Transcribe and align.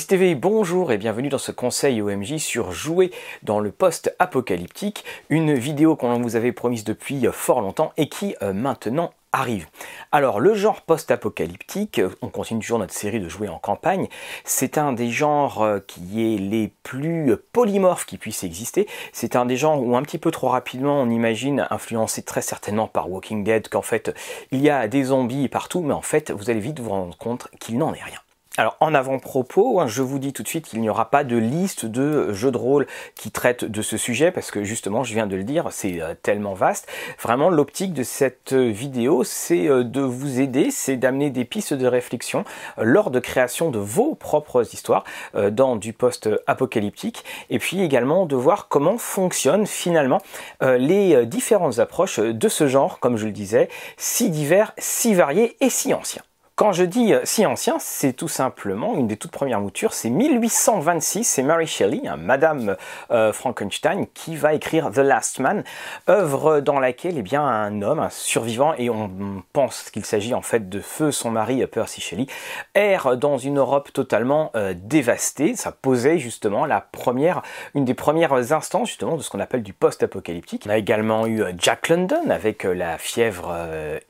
TV, 0.00 0.34
bonjour 0.34 0.90
et 0.90 0.96
bienvenue 0.96 1.28
dans 1.28 1.36
ce 1.36 1.52
conseil 1.52 2.00
OMJ 2.00 2.38
sur 2.38 2.72
jouer 2.72 3.10
dans 3.42 3.60
le 3.60 3.70
post-apocalyptique, 3.70 5.04
une 5.28 5.52
vidéo 5.52 5.96
qu'on 5.96 6.18
vous 6.18 6.34
avait 6.34 6.52
promise 6.52 6.82
depuis 6.82 7.26
fort 7.30 7.60
longtemps 7.60 7.92
et 7.98 8.08
qui 8.08 8.34
euh, 8.40 8.54
maintenant 8.54 9.12
arrive. 9.32 9.66
Alors 10.10 10.40
le 10.40 10.54
genre 10.54 10.80
post-apocalyptique, 10.80 12.00
on 12.22 12.28
continue 12.28 12.60
toujours 12.60 12.78
notre 12.78 12.94
série 12.94 13.20
de 13.20 13.28
jouer 13.28 13.48
en 13.48 13.58
campagne, 13.58 14.08
c'est 14.44 14.78
un 14.78 14.94
des 14.94 15.10
genres 15.10 15.62
euh, 15.62 15.78
qui 15.86 16.34
est 16.34 16.38
les 16.38 16.72
plus 16.82 17.36
polymorphes 17.52 18.06
qui 18.06 18.16
puissent 18.16 18.44
exister, 18.44 18.88
c'est 19.12 19.36
un 19.36 19.44
des 19.44 19.58
genres 19.58 19.82
où 19.82 19.94
un 19.94 20.02
petit 20.02 20.18
peu 20.18 20.30
trop 20.30 20.48
rapidement 20.48 21.02
on 21.02 21.10
imagine, 21.10 21.66
influencé 21.70 22.22
très 22.22 22.42
certainement 22.42 22.88
par 22.88 23.10
Walking 23.10 23.44
Dead, 23.44 23.68
qu'en 23.68 23.82
fait 23.82 24.14
il 24.52 24.62
y 24.62 24.70
a 24.70 24.88
des 24.88 25.04
zombies 25.04 25.48
partout, 25.48 25.82
mais 25.82 25.94
en 25.94 26.02
fait 26.02 26.30
vous 26.30 26.48
allez 26.48 26.60
vite 26.60 26.80
vous 26.80 26.90
rendre 26.90 27.16
compte 27.18 27.48
qu'il 27.60 27.76
n'en 27.76 27.92
est 27.92 28.02
rien. 28.02 28.18
Alors 28.58 28.76
en 28.80 28.92
avant-propos, 28.92 29.80
hein, 29.80 29.86
je 29.86 30.02
vous 30.02 30.18
dis 30.18 30.34
tout 30.34 30.42
de 30.42 30.48
suite 30.48 30.66
qu'il 30.66 30.82
n'y 30.82 30.90
aura 30.90 31.08
pas 31.08 31.24
de 31.24 31.38
liste 31.38 31.86
de 31.86 32.34
jeux 32.34 32.50
de 32.50 32.58
rôle 32.58 32.86
qui 33.14 33.30
traitent 33.30 33.64
de 33.64 33.80
ce 33.80 33.96
sujet 33.96 34.30
parce 34.30 34.50
que 34.50 34.62
justement, 34.62 35.04
je 35.04 35.14
viens 35.14 35.26
de 35.26 35.36
le 35.36 35.42
dire, 35.42 35.68
c'est 35.70 36.02
euh, 36.02 36.12
tellement 36.22 36.52
vaste. 36.52 36.86
Vraiment, 37.18 37.48
l'optique 37.48 37.94
de 37.94 38.02
cette 38.02 38.52
euh, 38.52 38.68
vidéo, 38.68 39.24
c'est 39.24 39.68
euh, 39.68 39.84
de 39.84 40.02
vous 40.02 40.38
aider, 40.38 40.70
c'est 40.70 40.98
d'amener 40.98 41.30
des 41.30 41.46
pistes 41.46 41.72
de 41.72 41.86
réflexion 41.86 42.44
lors 42.76 43.10
de 43.10 43.20
création 43.20 43.70
de 43.70 43.78
vos 43.78 44.14
propres 44.14 44.74
histoires 44.74 45.04
dans 45.50 45.76
du 45.76 45.92
post-apocalyptique 45.94 47.24
et 47.48 47.58
puis 47.58 47.82
également 47.82 48.26
de 48.26 48.36
voir 48.36 48.68
comment 48.68 48.98
fonctionnent 48.98 49.66
finalement 49.66 50.20
les 50.60 51.26
différentes 51.26 51.78
approches 51.78 52.18
de 52.18 52.48
ce 52.48 52.66
genre, 52.66 52.98
comme 53.00 53.16
je 53.16 53.26
le 53.26 53.32
disais, 53.32 53.68
si 53.96 54.30
divers, 54.30 54.72
si 54.78 55.14
variés 55.14 55.56
et 55.60 55.70
si 55.70 55.94
anciens. 55.94 56.22
Quand 56.54 56.72
je 56.72 56.84
dis 56.84 57.14
euh, 57.14 57.22
si 57.24 57.46
ancien, 57.46 57.78
c'est 57.78 58.12
tout 58.12 58.28
simplement 58.28 58.94
une 58.94 59.06
des 59.06 59.16
toutes 59.16 59.30
premières 59.30 59.60
moutures, 59.60 59.94
c'est 59.94 60.10
1826, 60.10 61.24
c'est 61.24 61.42
Mary 61.42 61.66
Shelley, 61.66 62.02
hein, 62.06 62.18
Madame 62.18 62.76
euh, 63.10 63.32
Frankenstein, 63.32 64.06
qui 64.12 64.36
va 64.36 64.52
écrire 64.52 64.90
The 64.90 64.98
Last 64.98 65.40
Man, 65.40 65.64
œuvre 66.10 66.60
dans 66.60 66.78
laquelle 66.78 67.16
eh 67.16 67.22
bien, 67.22 67.42
un 67.42 67.80
homme, 67.80 68.00
un 68.00 68.10
survivant, 68.10 68.74
et 68.74 68.90
on 68.90 69.42
pense 69.54 69.88
qu'il 69.90 70.04
s'agit 70.04 70.34
en 70.34 70.42
fait 70.42 70.68
de 70.68 70.80
feu 70.80 71.10
son 71.10 71.30
mari 71.30 71.66
Percy 71.66 72.02
Shelley, 72.02 72.26
erre 72.74 73.16
dans 73.16 73.38
une 73.38 73.56
Europe 73.58 73.90
totalement 73.90 74.50
euh, 74.54 74.74
dévastée. 74.76 75.56
Ça 75.56 75.72
posait 75.72 76.18
justement 76.18 76.66
la 76.66 76.82
première, 76.82 77.40
une 77.74 77.86
des 77.86 77.94
premières 77.94 78.52
instances 78.52 78.88
justement 78.88 79.16
de 79.16 79.22
ce 79.22 79.30
qu'on 79.30 79.40
appelle 79.40 79.62
du 79.62 79.72
post-apocalyptique. 79.72 80.64
On 80.66 80.70
a 80.70 80.76
également 80.76 81.26
eu 81.26 81.44
Jack 81.56 81.88
London 81.88 82.28
avec 82.28 82.64
la 82.64 82.98
fièvre 82.98 83.56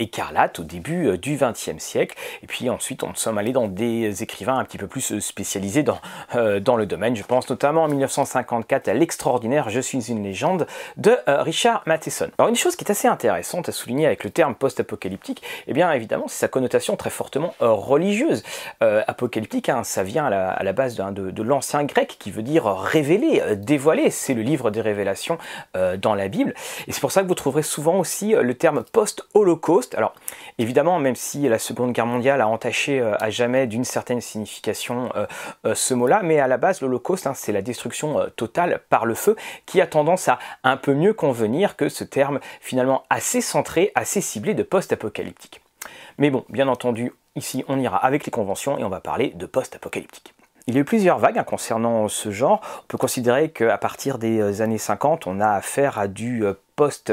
écarlate 0.01 0.59
au 0.59 0.65
début 0.65 1.17
du 1.19 1.37
XXe 1.37 1.79
siècle. 1.79 2.17
Et 2.43 2.47
puis 2.47 2.69
ensuite, 2.69 3.03
on 3.03 3.13
sommes 3.23 3.39
allés 3.39 3.53
dans 3.53 3.69
des 3.69 4.23
écrivains 4.23 4.59
un 4.59 4.65
petit 4.65 4.79
peu 4.79 4.89
plus 4.89 5.13
euh, 5.13 5.21
spécialisés 5.21 5.83
dans, 5.83 5.99
euh, 6.35 6.61
dans 6.61 6.77
le 6.77 6.87
domaine. 6.87 7.15
Je 7.15 7.23
pense 7.23 7.49
notamment 7.49 7.85
en 7.85 7.89
1954 7.89 8.89
à 8.89 8.95
l'extraordinaire 8.95 9.71
Je 9.71 9.81
suis 9.81 10.11
une 10.11 10.25
légende 10.25 10.67
de 10.97 11.17
euh, 11.29 11.43
Richard 11.43 11.83
Matheson. 11.87 12.31
Alors 12.39 12.49
une 12.49 12.57
chose 12.57 12.75
qui 12.75 12.85
est 12.85 12.91
assez 12.91 13.07
intéressante 13.07 13.69
à 13.69 13.73
souligner 13.73 14.07
avec 14.07 14.25
le 14.25 14.31
terme 14.31 14.55
post-apocalyptique, 14.57 15.43
eh 15.69 15.73
bien 15.73 15.93
évidemment, 15.93 16.25
c'est 16.27 16.41
sa 16.41 16.49
connotation 16.49 16.97
très 16.97 17.11
fortement 17.11 17.55
religieuse. 17.61 18.43
apocalyptique, 18.81 19.69
hein, 19.69 19.85
ça 19.85 20.03
vient 20.03 20.27
à 20.27 20.63
la, 20.63 20.73
base 20.73 20.97
de, 20.97 21.31
de 21.31 21.43
l'ancien 21.43 21.85
grec 21.85 22.17
qui 22.19 22.33
veut 22.33 22.43
dire 22.43 22.65
révéler, 22.65 23.57
dévoiler. 23.57 24.11
C'est 24.11 24.35
le 24.35 24.43
livre 24.43 24.73
des 24.73 24.81
révélations 24.81 25.39
dans 25.75 26.15
la 26.15 26.27
Bible. 26.27 26.55
Et 26.89 26.93
c'est 26.93 27.01
pour 27.01 27.13
ça 27.13 27.23
que 27.23 27.29
vous 27.29 27.37
trouverez 27.37 27.63
souvent 27.63 27.99
aussi 27.99 28.33
le 28.33 28.55
terme 28.55 28.83
post-holocauste. 28.83 29.95
Alors 29.95 30.15
évidemment, 30.59 30.99
même 30.99 31.17
si 31.17 31.49
la 31.49 31.61
Seconde 31.61 31.93
Guerre 31.93 32.07
mondiale 32.07 32.22
a 32.29 32.49
entaché 32.49 33.01
euh, 33.01 33.15
à 33.21 33.31
jamais 33.31 33.67
d'une 33.67 33.85
certaine 33.85 34.21
signification 34.21 35.11
euh, 35.17 35.27
euh, 35.67 35.75
ce 35.75 35.95
mot-là, 35.95 36.21
mais 36.23 36.39
à 36.39 36.47
la 36.47 36.57
base, 36.57 36.81
l'Holocauste, 36.81 37.27
hein, 37.27 37.35
c'est 37.35 37.53
la 37.53 37.63
destruction 37.63 38.27
totale 38.37 38.81
par 38.89 39.07
le 39.07 39.15
feu, 39.15 39.37
qui 39.67 39.81
a 39.81 39.87
tendance 39.87 40.29
à 40.29 40.39
un 40.65 40.77
peu 40.77 40.95
mieux 40.95 41.15
convenir 41.15 41.77
que 41.77 41.89
ce 41.89 42.05
terme 42.05 42.41
finalement 42.61 43.05
assez 43.11 43.41
centré, 43.41 43.93
assez 43.95 44.21
ciblé 44.21 44.55
de 44.55 44.63
post-apocalyptique. 44.63 45.61
Mais 46.19 46.31
bon, 46.31 46.45
bien 46.49 46.69
entendu, 46.69 47.13
ici 47.37 47.65
on 47.69 47.79
ira 47.79 47.97
avec 47.97 48.25
les 48.25 48.31
conventions 48.31 48.79
et 48.79 48.85
on 48.85 48.89
va 48.89 49.01
parler 49.01 49.33
de 49.35 49.47
post-apocalyptique. 49.47 50.35
Il 50.67 50.75
y 50.75 50.79
a 50.79 50.81
eu 50.81 50.85
plusieurs 50.85 51.19
vagues 51.19 51.39
hein, 51.39 51.45
concernant 51.45 52.09
ce 52.09 52.31
genre. 52.31 52.61
On 52.83 52.87
peut 52.87 52.99
considérer 52.99 53.51
qu'à 53.51 53.79
partir 53.79 54.19
des 54.19 54.63
années 54.63 54.79
50, 54.79 55.27
on 55.27 55.41
a 55.41 55.49
affaire 55.49 55.99
à 55.99 56.07
du 56.07 56.45
post 56.77 57.13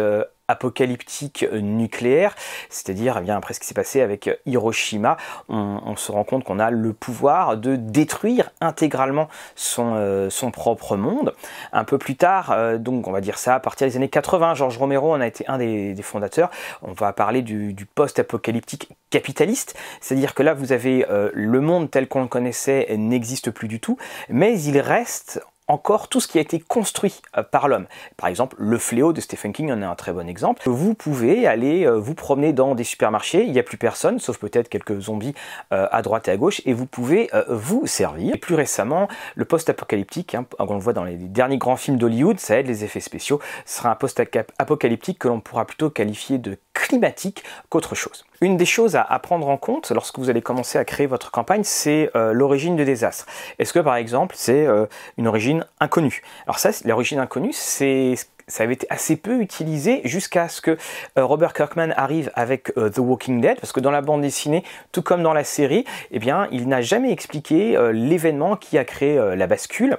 apocalyptique 0.49 1.45
nucléaire, 1.53 2.35
c'est-à-dire 2.69 3.17
eh 3.19 3.21
bien 3.21 3.37
après 3.37 3.53
ce 3.53 3.59
qui 3.59 3.67
s'est 3.67 3.73
passé 3.73 4.01
avec 4.01 4.29
Hiroshima, 4.45 5.15
on, 5.47 5.95
se 5.95 6.11
rend 6.11 6.23
compte 6.23 6.43
qu'on 6.43 6.59
a 6.59 6.71
le 6.71 6.93
pouvoir 6.93 7.57
de 7.57 7.75
détruire 7.75 8.51
intégralement 8.61 9.29
son, 9.55 9.93
euh, 9.95 10.29
son 10.29 10.51
propre 10.51 10.97
monde. 10.97 11.33
Un 11.71 11.83
peu 11.83 11.97
plus 11.97 12.15
tard, 12.15 12.51
euh, 12.51 12.77
donc 12.77 13.07
on 13.07 13.11
va 13.11 13.21
dire 13.21 13.37
ça 13.37 13.55
à 13.55 13.59
partir 13.59 13.87
des 13.87 13.95
années 13.95 14.09
80, 14.09 14.55
Georges 14.55 14.77
Romero 14.77 15.13
en 15.13 15.21
a 15.21 15.27
été 15.27 15.45
un 15.47 15.57
des, 15.57 15.95
fondateurs. 16.01 16.49
On 16.81 16.93
va 16.93 17.13
parler 17.13 17.41
du, 17.41 17.75
post-apocalyptique 17.95 18.89
capitaliste, 19.09 19.77
c'est-à-dire 20.01 20.33
que 20.33 20.43
là 20.43 20.53
vous 20.53 20.71
avez 20.71 21.05
euh, 21.09 21.29
le 21.33 21.61
monde 21.61 21.91
tel 21.91 22.07
qu'on 22.07 22.21
le 22.21 22.27
connaissait 22.27 22.87
n'existe 22.97 23.51
plus 23.51 23.67
du 23.67 23.79
tout, 23.79 23.97
mais 24.29 24.59
il 24.61 24.79
reste 24.79 25.41
encore 25.69 26.09
tout 26.09 26.19
ce 26.19 26.27
qui 26.27 26.37
a 26.37 26.41
été 26.41 26.59
construit 26.59 27.21
euh, 27.37 27.43
par 27.43 27.69
l'homme. 27.69 27.85
Par 28.17 28.27
exemple, 28.27 28.57
le 28.59 28.77
fléau 28.77 29.13
de 29.13 29.21
Stephen 29.21 29.53
King 29.53 29.71
en 29.71 29.81
est 29.81 29.85
un 29.85 29.95
très 29.95 30.11
bon 30.11 30.27
exemple. 30.27 30.63
Vous 30.65 30.95
pouvez 30.95 31.47
aller 31.47 31.85
euh, 31.85 31.97
vous 31.97 32.15
promener 32.15 32.51
dans 32.51 32.75
des 32.75 32.83
supermarchés, 32.83 33.43
il 33.43 33.51
n'y 33.51 33.59
a 33.59 33.63
plus 33.63 33.77
personne, 33.77 34.19
sauf 34.19 34.37
peut-être 34.37 34.67
quelques 34.67 34.99
zombies 34.99 35.35
euh, 35.71 35.87
à 35.91 36.01
droite 36.01 36.27
et 36.27 36.31
à 36.31 36.37
gauche, 36.37 36.61
et 36.65 36.73
vous 36.73 36.87
pouvez 36.87 37.29
vous 37.47 37.85
servir. 37.85 38.33
Et 38.33 38.37
plus 38.37 38.55
récemment, 38.55 39.07
le 39.35 39.45
post-apocalyptique, 39.45 40.33
hein, 40.33 40.45
on 40.57 40.73
le 40.73 40.79
voit 40.79 40.93
dans 40.93 41.03
les 41.03 41.15
derniers 41.15 41.57
grands 41.57 41.75
films 41.75 41.97
d'Hollywood, 41.97 42.39
ça 42.39 42.57
aide 42.57 42.67
les 42.67 42.83
effets 42.83 42.99
spéciaux, 42.99 43.39
sera 43.65 43.91
un 43.91 43.95
post-apocalyptique 43.95 45.19
que 45.19 45.27
l'on 45.27 45.39
pourra 45.39 45.65
plutôt 45.65 45.91
qualifier 45.91 46.39
de 46.39 46.57
climatique 46.79 47.43
qu'autre 47.69 47.93
chose. 47.93 48.25
Une 48.41 48.55
des 48.55 48.65
choses 48.65 48.95
à, 48.95 49.19
prendre 49.19 49.49
en 49.49 49.57
compte 49.57 49.91
lorsque 49.91 50.17
vous 50.17 50.29
allez 50.29 50.41
commencer 50.41 50.77
à 50.77 50.85
créer 50.85 51.07
votre 51.07 51.29
campagne, 51.29 51.63
c'est 51.63 52.09
euh, 52.15 52.31
l'origine 52.31 52.77
du 52.77 52.85
désastre. 52.85 53.25
Est-ce 53.59 53.73
que 53.73 53.79
par 53.79 53.97
exemple 53.97 54.35
c'est 54.37 54.65
euh, 54.65 54.85
une 55.17 55.27
origine 55.27 55.65
inconnue? 55.81 56.21
Alors 56.45 56.57
ça, 56.57 56.69
l'origine 56.85 57.19
inconnue, 57.19 57.51
c'est 57.53 58.15
ça 58.47 58.63
avait 58.63 58.73
été 58.73 58.87
assez 58.89 59.15
peu 59.15 59.41
utilisé 59.41 60.01
jusqu'à 60.05 60.47
ce 60.47 60.61
que 60.61 60.71
euh, 60.71 61.25
Robert 61.25 61.53
Kirkman 61.53 61.93
arrive 61.95 62.31
avec 62.33 62.73
The 62.73 62.97
Walking 62.97 63.41
Dead, 63.41 63.59
parce 63.59 63.71
que 63.71 63.79
dans 63.79 63.91
la 63.91 64.01
bande 64.01 64.21
dessinée, 64.21 64.63
tout 64.91 65.03
comme 65.03 65.21
dans 65.21 65.33
la 65.33 65.43
série, 65.43 65.85
eh 66.09 66.17
bien, 66.17 66.47
il 66.51 66.67
n'a 66.67 66.81
jamais 66.81 67.11
expliqué 67.11 67.77
l'événement 67.91 68.55
qui 68.55 68.79
a 68.79 68.85
créé 68.85 69.35
la 69.35 69.45
bascule. 69.45 69.97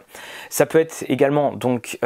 Ça 0.49 0.67
peut 0.67 0.81
être 0.81 1.05
également 1.09 1.53
donc 1.53 2.01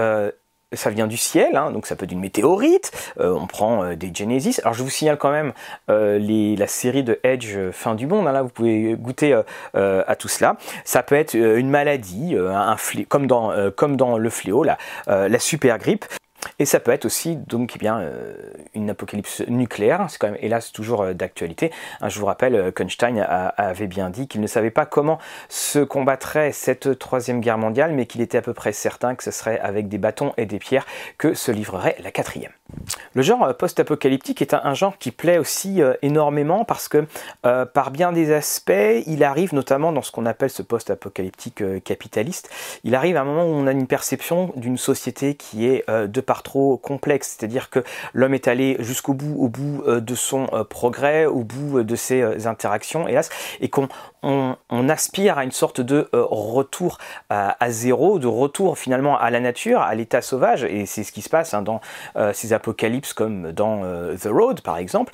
ça 0.77 0.91
vient 0.91 1.07
du 1.07 1.17
ciel, 1.17 1.57
hein, 1.57 1.71
donc 1.71 1.87
ça 1.87 1.97
peut 1.97 2.05
être 2.05 2.13
une 2.13 2.21
météorite, 2.21 2.91
euh, 3.21 3.35
on 3.35 3.47
prend 3.47 3.85
euh, 3.85 3.97
des 3.97 4.11
Genesis. 4.15 4.61
Alors 4.63 4.75
je 4.75 4.83
vous 4.83 4.91
signale 4.91 5.19
quand 5.19 5.31
même 5.31 5.53
euh, 5.91 6.19
la 6.57 6.67
série 6.67 7.03
de 7.03 7.19
Edge 7.23 7.57
Fin 7.73 7.95
du 7.95 8.07
Monde, 8.07 8.27
hein, 8.27 8.33
là 8.33 8.43
vous 8.43 8.49
pouvez 8.49 8.95
goûter 8.95 9.35
à 9.75 10.17
tout 10.17 10.29
cela. 10.29 10.57
Ça 10.85 11.03
peut 11.03 11.15
être 11.15 11.35
une 11.35 11.71
maladie, 11.71 12.37
un 12.37 12.77
comme, 13.09 13.27
dans, 13.27 13.53
comme 13.73 13.97
dans 13.97 14.19
le 14.19 14.31
fléau, 14.31 14.65
la 14.65 15.39
super 15.39 15.79
grippe. 15.79 16.05
Et 16.59 16.67
ça 16.67 16.81
peut 16.81 16.93
être 16.93 17.05
aussi 17.05 17.37
donc 17.37 17.73
eh 17.75 17.79
bien 17.79 17.99
euh, 17.99 18.35
une 18.75 18.91
apocalypse 18.91 19.43
nucléaire, 19.49 20.07
c'est 20.09 20.19
quand 20.19 20.31
même 20.31 20.39
hélas 20.41 20.73
toujours 20.73 21.03
euh, 21.03 21.13
d'actualité. 21.13 21.73
Hein, 22.01 22.09
je 22.09 22.21
vous 22.21 22.27
rappelle, 22.27 22.55
euh, 22.55 22.71
Kunstein 22.71 23.19
avait 23.19 23.87
bien 23.87 24.11
dit 24.11 24.29
qu'il 24.29 24.41
ne 24.41 24.47
savait 24.47 24.71
pas 24.71 24.87
comment 24.87 25.19
se 25.49 25.81
combattrait 25.81 26.53
cette 26.53 26.99
troisième 26.99 27.41
guerre 27.41 27.59
mondiale, 27.59 27.93
mais 27.93 28.07
qu'il 28.07 28.21
était 28.21 28.39
à 28.39 28.43
peu 28.43 28.55
près 28.55 28.73
certain 28.73 29.15
que 29.15 29.25
ce 29.25 29.31
serait 29.31 29.59
avec 29.59 29.89
des 29.89 29.99
bâtons 29.99 30.33
et 30.37 30.47
des 30.47 30.59
pierres 30.59 30.87
que 31.19 31.35
se 31.35 31.51
livrerait 31.51 31.97
la 32.03 32.11
quatrième. 32.11 32.53
Le 33.13 33.23
genre 33.23 33.55
post-apocalyptique 33.57 34.43
est 34.43 34.55
un, 34.55 34.75
genre 34.75 34.99
qui 34.99 35.11
plaît 35.11 35.39
aussi 35.39 35.81
énormément 36.03 36.65
parce 36.65 36.89
que 36.89 37.05
par 37.43 37.91
bien 37.91 38.11
des 38.11 38.33
aspects, 38.33 38.73
il 39.07 39.23
arrive 39.23 39.55
notamment 39.55 39.93
dans 39.93 40.03
ce 40.03 40.11
qu'on 40.11 40.27
appelle 40.27 40.51
ce 40.51 40.63
post-apocalyptique 40.63 41.63
capitaliste, 41.85 42.51
il 42.83 42.95
arrive 42.95 43.17
à 43.17 43.21
un 43.21 43.25
moment 43.25 43.45
où 43.45 43.55
on 43.55 43.67
a 43.67 43.73
une 43.73 43.87
perception 43.87 44.53
d'une 44.57 44.79
société 44.79 45.35
qui 45.35 45.67
est 45.67 45.89
de 45.89 46.21
par 46.21 46.43
trop 46.43 46.77
complexe, 46.79 47.37
c'est-à-dire 47.39 47.71
que 47.71 47.85
l'homme 48.15 48.35
est 48.35 48.49
allé 48.49 48.77
jusqu'au 48.81 49.15
bout, 49.15 49.37
au 49.39 49.49
bout 49.49 49.83
euh, 49.87 50.01
de 50.01 50.15
son 50.15 50.47
euh, 50.53 50.65
progrès, 50.65 51.27
au 51.27 51.43
bout 51.45 51.79
euh, 51.79 51.85
de 51.85 51.97
ses 51.97 52.47
interactions, 52.47 53.09
hélas, 53.09 53.31
et 53.61 53.69
qu'on 53.69 53.89
on, 54.25 54.89
aspire 54.89 55.39
à 55.39 55.45
une 55.45 55.51
sorte 55.51 55.81
de 55.81 56.09
retour 56.13 56.99
à, 57.31 57.71
zéro, 57.71 58.19
de 58.19 58.27
retour 58.27 58.79
finalement 58.79 59.19
à 59.19 59.31
la 59.31 59.41
nature, 59.41 59.81
à 59.81 59.95
l'état 59.95 60.23
sauvage, 60.23 60.65
et 60.65 60.87
c'est 60.87 61.05
ce 61.05 61.13
qui 61.13 61.23
se 61.23 61.29
passe 61.29 61.55
hein, 61.55 61.63
dans 61.63 61.81
ces 62.33 62.53
apocalypses 62.53 63.13
comme 63.13 63.53
dans 63.53 63.81
The 64.17 64.29
Road 64.31 64.61
par 64.61 64.77
exemple. 64.77 65.13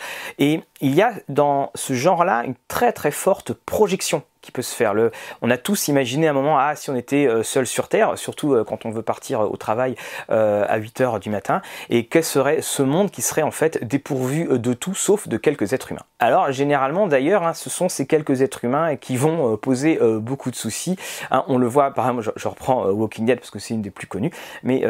Il 0.80 0.94
y 0.94 1.02
a 1.02 1.12
dans 1.28 1.70
ce 1.74 1.92
genre-là 1.92 2.44
une 2.44 2.54
très 2.68 2.92
très 2.92 3.10
forte 3.10 3.52
projection 3.52 4.22
qui 4.42 4.52
peut 4.52 4.62
se 4.62 4.74
faire. 4.74 4.94
On 5.42 5.50
a 5.50 5.56
tous 5.56 5.88
imaginé 5.88 6.28
un 6.28 6.32
moment, 6.32 6.58
ah, 6.58 6.74
si 6.76 6.90
on 6.90 6.96
était 6.96 7.26
euh, 7.26 7.42
seul 7.42 7.66
sur 7.66 7.88
Terre, 7.88 8.16
surtout 8.16 8.54
euh, 8.54 8.64
quand 8.64 8.86
on 8.86 8.90
veut 8.90 9.02
partir 9.02 9.40
au 9.40 9.56
travail 9.56 9.96
euh, 10.30 10.64
à 10.68 10.78
8 10.78 11.00
heures 11.00 11.20
du 11.20 11.30
matin, 11.30 11.60
et 11.90 12.06
quel 12.06 12.24
serait 12.24 12.62
ce 12.62 12.82
monde 12.82 13.10
qui 13.10 13.22
serait 13.22 13.42
en 13.42 13.50
fait 13.50 13.84
dépourvu 13.84 14.58
de 14.58 14.72
tout 14.72 14.94
sauf 14.94 15.28
de 15.28 15.36
quelques 15.36 15.72
êtres 15.72 15.92
humains. 15.92 16.04
Alors 16.18 16.50
généralement 16.52 17.06
d'ailleurs, 17.06 17.42
hein, 17.42 17.54
ce 17.54 17.68
sont 17.70 17.88
ces 17.88 18.06
quelques 18.06 18.42
êtres 18.42 18.64
humains 18.64 18.96
qui 18.96 19.16
vont 19.16 19.56
poser 19.56 19.98
beaucoup 20.20 20.50
de 20.50 20.56
soucis. 20.56 20.96
Hein, 21.30 21.44
on 21.48 21.58
le 21.58 21.66
voit, 21.66 21.92
par 21.92 22.08
exemple, 22.08 22.32
je, 22.36 22.48
reprends 22.48 22.86
Walking 22.86 23.26
Dead 23.26 23.38
parce 23.38 23.50
que 23.50 23.58
c'est 23.58 23.74
une 23.74 23.82
des 23.82 23.90
plus 23.90 24.06
connues, 24.06 24.30
mais 24.62 24.82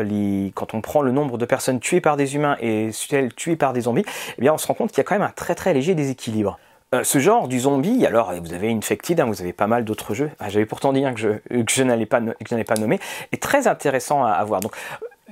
quand 0.55 0.75
on 0.75 0.81
prend 0.81 1.03
le 1.03 1.13
nombre 1.13 1.39
de 1.39 1.45
personnes 1.45 1.81
tuées 1.81 2.01
par 2.01 2.17
des 2.17 2.35
humains 2.35 2.57
et 2.61 2.91
celles 2.93 3.35
tuées 3.35 3.57
par 3.57 3.73
des 3.73 3.83
zombies, 3.83 4.05
eh 4.39 4.41
bien 4.41 4.53
on 4.55 4.59
se 4.59 4.67
rend 4.67 4.75
compte 4.75 4.91
qu'il 4.91 4.99
y 4.99 5.01
a 5.01 5.05
quand 5.05 5.15
même 5.15 5.23
un 5.23 5.33
très 5.35 5.55
très 5.55 5.73
léger 5.81 5.95
déséquilibre. 5.95 6.59
Euh, 6.95 7.05
ce 7.05 7.19
genre 7.21 7.49
du 7.49 7.61
zombie, 7.61 8.05
alors 8.05 8.33
vous 8.43 8.53
avez 8.53 8.71
Infected, 8.71 9.19
hein, 9.19 9.25
vous 9.25 9.41
avez 9.41 9.55
pas 9.55 9.67
mal 9.67 9.85
d'autres 9.85 10.13
jeux. 10.13 10.31
Ah, 10.39 10.51
j'avais 10.51 10.67
pourtant 10.67 10.93
dit 10.93 11.05
hein, 11.05 11.15
que 11.15 11.21
je, 11.21 11.29
que 11.63 11.73
je 11.73 11.83
n'allais 11.83 12.05
pas, 12.05 12.21
pas 12.21 12.75
nommer, 12.75 12.99
est 13.33 13.43
très 13.43 13.67
intéressant 13.67 14.25
à, 14.25 14.33
à 14.33 14.45
voir. 14.45 14.61
Donc 14.61 14.77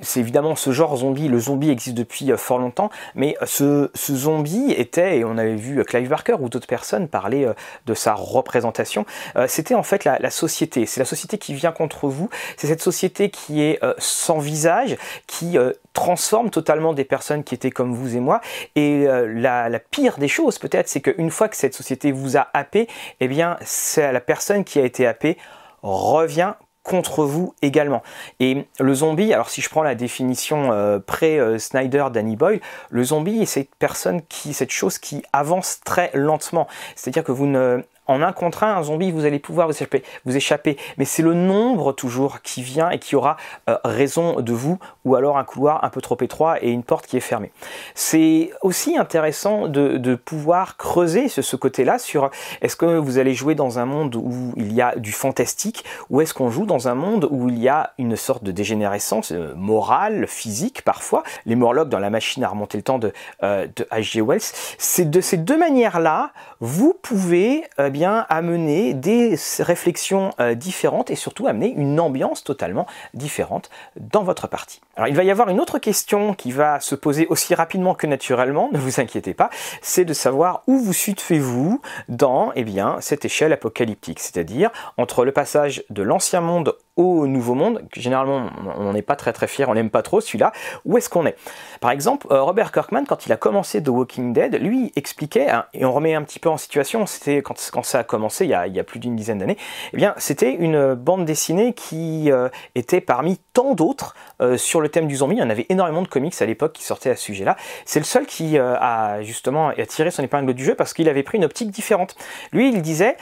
c'est 0.01 0.21
évidemment 0.21 0.55
ce 0.55 0.71
genre 0.71 0.95
zombie, 0.95 1.27
le 1.27 1.39
zombie 1.39 1.69
existe 1.69 1.97
depuis 1.97 2.31
euh, 2.31 2.37
fort 2.37 2.57
longtemps, 2.57 2.89
mais 3.13 3.35
euh, 3.41 3.45
ce, 3.45 3.91
ce 3.93 4.15
zombie 4.15 4.71
était, 4.71 5.19
et 5.19 5.25
on 5.25 5.37
avait 5.37 5.55
vu 5.55 5.83
Clive 5.83 6.09
Barker 6.09 6.37
ou 6.39 6.49
d'autres 6.49 6.65
personnes 6.65 7.09
parler 7.09 7.47
de 7.85 7.93
sa 7.93 8.13
représentation, 8.13 9.05
c'était 9.47 9.75
en 9.75 9.83
fait 9.83 10.05
la 10.05 10.29
société. 10.31 10.85
C'est 10.85 11.01
la 11.01 11.05
société 11.05 11.37
qui 11.37 11.53
vient 11.53 11.73
contre 11.73 12.07
vous, 12.07 12.29
c'est 12.57 12.67
cette 12.67 12.81
société 12.81 13.29
qui 13.29 13.61
est 13.61 13.79
sans 13.97 14.39
visage, 14.39 14.97
qui 15.27 15.57
transforme 15.99 16.49
totalement 16.49 16.93
des 16.93 17.03
personnes 17.03 17.43
qui 17.43 17.53
étaient 17.53 17.71
comme 17.71 17.93
vous 17.93 18.15
et 18.15 18.21
moi. 18.21 18.39
Et 18.77 19.05
euh, 19.05 19.27
la, 19.27 19.79
pire 19.79 20.17
des 20.17 20.29
choses, 20.29 20.57
peut-être, 20.57 20.87
c'est 20.87 21.01
qu'une 21.01 21.29
fois 21.29 21.49
que 21.49 21.57
cette 21.57 21.73
société 21.73 22.13
vous 22.13 22.37
a 22.37 22.47
happé, 22.53 22.87
eh 23.19 23.27
bien, 23.27 23.57
c'est 23.65 24.09
la 24.13 24.21
personne 24.21 24.63
qui 24.63 24.79
a 24.79 24.85
été 24.85 25.05
happée 25.05 25.37
revient 25.81 26.53
contre 26.83 27.25
vous 27.25 27.53
également. 27.61 28.01
Et 28.39 28.65
le 28.79 28.93
zombie, 28.93 29.33
alors 29.33 29.49
si 29.49 29.59
je 29.59 29.69
prends 29.69 29.83
la 29.83 29.93
définition 29.93 30.71
euh, 30.71 30.99
pré-Snyder 30.99 32.05
Danny 32.13 32.37
Boyle, 32.37 32.61
le 32.89 33.03
zombie 33.03 33.41
est 33.41 33.45
cette 33.45 33.75
personne 33.75 34.21
qui, 34.29 34.53
cette 34.53 34.71
chose 34.71 34.99
qui 34.99 35.21
avance 35.33 35.81
très 35.83 36.11
lentement. 36.13 36.67
C'est-à-dire 36.95 37.25
que 37.25 37.33
vous 37.33 37.45
ne 37.45 37.83
en 38.09 38.23
un 38.23 38.33
contre 38.33 38.63
un, 38.63 38.75
un 38.75 38.83
zombie, 38.83 39.11
vous 39.11 39.25
allez 39.25 39.39
pouvoir 39.39 39.69
vous 39.69 40.35
échapper, 40.35 40.77
mais 40.97 41.05
c'est 41.05 41.21
le 41.21 41.35
nombre 41.35 41.93
toujours 41.93 42.41
qui 42.41 42.63
vient 42.63 42.89
et 42.89 42.97
qui 42.97 43.15
aura 43.15 43.37
euh, 43.69 43.77
raison 43.85 44.41
de 44.41 44.51
vous, 44.51 44.79
ou 45.05 45.15
alors 45.15 45.37
un 45.37 45.43
couloir 45.43 45.83
un 45.83 45.89
peu 45.89 46.01
trop 46.01 46.17
étroit 46.19 46.61
et 46.63 46.71
une 46.71 46.83
porte 46.83 47.05
qui 47.05 47.17
est 47.17 47.21
fermée. 47.21 47.51
C'est 47.93 48.51
aussi 48.61 48.97
intéressant 48.97 49.67
de, 49.67 50.15
pouvoir 50.15 50.75
creuser 50.75 51.27
ce, 51.27 51.55
côté-là 51.55 51.99
sur 51.99 52.31
est-ce 52.61 52.75
que 52.75 52.85
vous 52.85 53.19
allez 53.19 53.33
jouer 53.33 53.53
dans 53.53 53.77
un 53.79 53.85
monde 53.85 54.15
où 54.15 54.53
il 54.57 54.73
y 54.73 54.81
a 54.81 54.95
du 54.95 55.11
fantastique, 55.11 55.85
ou 56.09 56.21
est-ce 56.21 56.33
qu'on 56.33 56.49
joue 56.49 56.65
dans 56.65 56.87
un 56.87 56.95
monde 56.95 57.27
où 57.29 57.47
il 57.47 57.59
y 57.59 57.69
a 57.69 57.93
une 57.99 58.15
sorte 58.15 58.43
de 58.43 58.51
dégénérescence 58.51 59.31
euh, 59.31 59.53
morale, 59.55 60.25
physique 60.27 60.81
parfois. 60.81 61.23
Les 61.45 61.55
Morlocks 61.55 61.89
dans 61.89 61.99
la 61.99 62.09
machine 62.09 62.43
à 62.43 62.47
remonter 62.47 62.77
le 62.77 62.83
temps 62.83 62.99
de, 62.99 63.13
euh, 63.43 63.67
de 63.75 63.83
H.G. 63.91 64.21
Wells. 64.21 64.41
C'est 64.77 65.09
de 65.09 65.21
ces 65.21 65.37
deux 65.37 65.57
manières-là, 65.57 66.31
vous 66.59 66.97
pouvez 67.01 67.63
amener 68.05 68.93
des 68.93 69.35
réflexions 69.59 70.31
euh, 70.39 70.55
différentes 70.55 71.11
et 71.11 71.15
surtout 71.15 71.47
amener 71.47 71.73
une 71.75 71.99
ambiance 71.99 72.43
totalement 72.43 72.85
différente 73.13 73.69
dans 73.99 74.23
votre 74.23 74.47
partie. 74.47 74.81
Alors 74.95 75.07
il 75.07 75.15
va 75.15 75.23
y 75.23 75.31
avoir 75.31 75.49
une 75.49 75.59
autre 75.59 75.79
question 75.79 76.33
qui 76.33 76.51
va 76.51 76.79
se 76.79 76.95
poser 76.95 77.27
aussi 77.27 77.55
rapidement 77.55 77.93
que 77.93 78.07
naturellement, 78.07 78.69
ne 78.71 78.77
vous 78.77 78.99
inquiétez 78.99 79.33
pas, 79.33 79.49
c'est 79.81 80.05
de 80.05 80.13
savoir 80.13 80.63
où 80.67 80.77
vous 80.77 80.93
situez-vous 80.93 81.81
dans 82.07 82.51
eh 82.55 82.65
cette 83.01 83.25
échelle 83.25 83.51
apocalyptique, 83.51 84.19
c'est-à-dire 84.19 84.69
entre 84.97 85.25
le 85.25 85.31
passage 85.31 85.83
de 85.89 86.03
l'ancien 86.03 86.41
monde 86.41 86.75
au 86.99 87.27
Nouveau 87.27 87.55
Monde, 87.55 87.81
généralement 87.93 88.49
on 88.77 88.91
n'est 88.91 89.01
pas 89.01 89.15
très 89.15 89.31
très 89.31 89.47
fier, 89.47 89.69
on 89.69 89.73
n'aime 89.73 89.89
pas 89.89 90.01
trop 90.01 90.19
celui-là, 90.19 90.51
où 90.83 90.97
est-ce 90.97 91.09
qu'on 91.09 91.25
est? 91.25 91.37
Par 91.79 91.91
exemple, 91.91 92.27
euh, 92.29 92.41
Robert 92.41 92.73
Kirkman, 92.73 93.05
quand 93.07 93.25
il 93.25 93.31
a 93.31 93.37
commencé 93.37 93.81
The 93.81 93.87
Walking 93.87 94.33
Dead, 94.33 94.61
lui 94.61 94.91
expliquait, 94.97 95.49
hein, 95.49 95.65
et 95.73 95.85
on 95.85 95.93
remet 95.93 96.13
un 96.13 96.23
petit 96.23 96.39
peu 96.39 96.49
en 96.49 96.57
situation, 96.57 97.05
c'était 97.05 97.41
quand, 97.41 97.57
ça 97.83 97.99
a 97.99 98.03
commencé 98.03 98.43
il 98.43 98.51
y 98.51 98.53
a, 98.53 98.83
plus 98.83 98.99
d'une 98.99 99.15
dizaine 99.15 99.37
d'années, 99.37 99.57
eh 99.93 99.97
bien 99.97 100.13
c'était 100.17 100.53
une 100.53 100.93
bande 100.93 101.23
dessinée 101.23 101.71
qui 101.71 102.29
euh, 102.31 102.49
était 102.75 102.99
parmi 102.99 103.39
tant 103.53 103.75
d'autres 103.75 104.13
euh, 104.41 104.57
sur 104.57 104.81
le 104.81 104.89
thème 104.89 105.07
du 105.07 105.15
zombie, 105.15 105.37
il 105.37 105.39
y 105.39 105.43
en 105.43 105.49
avait 105.49 105.67
énormément 105.69 106.01
de 106.01 106.09
comics 106.09 106.35
à 106.41 106.45
l'époque 106.45 106.73
qui 106.73 106.83
sortaient 106.83 107.11
à 107.11 107.15
ce 107.15 107.23
sujet-là, 107.23 107.55
c'est 107.85 107.99
le 107.99 108.05
seul 108.05 108.25
qui 108.25 108.57
a 108.57 109.21
justement 109.21 109.71
tiré 109.87 110.11
son 110.11 110.21
épingle 110.21 110.53
du 110.53 110.65
jeu 110.65 110.75
parce 110.75 110.93
qu'il 110.93 111.07
avait 111.07 111.23
pris 111.23 111.37
une 111.37 111.45
optique 111.45 111.71
différente. 111.71 112.17
Lui, 112.51 112.69
il 112.69 112.81
disait 112.81 113.15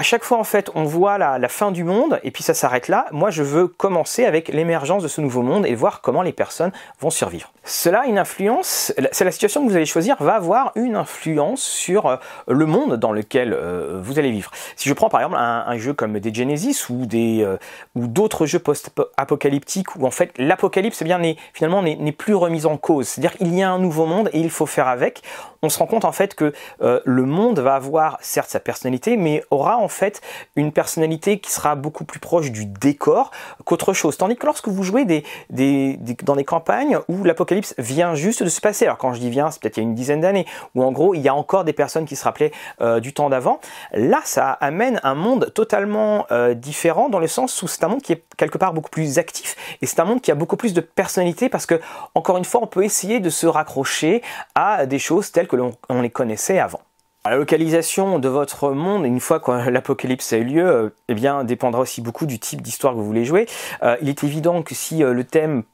à 0.00 0.02
chaque 0.02 0.24
fois 0.24 0.38
en 0.38 0.44
fait 0.44 0.70
on 0.74 0.84
voit 0.84 1.18
la, 1.18 1.48
fin 1.48 1.72
du 1.72 1.84
monde 1.84 2.20
et 2.22 2.30
puis 2.30 2.42
ça 2.42 2.54
s'arrête 2.54 2.88
là. 2.88 3.04
Moi 3.12 3.28
je 3.28 3.42
veux 3.42 3.66
commencer 3.68 4.24
avec 4.24 4.48
l'émergence 4.48 5.02
de 5.02 5.08
ce 5.08 5.20
nouveau 5.20 5.42
monde 5.42 5.66
et 5.66 5.74
voir 5.74 6.00
comment 6.00 6.22
les 6.22 6.32
personnes 6.32 6.72
vont 7.00 7.10
survivre. 7.10 7.52
Cela 7.64 8.00
a 8.00 8.06
une 8.06 8.16
influence, 8.16 8.94
c'est 9.12 9.24
la 9.26 9.30
situation 9.30 9.62
que 9.62 9.68
vous 9.68 9.76
allez 9.76 9.84
choisir 9.84 10.16
va 10.18 10.36
avoir 10.36 10.72
une 10.74 10.96
influence 10.96 11.60
sur 11.60 12.06
euh, 12.06 12.16
le 12.48 12.64
monde 12.64 12.96
dans 12.96 13.12
lequel 13.12 13.52
euh, 13.52 14.00
vous 14.02 14.18
allez 14.18 14.30
vivre. 14.30 14.50
Si 14.74 14.88
je 14.88 14.94
prends 14.94 15.10
par 15.10 15.20
exemple 15.20 15.36
un, 15.38 15.76
jeu 15.76 15.92
comme 15.92 16.18
des 16.18 16.32
Genesis 16.32 16.88
ou 16.88 17.04
des 17.04 17.42
euh, 17.42 17.58
ou 17.94 18.06
d'autres 18.06 18.46
jeux 18.46 18.58
post-apocalyptiques 18.58 19.96
où 19.96 20.06
en 20.06 20.10
fait 20.10 20.32
l'apocalypse 20.38 21.02
eh 21.02 21.04
bien 21.04 21.20
finalement 21.52 21.82
n'est 21.82 22.12
plus 22.12 22.34
remise 22.34 22.64
en 22.64 22.78
cause. 22.78 23.06
C'est-à-dire 23.06 23.36
qu'il 23.36 23.54
y 23.54 23.62
a 23.62 23.70
un 23.70 23.78
nouveau 23.78 24.06
monde 24.06 24.30
et 24.32 24.40
il 24.40 24.50
faut 24.50 24.64
faire 24.64 24.88
avec. 24.88 25.20
On 25.62 25.68
se 25.68 25.78
rend 25.78 25.86
compte 25.86 26.04
en 26.04 26.12
fait 26.12 26.34
que 26.34 26.52
le 26.80 27.24
monde 27.24 27.58
va 27.58 27.74
avoir 27.74 28.18
certes 28.20 28.50
sa 28.50 28.60
personnalité 28.60 29.16
mais 29.16 29.44
aura 29.50 29.76
en 29.76 29.88
fait 29.88 30.20
une 30.56 30.72
personnalité 30.72 31.38
qui 31.38 31.50
sera 31.50 31.74
beaucoup 31.74 32.04
plus 32.04 32.20
proche 32.20 32.50
du 32.50 32.66
décor 32.66 33.30
qu'autre 33.64 33.92
chose. 33.92 34.16
Tandis 34.16 34.36
que 34.36 34.46
lorsque 34.46 34.68
vous 34.68 34.82
jouez 34.82 35.04
dans 35.50 36.36
des 36.36 36.44
campagnes 36.44 36.98
où 37.08 37.24
l'apocalypse 37.24 37.74
vient 37.78 38.14
juste 38.14 38.42
de 38.42 38.48
se 38.48 38.60
passer, 38.60 38.86
alors 38.86 38.98
quand 38.98 39.12
je 39.12 39.20
dis 39.20 39.30
vient, 39.30 39.50
c'est 39.50 39.60
peut-être 39.60 39.76
il 39.76 39.80
y 39.80 39.86
a 39.86 39.88
une 39.88 39.94
dizaine 39.94 40.20
d'années, 40.20 40.46
où 40.74 40.82
en 40.82 40.92
gros 40.92 41.14
il 41.14 41.20
y 41.20 41.28
a 41.28 41.34
encore 41.34 41.64
des 41.64 41.72
personnes 41.72 42.04
qui 42.04 42.16
se 42.16 42.24
rappelaient 42.24 42.52
euh, 42.80 43.00
du 43.00 43.12
temps 43.12 43.28
d'avant, 43.28 43.60
là 43.92 44.20
ça 44.24 44.50
amène 44.52 45.00
un 45.02 45.14
monde 45.14 45.52
totalement 45.54 46.26
euh, 46.30 46.54
différent 46.54 47.08
dans 47.08 47.18
le 47.18 47.26
sens 47.26 47.62
où 47.62 47.68
c'est 47.68 47.84
un 47.84 47.88
monde 47.88 48.02
qui 48.02 48.12
est 48.12 48.24
quelque 48.36 48.58
part 48.58 48.72
beaucoup 48.72 48.90
plus 48.90 49.18
actif 49.18 49.56
et 49.82 49.86
c'est 49.86 50.00
un 50.00 50.04
monde 50.04 50.20
qui 50.20 50.30
a 50.30 50.34
beaucoup 50.34 50.56
plus 50.56 50.74
de 50.74 50.80
personnalité 50.80 51.48
parce 51.48 51.66
que 51.66 51.80
encore 52.14 52.38
une 52.38 52.44
fois 52.44 52.60
on 52.62 52.66
peut 52.66 52.84
essayer 52.84 53.20
de 53.20 53.30
se 53.30 53.46
raccrocher 53.46 54.22
à 54.54 54.86
des 54.86 54.98
choses 54.98 55.32
telles 55.32 55.48
que 55.50 55.56
l'on 55.56 56.02
les 56.02 56.10
connaissait 56.10 56.58
avant. 56.58 56.80
La 57.26 57.36
localisation 57.36 58.18
de 58.18 58.28
votre 58.30 58.70
monde, 58.70 59.04
une 59.04 59.20
fois 59.20 59.40
que 59.40 59.50
l'apocalypse 59.70 60.32
a 60.32 60.38
eu 60.38 60.44
lieu, 60.44 60.66
euh, 60.66 60.88
eh 61.08 61.14
bien, 61.14 61.44
dépendra 61.44 61.82
aussi 61.82 62.00
beaucoup 62.00 62.24
du 62.24 62.38
type 62.38 62.62
d'histoire 62.62 62.94
que 62.94 62.98
vous 62.98 63.04
voulez 63.04 63.26
jouer. 63.26 63.46
Euh, 63.82 63.96
il 64.00 64.08
est 64.08 64.24
évident 64.24 64.62
que 64.62 64.74
si 64.74 65.04
euh, 65.04 65.12
le 65.12 65.24
thème 65.24 65.64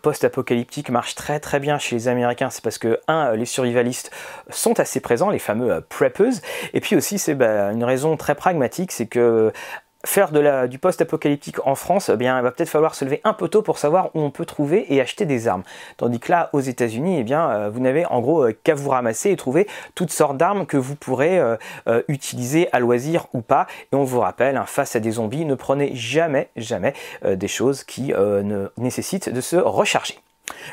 post-apocalyptique 0.00 0.88
marche 0.88 1.14
très 1.14 1.40
très 1.40 1.60
bien 1.60 1.78
chez 1.78 1.94
les 1.94 2.08
Américains, 2.08 2.48
c'est 2.48 2.64
parce 2.64 2.78
que 2.78 3.00
un, 3.06 3.36
les 3.36 3.44
survivalistes 3.44 4.10
sont 4.48 4.80
assez 4.80 4.98
présents, 5.00 5.28
les 5.28 5.38
fameux 5.38 5.82
preppers, 5.82 6.40
et 6.72 6.80
puis 6.80 6.96
aussi 6.96 7.18
c'est 7.18 7.34
bah, 7.34 7.70
une 7.70 7.84
raison 7.84 8.16
très 8.16 8.34
pragmatique, 8.34 8.92
c'est 8.92 9.04
que 9.04 9.52
faire 10.06 10.30
de 10.30 10.40
la, 10.40 10.68
du 10.68 10.78
post-apocalyptique 10.78 11.66
en 11.66 11.74
France, 11.74 12.10
eh 12.12 12.16
bien, 12.16 12.38
il 12.38 12.42
va 12.42 12.50
peut-être 12.50 12.68
falloir 12.68 12.94
se 12.94 13.04
lever 13.04 13.20
un 13.24 13.32
peu 13.32 13.48
tôt 13.48 13.62
pour 13.62 13.78
savoir 13.78 14.10
où 14.14 14.20
on 14.20 14.30
peut 14.30 14.44
trouver 14.44 14.86
et 14.92 15.00
acheter 15.00 15.26
des 15.26 15.48
armes. 15.48 15.62
Tandis 15.96 16.20
que 16.20 16.32
là, 16.32 16.50
aux 16.52 16.60
États-Unis, 16.60 17.18
eh 17.20 17.24
bien, 17.24 17.50
euh, 17.50 17.70
vous 17.70 17.80
n'avez 17.80 18.06
en 18.06 18.20
gros 18.20 18.44
euh, 18.44 18.58
qu'à 18.64 18.74
vous 18.74 18.90
ramasser 18.90 19.30
et 19.30 19.36
trouver 19.36 19.66
toutes 19.94 20.10
sortes 20.10 20.36
d'armes 20.36 20.66
que 20.66 20.76
vous 20.76 20.96
pourrez 20.96 21.38
euh, 21.38 22.02
utiliser 22.08 22.68
à 22.72 22.80
loisir 22.80 23.26
ou 23.32 23.40
pas. 23.40 23.66
Et 23.92 23.96
on 23.96 24.04
vous 24.04 24.20
rappelle, 24.20 24.56
hein, 24.56 24.66
face 24.66 24.96
à 24.96 25.00
des 25.00 25.12
zombies, 25.12 25.44
ne 25.44 25.54
prenez 25.54 25.94
jamais, 25.94 26.48
jamais 26.56 26.94
des 27.24 27.48
choses 27.48 27.84
qui 27.84 28.12
ne 28.12 28.68
nécessitent 28.76 29.28
de 29.28 29.40
se 29.40 29.56
recharger. 29.56 30.18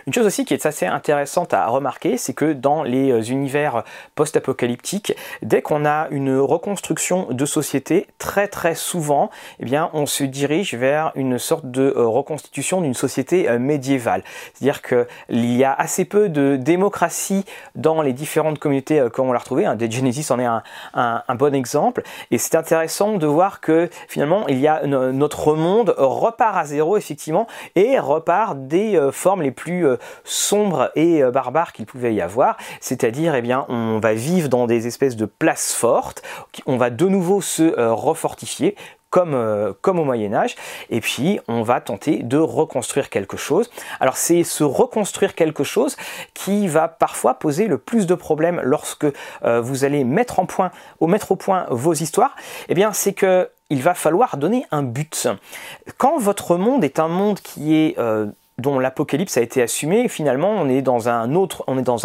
Une 0.06 0.14
chose 0.14 0.26
aussi 0.26 0.46
qui 0.46 0.54
est 0.54 0.66
assez 0.66 0.86
intéressante 0.86 1.54
à 1.54 1.68
remarquer, 1.68 2.18
c'est 2.18 2.34
que 2.34 2.54
dans 2.54 2.84
les 2.84 3.12
euh, 3.12 3.22
univers 3.22 3.84
post-apocalyptiques, 4.16 5.16
dès 5.42 5.62
qu'on 5.62 5.86
a 5.86 6.08
une 6.12 6.38
reconstruction 6.38 7.28
de 7.32 7.46
société, 7.46 8.08
très 8.18 8.48
très 8.48 8.76
souvent, 8.76 9.30
eh 9.60 9.66
bien, 9.66 9.90
on 9.94 10.06
se 10.06 10.24
dirige 10.24 10.76
vers 10.76 11.12
une 11.16 11.40
sorte 11.40 11.70
de 11.72 11.94
euh, 11.96 12.06
reconstitution 12.06 12.82
d'une 12.82 12.94
société 12.94 13.50
euh, 13.50 13.60
médiévale. 13.60 14.24
C'est-à-dire 14.54 14.82
qu'il 14.82 15.56
y 15.56 15.64
a 15.64 15.74
assez 15.74 16.06
peu 16.06 16.30
de 16.30 16.58
démocratie 16.58 17.46
dans 17.76 18.02
les 18.02 18.14
différentes 18.14 18.60
communautés 18.60 19.08
comme 19.14 19.30
on 19.30 19.34
l'a 19.34 19.40
retrouvé. 19.40 19.66
Hein. 19.66 19.78
Genesis 19.90 20.32
en 20.32 20.40
est 20.40 20.46
un, 20.46 20.64
un 20.94 21.36
bon 21.36 21.54
exemple. 21.54 22.04
Et 22.32 22.38
c'est 22.38 22.56
intéressant 22.56 23.18
de 23.18 23.28
voir 23.28 23.62
que 23.62 23.90
finalement, 24.08 24.48
il 24.48 24.60
y 24.60 24.68
a 24.68 24.86
notre 24.86 25.56
monde 25.56 25.94
repart 25.98 26.58
à 26.58 26.66
zéro 26.66 26.98
effectivement 26.98 27.48
et 27.76 28.00
repart 28.00 28.58
des 28.68 29.00
formes 29.12 29.42
les 29.42 29.52
plus 29.52 29.63
plus 29.64 29.88
euh, 29.88 29.98
sombre 30.26 30.92
et 30.96 31.24
euh, 31.24 31.32
barbare 31.32 31.72
qu'il 31.72 31.86
pouvait 31.86 32.14
y 32.14 32.20
avoir, 32.20 32.58
c'est-à-dire 32.82 33.34
eh 33.34 33.42
bien 33.42 33.66
on 33.70 34.00
va 34.00 34.14
vivre 34.14 34.50
dans 34.50 34.68
des 34.68 34.88
espèces 34.88 35.16
de 35.16 35.26
places 35.26 35.74
fortes, 35.74 36.22
on 36.66 36.76
va 36.76 36.90
de 36.90 37.08
nouveau 37.08 37.40
se 37.40 37.80
euh, 37.80 37.94
refortifier 37.94 38.76
comme, 39.10 39.38
comme 39.82 40.00
au 40.00 40.06
Moyen 40.06 40.34
Âge, 40.34 40.56
et 40.90 41.00
puis 41.02 41.40
on 41.48 41.62
va 41.62 41.82
tenter 41.82 42.24
de 42.24 42.40
reconstruire 42.40 43.12
quelque 43.12 43.38
chose. 43.38 43.70
Alors 44.00 44.18
c'est 44.18 44.44
ce 44.44 44.64
reconstruire 44.64 45.36
quelque 45.36 45.64
chose 45.64 45.98
qui 46.34 46.68
va 46.68 46.88
parfois 46.88 47.36
poser 47.36 47.68
le 47.68 47.78
plus 47.78 48.08
de 48.08 48.16
problèmes 48.16 48.60
lorsque 48.64 49.06
vous 49.44 49.86
allez 49.86 50.04
mettre 50.04 50.40
en 50.40 50.48
point, 50.48 50.72
ou 51.00 51.06
mettre 51.06 51.32
au 51.32 51.36
point 51.36 51.68
vos 51.70 51.94
histoires. 51.94 52.36
Eh 52.70 52.74
bien 52.74 52.92
c'est 52.92 53.14
que 53.14 53.52
il 53.70 53.84
va 53.84 53.94
falloir 53.94 54.38
donner 54.38 54.66
un 54.72 54.82
but. 54.82 55.28
Quand 56.00 56.18
votre 56.18 56.58
monde 56.58 56.84
est 56.84 56.98
un 56.98 57.08
monde 57.08 57.40
qui 57.40 57.76
est 57.76 57.96
dont 58.64 58.80
l'apocalypse 58.80 59.38
a 59.38 59.42
été 59.42 59.62
assumé, 59.62 60.08
finalement 60.08 60.50
on 60.50 60.70
est 60.70 60.82
dans 60.82 61.10
un 61.10 61.36
autre, 61.36 61.64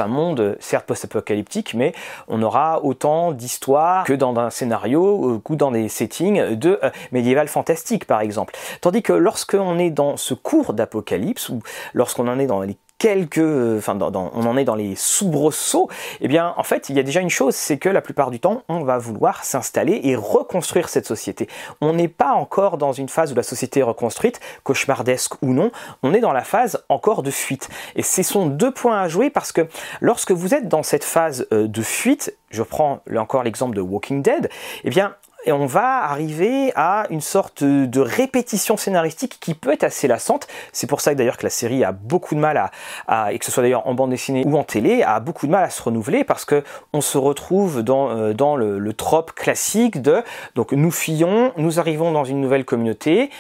monde 0.08 0.56
certes 0.60 0.86
post-apocalyptique, 0.86 1.72
mais 1.74 1.94
on 2.26 2.42
aura 2.42 2.84
autant 2.84 3.32
d'histoires 3.32 4.04
que 4.04 4.12
dans 4.12 4.36
un 4.38 4.50
scénario 4.50 5.36
euh, 5.36 5.40
ou 5.48 5.56
dans 5.56 5.70
des 5.70 5.88
settings 5.88 6.56
de 6.56 6.80
euh, 6.82 6.90
médiéval 7.12 7.48
fantastique 7.48 8.06
par 8.06 8.20
exemple. 8.20 8.54
Tandis 8.80 9.02
que 9.02 9.12
lorsqu'on 9.12 9.78
est 9.78 9.90
dans 9.90 10.16
ce 10.16 10.34
cours 10.34 10.72
d'apocalypse 10.74 11.48
ou 11.48 11.60
lorsqu'on 11.94 12.26
en 12.28 12.38
est 12.38 12.46
dans 12.46 12.60
les 12.60 12.76
quelques, 12.98 13.38
euh, 13.38 13.78
enfin, 13.78 13.96
on 14.00 14.46
en 14.46 14.56
est 14.56 14.64
dans 14.64 14.74
les 14.74 14.94
soubresauts, 14.96 15.88
eh 16.20 16.28
bien, 16.28 16.54
en 16.56 16.62
fait, 16.62 16.88
il 16.88 16.96
y 16.96 16.98
a 16.98 17.02
déjà 17.02 17.20
une 17.20 17.30
chose, 17.30 17.54
c'est 17.54 17.78
que 17.78 17.88
la 17.88 18.02
plupart 18.02 18.30
du 18.30 18.40
temps, 18.40 18.62
on 18.68 18.82
va 18.82 18.98
vouloir 18.98 19.44
s'installer 19.44 20.00
et 20.04 20.16
reconstruire 20.16 20.88
cette 20.88 21.06
société. 21.06 21.48
On 21.80 21.92
n'est 21.92 22.08
pas 22.08 22.32
encore 22.32 22.76
dans 22.76 22.92
une 22.92 23.08
phase 23.08 23.32
où 23.32 23.34
la 23.34 23.42
société 23.42 23.80
est 23.80 23.84
reconstruite, 23.84 24.40
cauchemardesque 24.64 25.34
ou 25.42 25.52
non, 25.52 25.70
on 26.02 26.12
est 26.12 26.20
dans 26.20 26.32
la 26.32 26.42
phase 26.42 26.84
encore 26.88 27.22
de 27.22 27.30
fuite. 27.30 27.68
Et 27.94 28.02
ce 28.02 28.22
sont 28.22 28.46
deux 28.46 28.72
points 28.72 29.00
à 29.00 29.08
jouer 29.08 29.30
parce 29.30 29.52
que 29.52 29.68
lorsque 30.00 30.32
vous 30.32 30.54
êtes 30.54 30.68
dans 30.68 30.82
cette 30.82 31.04
phase 31.04 31.46
euh, 31.52 31.68
de 31.68 31.82
fuite, 31.82 32.34
je 32.50 32.62
prends 32.62 33.00
encore 33.16 33.42
l'exemple 33.42 33.76
de 33.76 33.80
Walking 33.80 34.22
Dead, 34.22 34.48
eh 34.84 34.90
bien, 34.90 35.14
et 35.45 35.52
on 35.52 35.66
va 35.66 36.04
arriver 36.04 36.73
à 36.75 37.07
une 37.11 37.21
sorte 37.21 37.62
de 37.62 38.00
répétition 38.00 38.76
scénaristique 38.76 39.38
qui 39.40 39.54
peut 39.54 39.73
être 39.73 39.85
assez 39.85 40.09
lassante. 40.09 40.49
C'est 40.73 40.87
pour 40.87 41.00
ça 41.00 41.12
que 41.12 41.18
d'ailleurs 41.18 41.37
que 41.37 41.47
la 41.47 41.50
série 41.50 41.85
a 41.85 41.92
beaucoup 41.92 42.35
de 42.35 42.40
mal 42.40 42.71
à, 43.07 43.33
et 43.33 43.38
que 43.38 43.45
ce 43.45 43.52
soit 43.52 43.62
d'ailleurs 43.62 43.87
en 43.87 43.95
bande 43.95 44.11
dessinée 44.11 44.45
ou 44.47 44.57
en 44.59 44.64
télé, 44.64 45.02
a 45.02 45.21
beaucoup 45.21 45.47
de 45.47 45.52
mal 45.52 45.64
à 45.64 45.71
se 45.71 45.83
renouveler 45.83 46.25
parce 46.25 46.45
que 46.45 46.64
on 46.92 47.00
se 47.00 47.18
retrouve 47.18 47.83
dans, 47.83 48.11
euh, 48.11 48.35
le, 48.57 48.78
le 48.78 48.92
trope 48.92 49.33
classique 49.33 50.02
de 50.02 50.23
donc 50.54 50.73
nous 50.73 50.90
fuyons, 50.90 51.52
nous 51.57 51.78
arrivons 51.78 52.12
dans 52.12 52.25
une 52.25 52.40
nouvelle 52.40 52.64
communauté, 52.64 53.30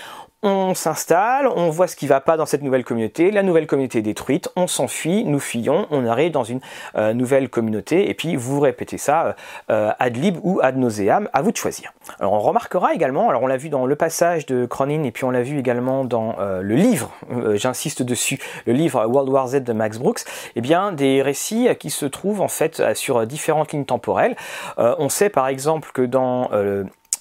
on 0.42 0.74
s'installe, 0.74 1.48
on 1.48 1.68
voit 1.70 1.88
ce 1.88 1.96
qui 1.96 2.06
va 2.06 2.20
pas 2.20 2.36
dans 2.36 2.46
cette 2.46 2.62
nouvelle 2.62 2.84
communauté, 2.84 3.32
la 3.32 3.42
nouvelle 3.42 3.66
communauté 3.66 3.98
est 3.98 4.02
détruite, 4.02 4.48
on 4.54 4.68
s'enfuit, 4.68 5.24
nous 5.24 5.40
fuyons, 5.40 5.86
on 5.90 6.06
arrive 6.06 6.30
dans 6.30 6.44
une 6.44 6.60
euh, 6.96 7.12
nouvelle 7.12 7.48
communauté, 7.48 8.08
et 8.08 8.14
puis 8.14 8.36
vous 8.36 8.60
répétez 8.60 8.98
ça 8.98 9.34
euh, 9.70 9.90
ad 9.98 10.16
lib 10.16 10.38
ou 10.44 10.60
ad 10.62 10.76
nauseam, 10.76 11.28
à 11.32 11.42
vous 11.42 11.50
de 11.50 11.56
choisir. 11.56 11.92
Alors 12.20 12.34
on 12.34 12.38
remarquera 12.38 12.94
également, 12.94 13.28
alors 13.28 13.42
on 13.42 13.48
l'a 13.48 13.56
vu 13.56 13.68
dans 13.68 13.84
le 13.84 13.96
passage 13.96 14.46
de 14.46 14.64
Cronin, 14.64 15.02
et 15.02 15.10
puis 15.10 15.24
on 15.24 15.30
l'a 15.30 15.42
vu 15.42 15.58
également 15.58 16.04
dans 16.04 16.36
euh, 16.38 16.62
le 16.62 16.76
livre, 16.76 17.10
j'insiste 17.54 18.04
dessus, 18.04 18.38
le 18.66 18.74
livre 18.74 19.04
World 19.06 19.28
War 19.30 19.48
Z 19.48 19.64
de 19.64 19.72
Max 19.72 19.98
Brooks, 19.98 20.20
eh 20.54 20.60
bien 20.60 20.92
des 20.92 21.20
récits 21.20 21.68
qui 21.80 21.90
se 21.90 22.06
trouvent 22.06 22.42
en 22.42 22.48
fait 22.48 22.94
sur 22.94 23.26
différentes 23.26 23.72
lignes 23.72 23.84
temporelles. 23.84 24.36
on 24.76 25.08
sait 25.08 25.30
par 25.30 25.48
exemple 25.48 25.90
que 25.92 26.02
dans 26.02 26.50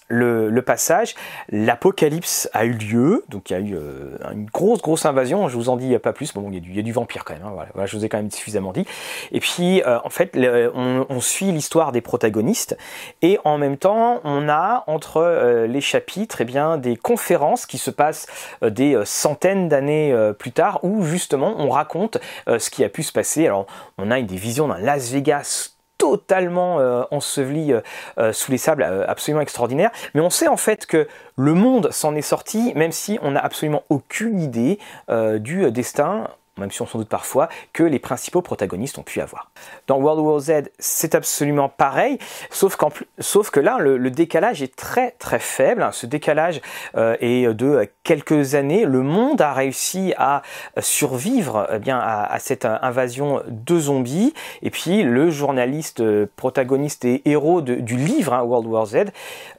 le, 0.07 0.61
passage, 0.61 1.15
l'apocalypse 1.49 2.49
a 2.53 2.65
eu 2.65 2.71
lieu, 2.71 3.25
donc 3.29 3.49
il 3.49 3.53
y 3.53 3.55
a 3.55 3.59
eu 3.59 3.75
euh, 3.75 4.17
une 4.31 4.45
grosse 4.45 4.81
grosse 4.81 5.05
invasion, 5.05 5.47
je 5.47 5.55
vous 5.55 5.69
en 5.69 5.77
dis 5.77 5.97
pas 5.99 6.13
plus, 6.13 6.33
bon, 6.33 6.49
il, 6.51 6.75
y 6.75 6.79
a 6.79 6.81
du, 6.81 6.91
vampire 6.91 7.25
quand 7.25 7.33
même, 7.33 7.43
hein, 7.45 7.51
voilà, 7.73 7.85
je 7.85 7.95
vous 7.95 8.05
ai 8.05 8.09
quand 8.09 8.17
même 8.17 8.31
suffisamment 8.31 8.71
dit. 8.71 8.85
Et 9.31 9.39
puis 9.39 9.81
euh, 9.83 9.99
en 10.03 10.09
fait, 10.09 10.37
on, 10.73 11.19
suit 11.19 11.51
l'histoire 11.51 11.91
des 11.91 12.01
protagonistes. 12.01 12.77
Et 13.21 13.39
en 13.43 13.57
même 13.57 13.77
temps, 13.77 14.21
on 14.23 14.47
a 14.47 14.83
entre 14.87 15.17
euh, 15.17 15.67
les 15.67 15.81
chapitres, 15.81 16.41
eh 16.41 16.45
bien, 16.45 16.77
des 16.77 16.95
conférences 16.95 17.65
qui 17.65 17.77
se 17.77 17.91
passent 17.91 18.27
des 18.61 19.01
centaines 19.03 19.67
d'années 19.67 20.15
plus 20.37 20.51
tard, 20.51 20.79
où 20.83 21.03
justement 21.03 21.55
on 21.57 21.69
raconte 21.69 22.17
ce 22.47 22.69
qui 22.69 22.83
a 22.83 22.89
pu 22.89 23.03
se 23.03 23.11
passer. 23.11 23.45
Alors 23.47 23.65
on 23.97 24.11
a 24.11 24.21
des 24.21 24.35
visions 24.35 24.67
d'un 24.67 24.79
Las 24.79 25.11
Vegas 25.11 25.76
totalement 25.97 26.79
euh, 26.79 27.03
enseveli 27.11 27.73
euh, 27.73 27.81
euh, 28.19 28.33
sous 28.33 28.51
les 28.51 28.57
sables, 28.57 28.83
absolument 29.07 29.41
extraordinaire. 29.41 29.91
Mais 30.13 30.21
on 30.21 30.29
sait 30.29 30.47
en 30.47 30.57
fait 30.57 30.85
que 30.85 31.07
le 31.35 31.53
monde 31.53 31.91
s'en 31.91 32.15
est 32.15 32.21
sorti, 32.21 32.73
même 32.75 32.91
si 32.91 33.19
on 33.21 33.31
n'a 33.31 33.39
absolument 33.39 33.83
aucune 33.89 34.39
idée 34.39 34.79
du 35.39 35.71
destin 35.71 36.27
même 36.57 36.71
si 36.71 36.81
on 36.81 36.85
s'en 36.85 36.99
doute 36.99 37.09
parfois, 37.09 37.49
que 37.73 37.83
les 37.83 37.99
principaux 37.99 38.41
protagonistes 38.41 38.97
ont 38.97 39.03
pu 39.03 39.21
avoir. 39.21 39.51
Dans 39.87 39.97
World 39.97 40.21
War 40.21 40.39
Z, 40.39 40.69
c'est 40.79 41.15
absolument 41.15 41.69
pareil, 41.69 42.17
sauf, 42.49 42.77
sauf 43.19 43.49
que 43.49 43.59
là, 43.59 43.77
le, 43.79 44.07
décalage 44.09 44.63
est 44.63 44.75
très 44.75 45.11
très 45.11 45.39
faible. 45.39 45.87
Ce 45.91 46.05
décalage 46.05 46.61
euh, 46.95 47.15
est 47.19 47.53
de 47.53 47.87
quelques 48.03 48.55
années. 48.55 48.85
Le 48.85 49.01
monde 49.01 49.41
a 49.41 49.53
réussi 49.53 50.13
à 50.17 50.41
survivre 50.79 51.67
eh 51.73 51.79
bien, 51.79 51.99
à, 51.99 52.37
cette 52.39 52.65
invasion 52.65 53.43
de 53.47 53.79
zombies. 53.79 54.33
Et 54.61 54.69
puis, 54.69 55.03
le 55.03 55.29
journaliste 55.29 56.01
protagoniste 56.35 57.05
et 57.05 57.21
héros 57.29 57.61
du 57.61 57.97
livre 57.97 58.33
hein, 58.33 58.43
World 58.43 58.67
War 58.67 58.85
Z, 58.85 58.97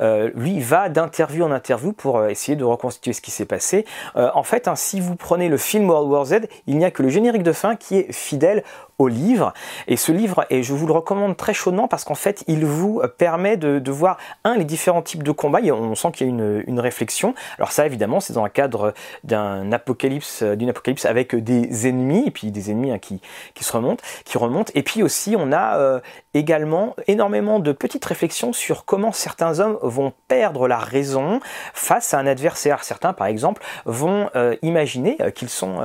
euh, 0.00 0.30
lui, 0.34 0.60
va 0.60 0.88
d'interview 0.88 1.44
en 1.44 1.52
interview 1.52 1.92
pour 1.92 2.18
euh, 2.18 2.28
essayer 2.28 2.56
de 2.56 2.64
reconstituer 2.64 3.12
ce 3.12 3.20
qui 3.20 3.30
s'est 3.30 3.44
passé. 3.44 3.84
en 4.14 4.42
fait, 4.42 4.68
hein, 4.68 4.76
si 4.76 5.00
vous 5.00 5.16
prenez 5.16 5.48
le 5.48 5.56
film 5.56 5.88
World 5.88 6.10
War 6.10 6.24
Z, 6.24 6.48
il 6.66 6.78
n'y 6.78 6.84
a 6.84 6.87
que 6.90 7.02
le 7.02 7.08
générique 7.08 7.42
de 7.42 7.52
fin 7.52 7.76
qui 7.76 7.96
est 7.96 8.12
fidèle 8.12 8.64
au 8.98 9.08
livre. 9.08 9.52
Et 9.86 9.96
ce 9.96 10.12
livre, 10.12 10.44
et 10.50 10.62
je 10.62 10.72
vous 10.74 10.86
le 10.86 10.92
recommande 10.92 11.36
très 11.36 11.54
chaudement 11.54 11.88
parce 11.88 12.04
qu'en 12.04 12.14
fait, 12.14 12.44
il 12.48 12.64
vous 12.64 13.02
permet 13.16 13.56
de, 13.56 13.90
voir, 13.90 14.18
un, 14.44 14.56
les 14.56 14.64
différents 14.64 15.02
types 15.02 15.22
de 15.22 15.32
combats. 15.32 15.60
on 15.72 15.94
sent 15.94 16.12
qu'il 16.12 16.26
y 16.26 16.30
a 16.30 16.32
une, 16.32 16.64
une, 16.66 16.80
réflexion. 16.80 17.34
Alors 17.58 17.72
ça, 17.72 17.86
évidemment, 17.86 18.20
c'est 18.20 18.32
dans 18.32 18.44
le 18.44 18.50
cadre 18.50 18.94
d'un 19.24 19.72
apocalypse, 19.72 20.42
d'une 20.42 20.70
apocalypse 20.70 21.04
avec 21.06 21.34
des 21.34 21.88
ennemis, 21.88 22.24
et 22.26 22.30
puis 22.30 22.50
des 22.50 22.70
ennemis 22.70 22.90
hein, 22.92 22.98
qui, 22.98 23.20
qui 23.54 23.64
se 23.64 23.72
remontent, 23.72 24.02
qui 24.24 24.38
remontent. 24.38 24.72
Et 24.74 24.82
puis 24.82 25.02
aussi, 25.02 25.36
on 25.38 25.52
a 25.52 25.76
euh, 25.76 26.00
également 26.34 26.94
énormément 27.06 27.58
de 27.58 27.72
petites 27.72 28.04
réflexions 28.04 28.52
sur 28.52 28.84
comment 28.84 29.12
certains 29.12 29.60
hommes 29.60 29.78
vont 29.82 30.12
perdre 30.28 30.68
la 30.68 30.78
raison 30.78 31.40
face 31.74 32.14
à 32.14 32.18
un 32.18 32.26
adversaire. 32.26 32.84
Certains, 32.84 33.12
par 33.12 33.26
exemple, 33.26 33.62
vont 33.84 34.30
euh, 34.36 34.56
imaginer 34.62 35.16
euh, 35.20 35.30
qu'ils 35.30 35.48
sont, 35.48 35.78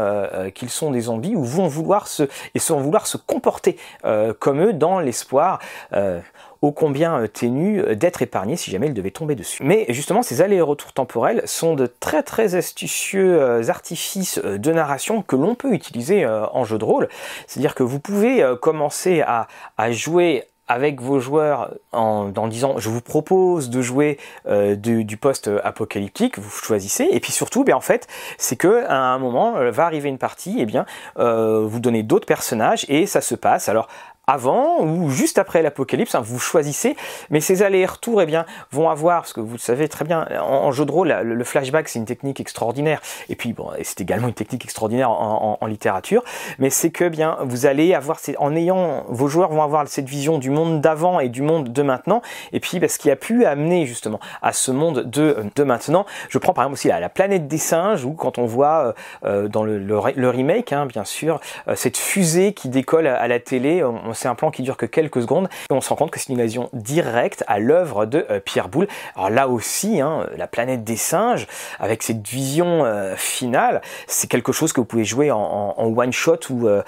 qu'ils 0.56 0.70
sont 0.70 0.92
des 0.92 1.02
zombies 1.02 1.36
ou 1.36 1.44
vont 1.44 1.68
vouloir 1.68 2.08
se, 2.08 2.24
et 2.24 2.60
vont 2.70 2.80
vouloir 2.80 3.03
se 3.08 3.18
comporter 3.18 3.78
euh, 4.06 4.34
comme 4.38 4.62
eux 4.62 4.74
dans 4.74 5.00
l'espoir 5.00 5.60
euh, 5.94 6.20
ô 6.62 6.72
combien 6.72 7.22
euh, 7.22 7.28
ténu 7.28 7.96
d'être 7.96 8.22
épargné 8.22 8.56
si 8.56 8.72
jamais 8.72 8.88
il 8.88 8.94
devait 8.94 9.12
tomber 9.12 9.36
dessus. 9.36 9.64
Mais 9.64 9.86
justement, 9.90 10.24
ces 10.24 10.42
allers-retours 10.42 10.94
temporels 10.94 11.42
sont 11.46 11.76
de 11.76 11.88
très 11.88 12.24
très 12.24 12.56
astucieux 12.56 13.70
artifices 13.70 14.40
de 14.40 14.72
narration 14.72 15.22
que 15.22 15.36
l'on 15.36 15.56
peut 15.56 15.74
utiliser 15.74 16.26
en 16.26 16.64
jeu 16.64 16.78
de 16.78 16.86
rôle. 16.86 17.10
C'est-à-dire 17.48 17.76
que 17.76 17.84
vous 17.84 18.00
pouvez 18.00 18.46
commencer 18.62 19.22
à, 19.22 19.48
à 19.78 19.92
jouer 19.92 20.46
avec 20.68 21.02
vos 21.02 21.20
joueurs 21.20 21.74
en, 21.92 22.32
disant 22.48 22.76
je 22.78 22.90
vous 22.90 23.02
propose 23.02 23.70
de 23.70 23.82
jouer 23.82 24.18
euh, 24.48 24.76
du, 24.76 25.18
poste 25.18 25.50
apocalyptique, 25.64 26.40
vous 26.40 26.50
choisissez. 26.50 27.08
Et 27.12 27.20
puis 27.20 27.32
surtout 27.32 27.64
ben 27.64 27.76
en 27.76 27.82
fait 27.82 28.08
c'est 28.38 28.56
que 28.56 28.86
à 28.88 28.98
un 28.98 29.20
moment 29.20 29.58
euh, 29.58 29.72
va 29.72 29.86
arriver 29.86 30.10
une 30.10 30.18
partie 30.18 30.60
et 30.60 30.66
bien 30.66 30.86
euh, 31.20 31.66
vous 31.66 31.80
donnez 31.80 32.04
d'autres 32.04 32.26
personnages 32.26 32.86
et 32.90 33.06
ça 33.06 33.22
se 33.22 33.36
passe. 33.36 33.70
Alors 33.70 33.88
avant 34.28 34.82
ou 34.82 35.10
juste 35.10 35.38
après 35.38 35.62
l'apocalypse, 35.62 36.16
hein, 36.16 36.22
vous 36.24 36.40
choisissez, 36.40 36.96
mais 37.30 37.42
ces 37.42 37.64
allers-retours 37.64 38.22
eh 38.22 38.26
bien, 38.26 38.46
vont 38.72 38.90
avoir, 38.90 39.22
parce 39.22 39.34
que 39.34 39.42
vous 39.42 39.58
savez 39.58 39.90
très 39.90 40.06
bien, 40.06 40.26
en, 40.42 40.72
jeu 40.72 40.86
de 40.86 40.92
rôle, 40.92 41.10
le, 41.10 41.44
flashback 41.44 41.90
c'est 41.90 42.00
une 42.00 42.06
technique 42.06 42.40
extraordinaire, 42.40 43.02
et 43.30 43.36
puis 43.36 43.54
bon, 43.54 43.70
c'est 43.84 44.02
également 44.02 44.28
une 44.28 44.34
technique 44.34 44.64
extraordinaire 44.64 45.10
en, 45.10 45.58
littérature, 45.68 46.24
mais 46.60 46.70
c'est 46.70 46.92
que 46.92 47.08
bien 47.08 47.38
vous 47.42 47.66
allez 47.66 47.94
avoir, 47.94 48.20
en 48.38 48.56
ayant, 48.56 49.06
vos 49.08 49.28
joueurs 49.28 49.52
vont 49.52 49.64
avoir 49.64 49.88
cette 49.88 50.08
vision 50.08 50.38
du 50.38 50.50
monde 50.50 50.82
d'avant 50.82 51.20
et 51.20 51.30
du 51.30 51.42
monde 51.42 51.72
de 51.72 51.82
maintenant, 51.82 52.22
et 52.52 52.60
puis 52.60 52.80
parce 52.80 52.94
ce 52.94 53.00
qui 53.00 53.10
a 53.10 53.16
pu 53.16 53.46
amener 53.46 53.86
justement 53.86 54.20
à 54.42 54.54
ce 54.54 54.72
monde 54.72 55.10
de, 55.10 55.38
de 55.56 55.64
maintenant, 55.64 56.06
je 56.30 56.38
prends 56.38 56.54
par 56.54 56.66
exemple 56.66 56.74
aussi 56.74 56.88
la, 56.88 57.10
planète 57.10 57.48
des 57.48 57.58
singes, 57.58 58.06
où 58.06 58.14
quand 58.14 58.38
on 58.38 58.46
voit 58.46 58.88
euh, 58.88 58.94
euh, 59.26 59.48
dans 59.48 59.64
le, 59.64 59.80
le, 59.80 60.30
remake, 60.30 60.74
hein, 60.74 60.86
bien 60.86 61.04
sûr, 61.04 61.40
euh, 61.68 61.76
cette 61.76 61.98
fusée 61.98 62.54
qui 62.54 62.70
décolle 62.70 63.08
à, 63.08 63.28
la 63.28 63.40
télé, 63.40 63.84
c'est 64.14 64.28
un 64.28 64.36
plan 64.36 64.52
qui 64.52 64.62
dure 64.62 64.78
que 64.78 64.86
quelques 64.86 65.22
secondes 65.22 65.50
et 65.70 65.74
on 65.74 65.82
se 65.82 65.90
rend 65.90 65.96
compte 65.96 66.12
que 66.12 66.20
c'est 66.20 66.30
une 66.30 66.40
invasion 66.40 66.70
directe 66.74 67.44
à 67.48 67.60
l'œuvre 67.60 68.06
de 68.06 68.26
euh, 68.30 68.40
Pierre 68.40 68.70
Boulle. 68.70 68.88
Alors 69.16 69.30
là 69.30 69.48
aussi, 69.48 70.02
hein, 70.02 70.28
la 70.38 70.48
planète 70.48 70.84
des 70.84 70.96
singes, 70.96 71.48
avec 71.80 72.04
cette 72.04 72.26
vision 72.28 72.86
euh, 72.86 73.16
finale, 73.16 73.82
c'est 74.08 74.30
quelque 74.30 74.52
chose 74.52 74.74
que 74.74 74.82
vous 74.82 74.86
pouvez 74.86 75.06
jouer 75.06 75.32
en, 75.32 75.74
one 75.78 76.14
shot 76.14 76.40
ou 76.50 76.68
euh, 76.68 76.82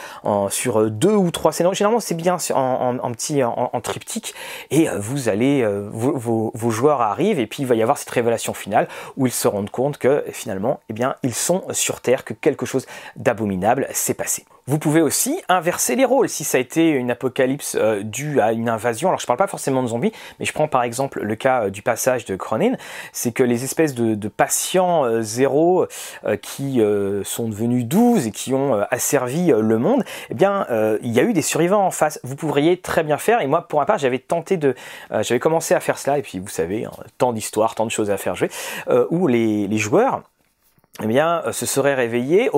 sur 0.50 0.90
deux 0.90 1.16
ou 1.16 1.32
trois 1.32 1.52
scénarios. 1.52 1.76
Généralement, 1.76 2.00
c'est 2.00 2.16
bien 2.16 2.38
en, 2.54 3.12
petit 3.12 3.44
en, 3.44 3.82
triptyque 3.82 4.34
et 4.72 4.88
vous 4.98 5.30
allez, 5.30 5.66
vos, 5.92 6.52
joueurs 6.72 7.02
arrivent 7.02 7.40
et 7.40 7.48
puis 7.48 7.64
il 7.64 7.66
va 7.68 7.76
y 7.76 7.82
avoir 7.82 7.98
cette 7.98 8.10
révélation 8.10 8.54
finale 8.54 8.88
où 9.18 9.28
ils 9.28 9.32
se 9.32 9.48
rendent 9.48 9.70
compte 9.70 9.98
que 9.98 10.24
finalement, 10.32 10.80
eh 10.90 10.94
ils 11.24 11.34
sont 11.34 11.64
sur 11.72 12.02
Terre, 12.02 12.24
que 12.24 12.34
quelque 12.34 12.66
chose 12.66 12.86
d'abominable 13.16 13.88
s'est 13.92 14.14
passé. 14.14 14.46
Vous 14.68 14.80
pouvez 14.80 15.04
aussi 15.04 15.40
inverser 15.48 15.96
les 15.96 16.06
rôles 16.06 16.28
si 16.28 16.44
ça 16.44 16.58
a 16.58 16.60
été 16.60 16.90
une 16.90 17.12
apocalypse 17.12 17.78
euh, 17.80 18.02
due 18.02 18.42
à 18.42 18.52
une 18.52 18.68
invasion. 18.68 19.10
Alors 19.10 19.20
je 19.20 19.28
parle 19.28 19.38
pas 19.38 19.46
forcément 19.46 19.84
de 19.84 19.88
zombies, 19.88 20.12
mais 20.40 20.46
je 20.46 20.54
prends 20.54 20.68
par 20.68 20.82
exemple 20.82 21.22
le 21.22 21.36
cas 21.36 21.66
euh, 21.66 21.70
du 21.70 21.84
passage 21.84 22.26
de 22.26 22.36
Cronin. 22.36 22.72
C'est 23.12 23.32
que 23.32 23.44
les 23.44 23.64
espèces 23.64 23.94
de, 23.94 24.28
patients 24.28 25.06
euh, 25.06 25.22
zéro 25.22 25.86
qui 26.42 26.82
sont 27.24 27.48
devenus 27.48 27.86
12 27.86 28.26
et 28.26 28.32
qui 28.32 28.56
ont 28.56 28.84
asservi 28.90 29.54
le 29.56 29.78
monde, 29.78 30.04
eh 30.32 30.34
bien 30.34 30.66
il 31.02 31.12
y 31.12 31.20
a 31.20 31.24
eu 31.24 31.34
des 31.34 31.44
survivants 31.44 31.86
en 31.86 31.92
face. 31.92 32.20
Vous 32.24 32.36
pourriez 32.36 32.78
très 32.78 33.04
bien 33.04 33.18
faire. 33.18 33.42
Et 33.42 33.48
moi 33.48 33.68
pour 33.68 33.80
ma 33.80 33.86
part 33.86 34.00
j'avais 34.00 34.18
tenté 34.18 34.58
de, 34.58 34.74
j'avais 35.12 35.40
commencé 35.40 35.76
à 35.76 35.80
faire 35.80 36.00
cela. 36.00 36.18
Et 36.18 36.24
puis 36.24 36.40
vous 36.40 36.48
savez, 36.48 36.86
hein, 36.86 36.92
tant 37.20 37.34
d'histoires, 37.34 37.76
tant 37.76 37.86
de 37.86 37.92
choses 37.92 38.10
à 38.10 38.18
faire 38.18 38.36
jouer, 38.36 38.50
où 39.12 39.28
les, 39.28 39.68
les 39.68 39.78
joueurs 39.78 40.24
eh 41.04 41.08
bien, 41.08 41.42
euh, 41.46 41.52
se 41.52 41.66
seraient 41.66 41.94
réveillés 41.94 42.50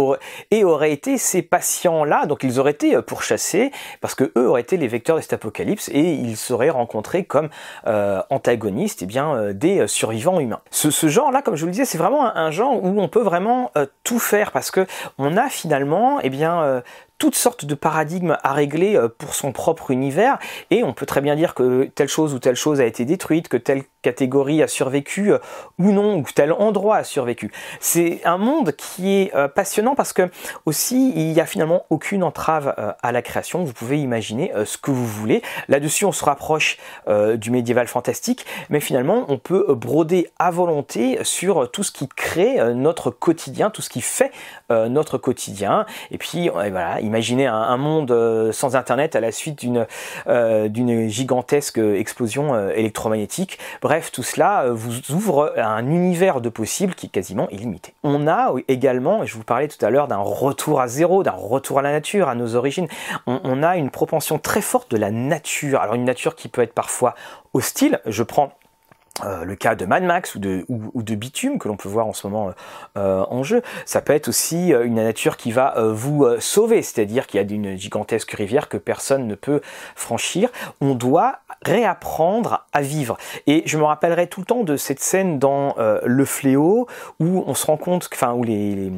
et 0.51 0.63
auraient 0.63 0.91
été 0.91 1.17
ces 1.17 1.41
patients-là, 1.41 2.27
donc 2.27 2.43
ils 2.43 2.59
auraient 2.59 2.71
été 2.71 2.95
euh, 2.95 3.01
pourchassés 3.01 3.71
parce 3.99 4.13
que 4.13 4.31
eux 4.37 4.47
auraient 4.47 4.61
été 4.61 4.77
les 4.77 4.87
vecteurs 4.87 5.15
de 5.15 5.21
cet 5.21 5.33
apocalypse 5.33 5.89
et 5.89 6.01
ils 6.01 6.37
seraient 6.37 6.69
rencontrés 6.69 7.23
comme 7.23 7.49
euh, 7.87 8.21
antagonistes, 8.29 9.01
eh 9.01 9.05
bien, 9.07 9.53
des 9.53 9.87
survivants 9.87 10.39
humains. 10.39 10.61
Ce, 10.69 11.07
genre-là, 11.07 11.41
comme 11.41 11.55
je 11.55 11.61
vous 11.61 11.67
le 11.67 11.71
disais, 11.71 11.85
c'est 11.85 11.97
vraiment 11.97 12.35
un, 12.35 12.51
genre 12.51 12.83
où 12.83 13.01
on 13.01 13.07
peut 13.07 13.21
vraiment 13.21 13.71
tout 14.03 14.19
faire 14.19 14.51
parce 14.51 14.71
que 14.71 14.85
on 15.17 15.35
a 15.35 15.49
finalement, 15.49 16.19
eh 16.21 16.29
bien, 16.29 16.83
toutes 17.17 17.35
sortes 17.35 17.65
de 17.65 17.75
paradigmes 17.75 18.37
à 18.43 18.53
régler 18.53 18.95
euh, 18.95 19.07
pour 19.07 19.33
son 19.33 19.51
propre 19.51 19.91
univers 19.91 20.37
et 20.69 20.83
on 20.83 20.93
peut 20.93 21.05
très 21.05 21.21
bien 21.21 21.35
dire 21.35 21.53
que 21.53 21.85
telle 21.95 22.07
chose 22.07 22.33
ou 22.33 22.39
telle 22.39 22.55
chose 22.55 22.79
a 22.79 22.85
été 22.85 23.05
détruite, 23.05 23.47
que 23.47 23.57
telle 23.57 23.83
catégorie 24.03 24.61
a 24.61 24.67
survécu 24.67 25.33
euh, 25.33 25.39
ou 25.79 25.91
non, 25.91 26.17
ou 26.17 26.25
tel 26.33 26.53
endroit 26.53 26.97
a 26.97 27.03
survécu. 27.03 27.51
C'est 27.79 28.21
un 28.23 28.37
monde 28.37 28.73
qui 28.73 29.13
est 29.13 29.35
euh, 29.35 29.47
passionnant 29.47 29.95
parce 29.95 30.13
que 30.13 30.29
aussi 30.65 31.11
il 31.15 31.33
n'y 31.33 31.39
a 31.39 31.45
finalement 31.45 31.85
aucune 31.89 32.23
entrave 32.23 32.73
à 33.01 33.11
la 33.11 33.21
création. 33.21 33.63
Vous 33.63 33.73
pouvez 33.73 33.99
imaginer 33.99 34.51
ce 34.65 34.77
que 34.77 34.91
vous 34.91 35.05
voulez. 35.05 35.41
Là-dessus, 35.67 36.05
on 36.05 36.11
se 36.11 36.23
rapproche 36.23 36.77
du 37.35 37.51
médiéval 37.51 37.87
fantastique, 37.87 38.45
mais 38.69 38.79
finalement, 38.79 39.25
on 39.27 39.37
peut 39.37 39.73
broder 39.73 40.29
à 40.39 40.51
volonté 40.51 41.19
sur 41.23 41.69
tout 41.71 41.83
ce 41.83 41.91
qui 41.91 42.07
crée 42.07 42.57
notre 42.73 43.09
quotidien, 43.11 43.69
tout 43.69 43.81
ce 43.81 43.89
qui 43.89 44.01
fait 44.01 44.31
notre 44.69 45.17
quotidien. 45.17 45.85
Et 46.11 46.17
puis, 46.17 46.49
voilà, 46.49 46.99
imaginez 47.07 47.47
un, 47.47 47.77
monde 47.77 48.11
euh, 48.11 48.51
sans 48.51 48.75
Internet 48.75 49.15
à 49.15 49.19
la 49.19 49.31
suite 49.31 49.59
d'une 49.59 49.87
euh, 50.27 51.07
gigantesque 51.07 51.77
explosion 51.77 52.53
euh, 52.53 52.71
électromagnétique. 52.75 53.57
Bref, 53.81 54.11
tout 54.11 54.23
cela 54.23 54.65
vous 54.69 55.11
ouvre 55.11 55.53
un 55.57 55.85
univers 55.87 56.41
de 56.41 56.49
possibles 56.49 56.93
qui 56.93 57.07
est 57.07 57.09
quasiment 57.09 57.49
illimité. 57.49 57.93
On 58.03 58.27
a 58.27 58.53
également, 58.67 59.25
je 59.25 59.33
vous 59.35 59.43
parlais 59.43 59.67
tout 59.67 59.83
à 59.83 59.89
l'heure 59.89 60.07
d'un 60.07 60.17
retour 60.17 60.81
à 60.81 60.87
zéro, 60.87 61.23
d'un 61.23 61.31
retour 61.31 61.79
à 61.79 61.81
la 61.81 61.91
nature, 61.91 62.29
à 62.29 62.35
nos 62.35 62.55
origines. 62.55 62.87
On 63.25 63.63
a 63.63 63.77
une 63.77 63.89
propension 63.89 64.37
très 64.37 64.61
forte 64.61 64.91
de 64.91 64.97
la 64.97 65.11
nature. 65.11 65.81
Alors 65.81 65.95
une 65.95 66.05
nature 66.05 66.35
qui 66.35 66.49
peut 66.49 66.61
être 66.61 66.73
parfois 66.73 67.15
hostile. 67.53 67.99
Je 68.05 68.23
prends 68.23 68.51
euh, 69.23 69.45
le 69.45 69.55
cas 69.55 69.75
de 69.75 69.85
Mad 69.85 70.03
Max 70.03 70.35
ou 70.35 70.39
de, 70.39 70.63
ou, 70.67 71.01
de 71.01 71.15
Bitume 71.15 71.57
que 71.57 71.67
l'on 71.67 71.77
peut 71.77 71.89
voir 71.89 72.05
en 72.05 72.13
ce 72.13 72.27
moment 72.27 72.51
euh, 72.97 73.25
en 73.29 73.43
jeu. 73.43 73.61
Ça 73.85 74.01
peut 74.01 74.13
être 74.13 74.27
aussi 74.27 74.73
euh, 74.73 74.85
une 74.85 74.95
nature 74.95 75.37
qui 75.37 75.51
va 75.51 75.75
vous 75.77 76.25
sauver, 76.39 76.81
c'est-à-dire 76.81 77.27
qu'il 77.27 77.39
y 77.39 77.43
a 77.43 77.55
une 77.55 77.77
gigantesque 77.77 78.31
rivière 78.31 78.69
que 78.69 78.77
personne 78.77 79.27
ne 79.27 79.35
peut 79.35 79.61
franchir. 79.95 80.49
On 80.81 80.95
doit 80.95 81.39
réapprendre 81.63 82.65
à 82.73 82.81
vivre. 82.81 83.17
Et 83.47 83.63
je 83.65 83.77
me 83.77 83.83
rappellerai 83.83 84.27
tout 84.27 84.41
le 84.41 84.45
temps 84.45 84.63
de 84.63 84.77
cette 84.77 84.99
scène 84.99 85.39
dans 85.39 85.75
Le 85.77 86.25
Fléau 86.25 86.87
où 87.19 87.43
on 87.45 87.53
se 87.53 87.65
rend 87.65 87.77
compte, 87.77 88.09
enfin 88.13 88.33
où 88.33 88.43
les, 88.43 88.91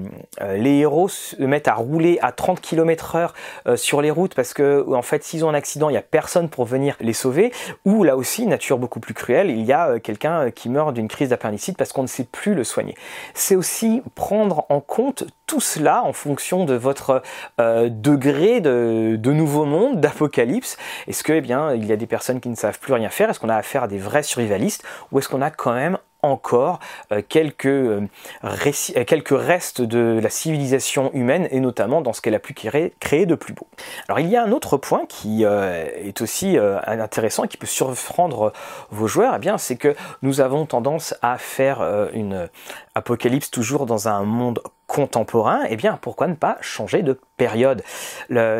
les, 0.56 0.80
héros 0.80 1.08
se 1.08 1.42
mettent 1.42 1.68
à 1.68 1.74
rouler 1.74 2.20
à 2.22 2.32
30 2.32 2.62
km 2.62 3.16
heure 3.16 3.34
sur 3.76 4.02
les 4.02 4.12
routes 4.12 4.36
parce 4.36 4.54
que 4.54 4.86
en 4.94 5.02
fait 5.02 5.24
s'ils 5.24 5.46
ont 5.46 5.50
un 5.50 5.54
accident, 5.54 5.90
il 5.90 5.94
n'y 5.94 5.98
a 5.98 6.04
personne 6.04 6.50
pour 6.50 6.66
venir 6.66 6.96
les 7.00 7.14
sauver. 7.14 7.52
Ou 7.86 8.04
là 8.04 8.18
aussi, 8.18 8.46
nature 8.46 8.78
beaucoup 8.78 9.00
plus 9.00 9.14
cruelle, 9.14 9.50
il 9.50 9.64
y 9.64 9.74
a 9.74 10.00
quelqu'un 10.10 10.48
euh, 10.48 10.50
qui 10.50 10.70
meurt 10.70 10.94
d'une 10.94 11.08
crise 11.08 11.30
d'appendicite 11.30 11.78
parce 11.78 11.94
qu'on 11.94 12.02
ne 12.02 12.08
sait 12.08 12.24
plus 12.24 12.56
le 12.56 12.64
soigner. 12.64 12.96
C'est 13.36 13.56
aussi 13.56 14.02
prendre 14.16 14.66
en 14.70 14.80
compte 14.82 15.26
tout 15.46 15.60
cela 15.60 16.04
en 16.04 16.14
fonction 16.14 16.66
de 16.66 16.74
votre 16.74 17.22
euh, 17.62 17.90
degré 17.90 18.60
de, 18.60 19.32
nouveau 19.32 19.66
monde, 19.66 20.02
d'apocalypse. 20.02 20.78
Est-ce 21.08 21.24
que, 21.24 21.34
eh 21.34 21.42
bien, 21.42 21.74
il 21.76 21.86
y 21.86 21.92
a 21.92 21.96
des 21.96 22.08
personnes 22.08 22.40
qui 22.40 22.50
ne 22.50 22.56
savent 22.56 22.80
plus 22.80 22.94
rien 22.94 23.10
faire? 23.10 23.30
Est-ce 23.30 23.40
qu'on 23.40 23.50
a 23.50 23.56
affaire 23.56 23.84
à 23.84 23.88
des 23.88 24.00
vrais 24.00 24.24
survivalistes? 24.24 24.84
Ou 25.12 25.20
est-ce 25.20 25.30
qu'on 25.30 25.44
a 25.44 25.52
quand 25.52 25.74
même 25.74 26.00
encore 26.22 26.80
euh, 27.12 27.22
quelques, 27.28 27.66
euh, 27.66 28.08
euh, 28.44 29.04
quelques 29.06 29.38
restes 29.38 29.82
de 29.82 30.20
la 30.22 30.30
civilisation 30.30 31.12
humaine 31.14 31.48
et 31.52 31.60
notamment 31.60 32.02
dans 32.02 32.14
ce 32.14 32.22
qu'elle 32.22 32.36
a 32.36 32.40
pu 32.40 32.54
créer, 32.54 33.26
de 33.26 33.36
plus 33.36 33.54
beau. 33.54 33.68
Alors 34.08 34.20
il 34.20 34.28
y 34.28 34.36
a 34.36 34.44
un 34.44 34.52
autre 34.52 34.78
point 34.78 35.06
qui 35.08 35.44
est 35.44 36.22
aussi 36.22 36.58
intéressant 36.58 37.44
et 37.44 37.48
qui 37.48 37.58
peut 37.58 37.68
surprendre 37.68 38.54
vos 38.92 39.08
joueurs, 39.08 39.38
eh 39.42 39.50
c'est 39.58 39.76
que 39.76 39.96
nous 40.22 40.42
avons 40.42 40.66
tendance 40.66 41.16
à 41.22 41.38
faire 41.38 41.82
une 42.14 42.50
apocalypse 42.96 43.52
toujours 43.52 43.86
dans 43.86 44.08
un 44.08 44.24
monde 44.24 44.62
contemporain, 44.90 45.62
eh 45.70 45.76
bien 45.76 46.00
pourquoi 46.02 46.28
ne 46.28 46.34
pas 46.34 46.58
changer 46.62 47.04
de 47.04 47.18
période? 47.38 47.84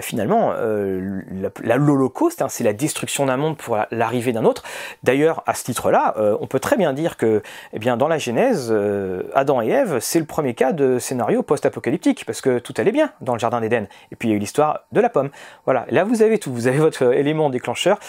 Finalement, 0.02 0.54
euh, 0.56 1.22
l'Holocauste, 1.62 2.44
hein, 2.44 2.50
c'est 2.50 2.64
la 2.64 2.72
destruction 2.72 3.26
d'un 3.26 3.36
monde 3.36 3.58
pour 3.58 3.78
l'arrivée 3.90 4.32
d'un 4.32 4.46
autre. 4.46 4.64
D'ailleurs, 5.02 5.44
à 5.48 5.56
ce 5.56 5.64
titre-là, 5.64 6.14
euh, 6.18 6.38
on 6.40 6.46
peut 6.46 6.60
très 6.60 6.78
bien 6.78 6.94
dire 6.94 7.18
que, 7.18 7.42
eh 7.74 7.80
bien, 7.80 7.98
dans 7.98 8.08
la 8.08 8.20
Genèse, 8.20 8.70
euh, 8.72 9.24
Adam 9.34 9.62
et 9.64 9.70
Ève, 9.70 9.98
c'est 10.00 10.20
le 10.20 10.26
premier 10.26 10.54
cas 10.54 10.72
de 10.72 11.00
scénario 11.00 11.42
post-apocalyptique, 11.42 12.24
parce 12.26 12.42
que 12.42 12.60
tout 12.60 12.76
allait 12.78 12.92
bien 12.92 13.12
dans 13.22 13.34
le 13.34 13.40
jardin 13.40 13.60
d'Éden. 13.60 13.88
Et 14.12 14.16
puis 14.16 14.30
il 14.30 14.32
y 14.32 14.34
a 14.36 14.38
eu 14.38 14.40
l'histoire 14.40 14.82
de 14.92 15.02
la 15.02 15.10
pomme. 15.10 15.32
Voilà, 15.66 15.88
là 15.90 16.04
vous 16.04 16.22
avez 16.22 16.38
tout, 16.38 16.54
vous 16.54 16.68
avez 16.68 16.78
votre 16.78 17.12
élément 17.14 17.50
déclencheur, 17.50 18.00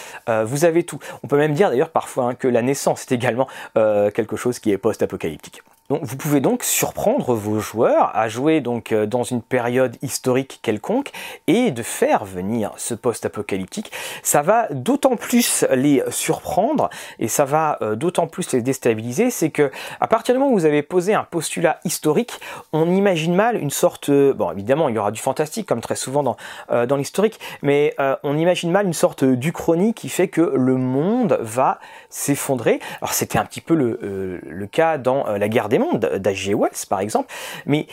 vous 0.45 0.63
avez 0.65 0.83
tout. 0.83 0.99
On 1.23 1.27
peut 1.27 1.37
même 1.37 1.53
dire 1.53 1.69
d'ailleurs 1.71 1.89
parfois 1.89 2.25
hein, 2.25 2.35
que 2.35 2.47
la 2.47 2.61
naissance 2.61 3.01
est 3.01 3.11
également 3.11 3.47
quelque 3.73 4.35
chose 4.35 4.59
qui 4.59 4.71
est 4.71 4.77
post-apocalyptique 4.77 5.63
vous 6.01 6.15
pouvez 6.15 6.39
donc 6.39 6.63
surprendre 6.63 7.33
vos 7.33 7.59
joueurs 7.59 8.15
à 8.15 8.29
jouer 8.29 8.61
donc 8.61 8.91
euh, 8.91 9.05
dans 9.05 9.23
une 9.23 9.41
période 9.41 9.97
historique 10.01 10.59
quelconque 10.61 11.11
et 11.47 11.71
de 11.71 11.83
faire 11.83 12.23
venir 12.23 12.71
ce 12.77 12.93
post-apocalyptique. 12.93 13.91
Ça 14.23 14.41
va 14.41 14.67
d'autant 14.71 15.15
plus 15.15 15.65
les 15.71 16.03
surprendre 16.09 16.89
et 17.19 17.27
ça 17.27 17.45
va 17.45 17.77
euh, 17.81 17.95
d'autant 17.95 18.27
plus 18.27 18.53
les 18.53 18.61
déstabiliser, 18.61 19.31
c'est 19.31 19.49
que 19.49 19.71
à 19.99 20.07
partir 20.07 20.33
du 20.33 20.39
moment 20.39 20.51
où 20.51 20.55
vous 20.55 20.65
avez 20.65 20.81
posé 20.81 21.13
un 21.13 21.23
postulat 21.23 21.79
historique, 21.83 22.39
on 22.73 22.89
imagine 22.89 23.35
mal 23.35 23.57
une 23.57 23.69
sorte, 23.69 24.09
euh, 24.09 24.33
bon 24.33 24.51
évidemment 24.51 24.87
il 24.87 24.95
y 24.95 24.97
aura 24.97 25.11
du 25.11 25.19
fantastique 25.19 25.67
comme 25.67 25.81
très 25.81 25.95
souvent 25.95 26.23
dans, 26.23 26.37
dans 26.69 26.95
l'historique, 26.95 27.39
mais 27.61 27.95
on 28.23 28.37
imagine 28.37 28.71
mal 28.71 28.85
une 28.85 28.93
sorte 28.93 29.23
d'uchronie 29.23 29.93
qui 29.93 30.09
fait 30.09 30.27
que 30.27 30.41
le 30.41 30.75
monde 30.75 31.37
va 31.41 31.79
s'effondrer. 32.09 32.79
Alors 33.01 33.13
c'était 33.13 33.37
un 33.37 33.45
petit 33.45 33.61
peu 33.61 33.75
le, 33.75 34.39
le 34.43 34.67
cas 34.67 34.97
dans 34.97 35.25
la 35.25 35.49
guerre 35.49 35.69
des 35.69 35.79
d'H.G. 35.93 36.53
Wells 36.53 36.85
par 36.89 36.99
exemple, 36.99 37.31
mais 37.65 37.87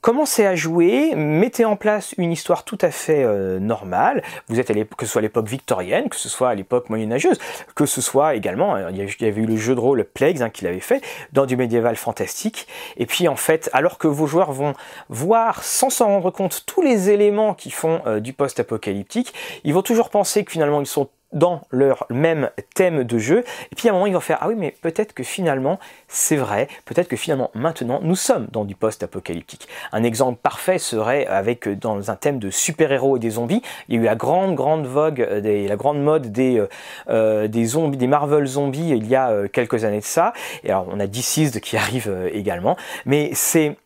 commencez 0.00 0.46
à 0.46 0.54
jouer, 0.54 1.14
mettez 1.14 1.64
en 1.64 1.76
place 1.76 2.14
une 2.16 2.32
histoire 2.32 2.64
tout 2.64 2.78
à 2.80 2.90
fait 2.90 3.22
euh, 3.22 3.58
normale. 3.58 4.22
Vous 4.48 4.58
êtes 4.58 4.70
que 4.96 5.06
ce 5.06 5.12
soit 5.12 5.20
à 5.20 5.22
l'époque 5.22 5.48
victorienne, 5.48 6.08
que 6.08 6.16
ce 6.16 6.28
soit 6.28 6.48
à 6.48 6.54
l'époque 6.54 6.88
moyenâgeuse, 6.88 7.38
que 7.74 7.86
ce 7.86 8.00
soit 8.00 8.34
également, 8.34 8.76
euh, 8.76 8.90
il 8.90 8.96
y 8.98 9.24
avait 9.26 9.40
eu 9.40 9.46
le 9.46 9.56
jeu 9.56 9.74
de 9.74 9.80
rôle 9.80 10.04
Plagues 10.04 10.42
hein, 10.42 10.50
qu'il 10.50 10.66
avait 10.66 10.80
fait 10.80 11.02
dans 11.32 11.44
du 11.44 11.56
médiéval 11.56 11.96
fantastique. 11.96 12.66
Et 12.96 13.06
puis 13.06 13.28
en 13.28 13.36
fait, 13.36 13.68
alors 13.72 13.98
que 13.98 14.08
vos 14.08 14.26
joueurs 14.26 14.52
vont 14.52 14.74
voir 15.08 15.62
sans 15.62 15.90
s'en 15.90 16.06
rendre 16.06 16.30
compte 16.30 16.64
tous 16.66 16.82
les 16.82 17.10
éléments 17.10 17.54
qui 17.54 17.70
font 17.70 18.00
euh, 18.06 18.20
du 18.20 18.32
post-apocalyptique, 18.32 19.34
ils 19.64 19.74
vont 19.74 19.82
toujours 19.82 20.10
penser 20.10 20.44
que 20.44 20.52
finalement 20.52 20.80
ils 20.80 20.86
sont 20.86 21.08
dans 21.32 21.62
leur 21.70 22.06
même 22.10 22.50
thème 22.74 23.04
de 23.04 23.18
jeu. 23.18 23.44
Et 23.70 23.76
puis 23.76 23.88
à 23.88 23.92
un 23.92 23.94
moment, 23.94 24.06
ils 24.06 24.14
vont 24.14 24.20
faire 24.20 24.38
Ah 24.40 24.48
oui, 24.48 24.54
mais 24.56 24.74
peut-être 24.82 25.12
que 25.12 25.22
finalement, 25.22 25.78
c'est 26.08 26.36
vrai, 26.36 26.68
peut-être 26.84 27.08
que 27.08 27.16
finalement, 27.16 27.50
maintenant, 27.54 28.00
nous 28.02 28.16
sommes 28.16 28.46
dans 28.50 28.64
du 28.64 28.74
post-apocalyptique. 28.74 29.68
Un 29.92 30.02
exemple 30.02 30.38
parfait 30.42 30.78
serait 30.78 31.26
avec 31.26 31.68
dans 31.68 32.10
un 32.10 32.16
thème 32.16 32.38
de 32.38 32.50
super-héros 32.50 33.16
et 33.16 33.20
des 33.20 33.30
zombies. 33.30 33.62
Il 33.88 33.94
y 33.94 33.98
a 33.98 34.00
eu 34.00 34.04
la 34.04 34.14
grande, 34.14 34.54
grande 34.54 34.86
vogue, 34.86 35.20
euh, 35.20 35.40
des, 35.40 35.68
la 35.68 35.76
grande 35.76 36.02
mode 36.02 36.32
des, 36.32 36.58
euh, 36.58 36.68
euh, 37.08 37.48
des 37.48 37.64
zombies, 37.64 37.98
des 37.98 38.06
Marvel 38.06 38.46
zombies 38.46 38.90
il 38.90 39.06
y 39.06 39.16
a 39.16 39.48
quelques 39.48 39.84
années 39.84 40.00
de 40.00 40.04
ça. 40.04 40.32
Et 40.64 40.70
alors, 40.70 40.86
on 40.90 41.00
a 41.00 41.06
Deceased 41.06 41.60
qui 41.60 41.76
arrive 41.76 42.30
également. 42.32 42.76
Mais 43.06 43.30
c'est 43.34 43.76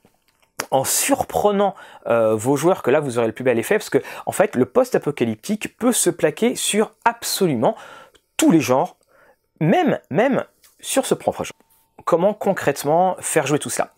en 0.70 0.85
surprenant 0.85 1.74
euh, 2.07 2.35
vos 2.35 2.57
joueurs 2.57 2.83
que 2.83 2.90
là 2.90 3.00
vous 3.00 3.18
aurez 3.18 3.27
le 3.27 3.33
plus 3.33 3.44
bel 3.44 3.59
effet 3.59 3.77
parce 3.77 3.90
que 3.90 4.03
en 4.27 4.33
fait 4.33 4.57
le 4.57 4.64
post-apocalyptique 4.64 5.77
peut 5.79 5.92
se 5.92 6.11
plaquer 6.11 6.57
sur 6.57 6.92
absolument 7.05 7.77
tous 8.37 8.50
les 8.50 8.61
genres, 8.61 8.96
même 9.61 9.98
même 10.11 10.44
sur 10.81 11.07
ce 11.07 11.14
propre 11.14 11.44
genre. 11.44 11.53
Comment 12.05 12.35
concrètement 12.35 13.16
faire 13.20 13.46
jouer 13.46 13.59
tout 13.59 13.70
cela? 13.70 13.92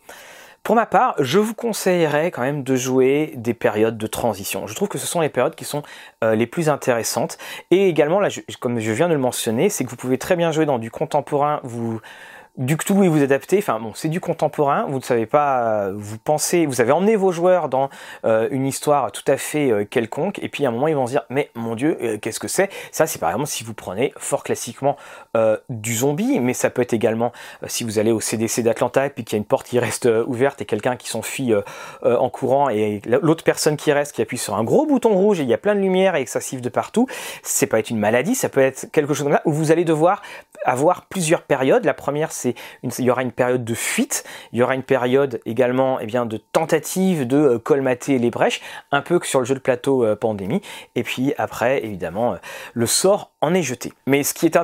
Pour 0.67 0.75
ma 0.75 0.87
part, 0.87 1.15
je 1.21 1.39
vous 1.39 1.55
conseillerais 1.55 2.33
quand 2.33 2.43
même 2.43 2.65
de 2.65 2.75
jouer 2.75 3.35
des 3.37 3.55
périodes 3.55 3.97
de 3.97 4.07
transition. 4.09 4.67
Je 4.67 4.75
trouve 4.75 4.89
que 4.89 4.99
ce 4.99 5.07
sont 5.07 5.21
les 5.21 5.29
périodes 5.29 5.55
qui 5.55 5.65
sont 5.65 5.85
euh, 6.25 6.35
les 6.35 6.49
plus 6.49 6.69
intéressantes. 6.69 7.39
Et 7.71 7.89
également, 7.89 8.19
là, 8.19 8.31
comme 8.59 8.81
je 8.81 8.91
viens 8.91 9.07
de 9.07 9.13
le 9.13 9.21
mentionner, 9.21 9.71
c'est 9.71 9.85
que 9.85 9.91
vous 9.91 9.97
pouvez 9.97 10.19
très 10.19 10.35
bien 10.35 10.51
jouer 10.51 10.67
dans 10.67 10.81
du 10.81 10.91
contemporain, 10.91 11.61
vous 11.63 12.01
du 12.57 12.77
Cthulhu 12.77 13.05
et 13.05 13.09
vous 13.09 13.23
adaptez. 13.23 13.59
Enfin 13.59 13.79
bon, 13.81 13.93
c'est 13.95 14.09
du 14.09 14.21
contemporain. 14.21 14.87
Vous 14.89 14.99
ne 14.99 15.03
savez 15.03 15.27
pas, 15.27 15.91
vous 15.95 16.19
pensez, 16.19 16.67
vous 16.67 16.81
avez 16.81 16.93
emmené 16.93 17.17
vos 17.17 17.33
joueurs 17.33 17.69
dans 17.69 17.91
euh, 18.25 18.49
une 18.51 18.67
histoire 18.67 19.13
tout 19.13 19.25
à 19.27 19.37
fait 19.37 19.71
euh, 19.71 19.85
quelconque, 19.85 20.39
et 20.39 20.49
puis 20.49 20.65
à 20.65 20.69
un 20.69 20.73
moment 20.73 20.89
ils 20.89 20.97
vont 20.97 21.07
se 21.07 21.13
dire, 21.13 21.23
mais 21.29 21.51
mon 21.55 21.75
Dieu, 21.75 21.99
euh, 22.03 22.19
qu'est-ce 22.19 22.41
que 22.41 22.49
c'est? 22.49 22.71
Ça, 22.93 23.07
c'est 23.07 23.19
par 23.19 23.31
exemple 23.31 23.49
si 23.49 23.65
vous 23.65 23.75
prenez 23.75 24.13
fort 24.17 24.43
classiquement 24.43 24.97
du 25.69 25.95
zombie, 25.95 26.41
mais 26.41 26.55
ça 26.55 26.71
peut 26.71 26.81
être 26.81 26.95
également 26.95 27.33
si 27.67 27.85
vous 27.85 27.99
allez 27.99 28.11
au 28.11 28.21
CDC 28.21 28.63
d'Atlanta 28.63 29.07
et 29.07 29.11
puis 29.11 29.23
qu'il 29.23 29.37
y 29.37 29.39
a 29.39 29.41
une 29.41 29.45
porte 29.45 29.67
qui 29.67 29.79
reste 29.79 30.09
ouverte 30.27 30.63
et 30.63 30.65
quelqu'un 30.65 30.97
qui 30.97 31.09
s'enfuit 31.09 31.53
en 32.03 32.31
courant 32.31 32.71
et 32.71 33.03
l'autre 33.07 33.45
personne 33.45 33.77
qui 33.77 33.93
reste 33.93 34.15
qui 34.15 34.23
appuie 34.23 34.39
sur 34.39 34.55
un 34.55 34.65
gros 34.65 34.87
bouton 34.87 35.11
rouge 35.11 35.41
et 35.41 35.43
il 35.43 35.49
y 35.49 35.55
a 35.55 35.59
plein 35.59 35.75
de 35.75 35.81
lumière 35.81 36.15
et 36.17 36.25
que 36.25 36.31
ça 36.31 36.41
siffle 36.41 36.63
de 36.63 36.69
partout. 36.69 37.07
C'est 37.43 37.67
pas 37.67 37.79
être 37.79 37.91
une 37.91 37.99
maladie, 37.99 38.35
ça 38.35 38.49
peut 38.49 38.61
être 38.61 38.91
quelque 38.93 39.13
chose 39.13 39.25
comme 39.25 39.35
ça 39.35 39.43
où 39.45 39.53
vous 39.53 39.73
allez 39.73 39.85
devoir 39.85 40.23
avoir 40.65 41.07
plusieurs 41.07 41.43
périodes. 41.43 41.85
La 41.85 41.95
première, 41.95 42.33
c'est 42.33 42.46
il 42.83 43.05
y 43.05 43.11
aura 43.11 43.23
une 43.23 43.33
période 43.33 43.65
de 43.65 43.75
fuite, 43.75 44.25
il 44.53 44.59
y 44.59 44.63
aura 44.63 44.75
une 44.75 44.83
période 44.83 45.41
également 45.47 45.99
eh 46.01 46.07
bien, 46.07 46.27
de 46.27 46.37
tentative 46.37 47.27
de 47.27 47.37
euh, 47.37 47.59
colmater 47.59 48.19
les 48.19 48.31
brèches, 48.31 48.61
un 48.93 49.03
peu 49.03 49.19
que 49.19 49.27
sur 49.27 49.41
le 49.41 49.47
jeu 49.47 49.55
de 49.55 49.61
plateau 49.61 50.05
euh, 50.05 50.17
pandémie, 50.17 50.63
et 50.95 51.03
puis 51.03 51.35
après, 51.39 51.85
évidemment, 51.85 52.35
euh, 52.35 52.37
le 52.75 52.87
sort 52.87 53.31
en 53.41 53.55
est 53.55 53.63
jeté. 53.63 53.93
Mais 54.07 54.23
ce 54.23 54.35
qui 54.35 54.47
est, 54.47 54.57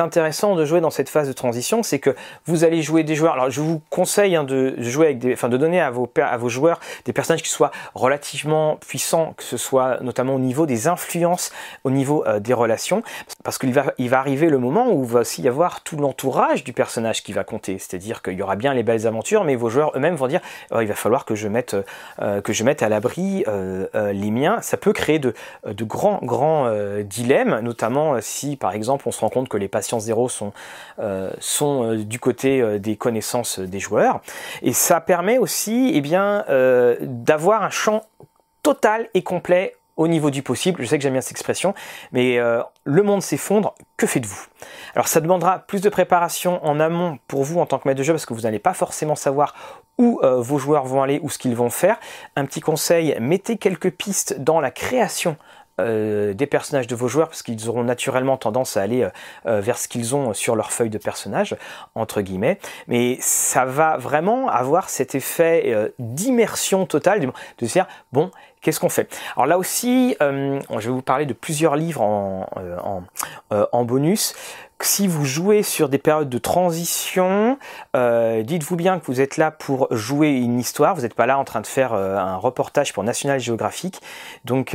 intéressant 0.00 0.56
de 0.56 0.64
jouer 0.64 0.80
dans 0.80 0.90
cette 0.90 1.08
phase 1.08 1.28
de 1.28 1.32
transition, 1.32 1.82
c'est 1.82 1.98
que 1.98 2.14
vous 2.46 2.64
allez 2.64 2.82
jouer 2.82 3.04
des 3.04 3.14
joueurs. 3.14 3.34
Alors, 3.34 3.50
je 3.50 3.60
vous 3.60 3.82
conseille 3.90 4.36
hein, 4.36 4.44
de 4.44 4.74
jouer 4.78 5.06
avec 5.06 5.18
des, 5.18 5.32
enfin, 5.32 5.48
de 5.48 5.56
donner 5.56 5.80
à 5.80 5.90
vos, 5.90 6.48
joueurs 6.48 6.80
des 7.04 7.12
personnages 7.12 7.42
qui 7.42 7.50
soient 7.50 7.70
relativement 7.94 8.76
puissants, 8.76 9.34
que 9.36 9.42
ce 9.42 9.56
soit 9.56 10.00
notamment 10.00 10.34
au 10.34 10.38
niveau 10.38 10.66
des 10.66 10.88
influences, 10.88 11.52
au 11.84 11.90
niveau 11.90 12.24
des 12.40 12.54
relations, 12.54 13.02
parce 13.44 13.58
qu'il 13.58 13.72
va, 13.72 13.92
va 13.98 14.18
arriver 14.18 14.48
le 14.48 14.58
moment 14.58 14.90
où 14.90 15.04
il 15.04 15.10
va 15.10 15.20
aussi 15.20 15.42
y 15.42 15.48
avoir 15.48 15.82
tout 15.82 15.96
l'entourage 15.96 16.64
du 16.64 16.72
personnage 16.72 16.99
qui 17.22 17.32
va 17.32 17.44
compter. 17.44 17.78
C'est-à-dire 17.78 18.22
qu'il 18.22 18.34
y 18.34 18.42
aura 18.42 18.56
bien 18.56 18.74
les 18.74 18.82
belles 18.82 19.06
aventures, 19.06 19.44
mais 19.44 19.56
vos 19.56 19.68
joueurs 19.68 19.92
eux-mêmes 19.96 20.14
vont 20.14 20.26
dire 20.26 20.40
oh, 20.70 20.80
il 20.80 20.86
va 20.86 20.94
falloir 20.94 21.24
que 21.24 21.34
je 21.34 21.48
mette, 21.48 21.76
euh, 22.20 22.40
que 22.40 22.52
je 22.52 22.64
mette 22.64 22.82
à 22.82 22.88
l'abri 22.88 23.44
euh, 23.48 23.86
euh, 23.94 24.12
les 24.12 24.30
miens. 24.30 24.60
Ça 24.60 24.76
peut 24.76 24.92
créer 24.92 25.18
de, 25.18 25.34
grands, 25.64 26.20
grands 26.22 26.70
dilemmes, 27.02 27.60
notamment 27.60 28.20
si 28.20 28.56
par 28.56 28.72
exemple 28.72 29.04
on 29.06 29.12
se 29.12 29.20
rend 29.20 29.28
compte 29.28 29.48
que 29.48 29.56
les 29.56 29.68
patients 29.68 30.00
zéro 30.00 30.28
sont, 30.28 30.52
sont 31.38 31.94
du 31.94 32.18
côté 32.18 32.78
des 32.78 32.96
connaissances 32.96 33.58
des 33.58 33.78
joueurs. 33.78 34.20
Et 34.62 34.72
ça 34.72 35.00
permet 35.00 35.38
aussi 35.38 35.92
eh 35.94 36.00
bien, 36.00 36.44
d'avoir 37.00 37.62
un 37.62 37.70
champ 37.70 38.04
total 38.62 39.08
et 39.14 39.22
complet 39.22 39.74
au 39.96 40.08
niveau 40.08 40.30
du 40.30 40.42
possible. 40.42 40.82
Je 40.82 40.86
sais 40.86 40.98
que 40.98 41.02
j'aime 41.02 41.12
bien 41.12 41.20
cette 41.20 41.32
expression, 41.32 41.74
mais 42.12 42.38
le 42.84 43.02
monde 43.02 43.22
s'effondre, 43.22 43.74
que 43.96 44.06
faites-vous? 44.06 44.46
Alors 44.94 45.08
ça 45.08 45.20
demandera 45.20 45.60
plus 45.60 45.80
de 45.80 45.88
préparation 45.88 46.64
en 46.64 46.80
amont 46.80 47.18
pour 47.28 47.44
vous 47.44 47.60
en 47.60 47.66
tant 47.66 47.78
que 47.78 47.88
maître 47.88 47.98
de 47.98 48.04
jeu, 48.04 48.12
parce 48.12 48.26
que 48.26 48.34
vous 48.34 48.42
n'allez 48.42 48.58
pas 48.58 48.74
forcément 48.74 49.14
savoir 49.14 49.54
où 49.98 50.20
euh, 50.22 50.40
vos 50.40 50.58
joueurs 50.58 50.86
vont 50.86 51.02
aller 51.02 51.20
ou 51.22 51.30
ce 51.30 51.38
qu'ils 51.38 51.54
vont 51.54 51.70
faire. 51.70 51.98
Un 52.36 52.46
petit 52.46 52.60
conseil, 52.60 53.16
mettez 53.20 53.56
quelques 53.56 53.90
pistes 53.90 54.40
dans 54.40 54.60
la 54.60 54.70
création 54.70 55.36
euh, 55.80 56.34
des 56.34 56.46
personnages 56.46 56.86
de 56.86 56.94
vos 56.94 57.08
joueurs 57.08 57.28
parce 57.28 57.42
qu'ils 57.42 57.68
auront 57.68 57.84
naturellement 57.84 58.36
tendance 58.36 58.76
à 58.76 58.82
aller 58.82 59.08
vers 59.44 59.78
ce 59.78 59.88
qu'ils 59.88 60.14
ont 60.14 60.34
sur 60.34 60.56
leur 60.56 60.72
feuille 60.72 60.90
de 60.90 60.98
personnage 60.98 61.56
entre 61.94 62.20
guillemets 62.20 62.58
mais 62.88 63.18
ça 63.20 63.64
va 63.64 63.96
vraiment 63.96 64.48
avoir 64.48 64.88
cet 64.90 65.14
effet 65.14 65.92
d'immersion 65.98 66.86
totale 66.86 67.20
de 67.20 67.66
se 67.66 67.72
dire 67.72 67.86
bon 68.12 68.30
Qu'est-ce 68.60 68.78
qu'on 68.78 68.90
fait? 68.90 69.08
Alors 69.36 69.46
là 69.46 69.56
aussi, 69.56 70.16
euh, 70.20 70.60
je 70.70 70.88
vais 70.88 70.94
vous 70.94 71.00
parler 71.00 71.24
de 71.24 71.32
plusieurs 71.32 71.76
livres 71.76 72.02
en, 72.02 72.46
euh, 72.58 72.76
euh, 73.52 73.66
en, 73.72 73.84
bonus. 73.84 74.34
Si 74.82 75.06
vous 75.06 75.24
jouez 75.24 75.62
sur 75.62 75.88
des 75.88 75.96
périodes 75.96 76.28
de 76.28 76.38
transition, 76.38 77.58
dites-vous 77.94 78.76
bien 78.76 78.98
que 78.98 79.06
vous 79.06 79.20
êtes 79.20 79.36
là 79.36 79.50
pour 79.50 79.88
jouer 79.90 80.30
une 80.30 80.58
histoire. 80.58 80.94
Vous 80.94 81.02
n'êtes 81.02 81.14
pas 81.14 81.26
là 81.26 81.38
en 81.38 81.44
train 81.44 81.60
de 81.60 81.66
faire 81.66 81.92
un 81.92 82.36
reportage 82.36 82.94
pour 82.94 83.04
National 83.04 83.38
Geographic. 83.38 84.00
Donc 84.46 84.74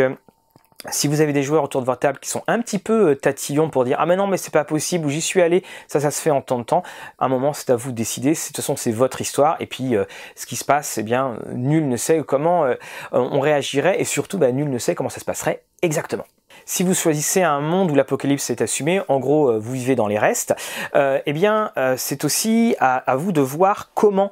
si 0.91 1.07
vous 1.07 1.21
avez 1.21 1.33
des 1.33 1.43
joueurs 1.43 1.63
autour 1.63 1.81
de 1.81 1.85
votre 1.85 1.99
table 1.99 2.19
qui 2.19 2.29
sont 2.29 2.43
un 2.47 2.59
petit 2.61 2.79
peu 2.79 3.11
euh, 3.11 3.15
tatillons 3.15 3.69
pour 3.69 3.85
dire 3.85 3.97
ah 3.99 4.05
mais 4.05 4.15
non 4.15 4.27
mais 4.27 4.37
c'est 4.37 4.53
pas 4.53 4.63
possible 4.63 5.05
ou 5.05 5.09
j'y 5.09 5.21
suis 5.21 5.41
allé, 5.41 5.63
ça 5.87 5.99
ça 5.99 6.11
se 6.11 6.21
fait 6.21 6.31
en 6.31 6.41
temps 6.41 6.59
de 6.59 6.63
temps. 6.63 6.83
À 7.19 7.25
un 7.25 7.27
moment 7.27 7.53
c'est 7.53 7.69
à 7.69 7.75
vous 7.75 7.91
de 7.91 7.95
décider. 7.95 8.31
De 8.31 8.35
toute 8.35 8.55
façon 8.55 8.75
c'est 8.75 8.91
votre 8.91 9.21
histoire 9.21 9.57
et 9.59 9.65
puis 9.65 9.95
euh, 9.95 10.05
ce 10.35 10.45
qui 10.45 10.55
se 10.55 10.65
passe, 10.65 10.97
eh 10.97 11.03
bien 11.03 11.37
nul 11.53 11.87
ne 11.87 11.97
sait 11.97 12.21
comment 12.25 12.65
euh, 12.65 12.75
on 13.11 13.39
réagirait 13.39 13.99
et 13.99 14.03
surtout 14.03 14.37
bah, 14.37 14.51
nul 14.51 14.69
ne 14.69 14.77
sait 14.77 14.95
comment 14.95 15.09
ça 15.09 15.19
se 15.19 15.25
passerait 15.25 15.63
exactement. 15.81 16.25
Si 16.65 16.83
vous 16.83 16.93
choisissez 16.93 17.43
un 17.43 17.59
monde 17.59 17.91
où 17.91 17.95
l'apocalypse 17.95 18.49
est 18.49 18.61
assumé, 18.61 19.01
en 19.07 19.19
gros 19.19 19.59
vous 19.59 19.73
vivez 19.73 19.95
dans 19.95 20.07
les 20.07 20.17
restes, 20.17 20.55
eh 20.95 21.33
bien 21.33 21.71
c'est 21.97 22.23
aussi 22.23 22.75
à, 22.79 23.15
vous 23.17 23.33
de 23.33 23.41
voir 23.41 23.91
comment 23.93 24.31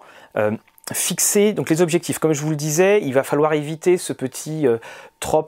fixer 0.93 1.51
donc 1.53 1.69
les 1.69 1.81
objectifs. 1.81 2.19
Comme 2.19 2.33
je 2.33 2.41
vous 2.41 2.49
le 2.49 2.55
disais, 2.55 3.01
il 3.03 3.13
va 3.13 3.23
falloir 3.23 3.53
éviter 3.53 3.97
ce 3.97 4.13
petit 4.13 4.65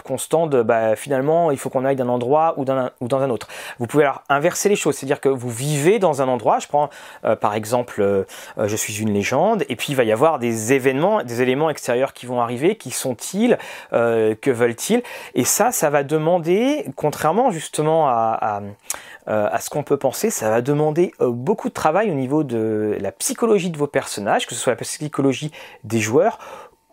constant 0.03 0.47
de 0.47 0.61
bah, 0.61 0.95
finalement 0.95 1.51
il 1.51 1.57
faut 1.57 1.69
qu'on 1.69 1.85
aille 1.85 1.95
d'un 1.95 2.09
endroit 2.09 2.53
ou, 2.57 2.61
ou 2.61 3.07
dans 3.07 3.21
un 3.21 3.29
autre. 3.29 3.47
Vous 3.79 3.87
pouvez 3.87 4.03
alors 4.03 4.23
inverser 4.29 4.69
les 4.69 4.75
choses, 4.75 4.95
c'est-à-dire 4.95 5.21
que 5.21 5.29
vous 5.29 5.49
vivez 5.49 5.99
dans 5.99 6.21
un 6.21 6.27
endroit. 6.27 6.59
Je 6.59 6.67
prends 6.67 6.89
euh, 7.23 7.35
par 7.35 7.53
exemple, 7.53 8.01
euh, 8.01 8.23
je 8.57 8.75
suis 8.75 8.99
une 9.01 9.13
légende, 9.13 9.63
et 9.69 9.75
puis 9.75 9.87
il 9.89 9.95
va 9.95 10.03
y 10.03 10.11
avoir 10.11 10.39
des 10.39 10.73
événements, 10.73 11.23
des 11.23 11.41
éléments 11.41 11.69
extérieurs 11.69 12.13
qui 12.13 12.25
vont 12.25 12.41
arriver. 12.41 12.75
Qui 12.75 12.91
sont-ils 12.91 13.57
Que 13.91 14.51
veulent-ils 14.51 15.03
Et 15.33 15.43
ça, 15.43 15.71
ça 15.71 15.89
va 15.89 16.03
demander, 16.03 16.85
contrairement 16.95 17.51
justement 17.51 18.07
à 18.07 18.61
euh, 19.27 19.49
ce 19.57 19.69
qu'on 19.69 19.83
peut 19.83 19.97
penser, 19.97 20.29
ça 20.29 20.49
va 20.49 20.61
demander 20.61 21.13
euh, 21.19 21.31
beaucoup 21.31 21.69
de 21.69 21.73
travail 21.73 22.11
au 22.11 22.13
niveau 22.13 22.43
de 22.43 22.97
la 22.99 23.11
psychologie 23.11 23.71
de 23.71 23.77
vos 23.77 23.87
personnages, 23.87 24.45
que 24.45 24.53
ce 24.53 24.61
soit 24.61 24.73
la 24.73 24.77
psychologie 24.77 25.51
des 25.83 25.99
joueurs 25.99 26.37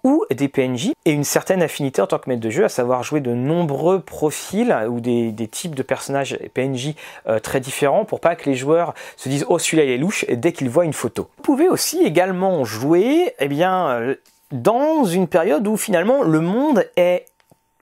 ou 0.05 0.25
des 0.31 0.49
PNJ, 0.49 0.93
et 1.05 1.13
une 1.13 1.25
certaine 1.25 1.63
affinité 1.63 2.03
en 2.03 2.07
tant 2.07 2.19
que 2.19 2.29
maître 2.29 2.41
de 2.41 2.51
jeu, 2.51 2.65
à 2.65 2.69
savoir 2.69 3.03
jouer 3.03 3.21
de 3.21 3.33
nombreux 3.35 4.01
profils 4.01 4.75
ou 4.89 5.01
des, 5.01 5.33
types 5.51 5.75
de 5.75 5.83
personnages 5.83 6.39
PNJ 6.55 6.95
euh, 7.27 7.39
très 7.39 7.61
différents 7.61 8.05
pour 8.05 8.21
pas 8.21 8.37
que 8.37 8.49
les 8.49 8.57
joueurs 8.57 8.95
se 9.17 9.29
disent 9.29 9.45
oh 9.49 9.59
celui-là 9.59 9.85
il 9.85 9.91
est 9.91 9.99
louche 9.99 10.25
dès 10.29 10.53
qu'ils 10.53 10.71
voient 10.71 10.85
une 10.85 10.93
photo. 10.93 11.29
Vous 11.37 11.43
pouvez 11.43 11.69
aussi 11.69 12.03
également 12.03 12.65
jouer 12.65 13.35
eh 13.39 13.49
bien, 13.49 14.15
dans 14.51 15.05
une 15.05 15.29
période 15.29 15.67
où 15.67 15.77
finalement 15.77 16.23
le 16.23 16.41
monde 16.41 16.89
est 16.97 17.27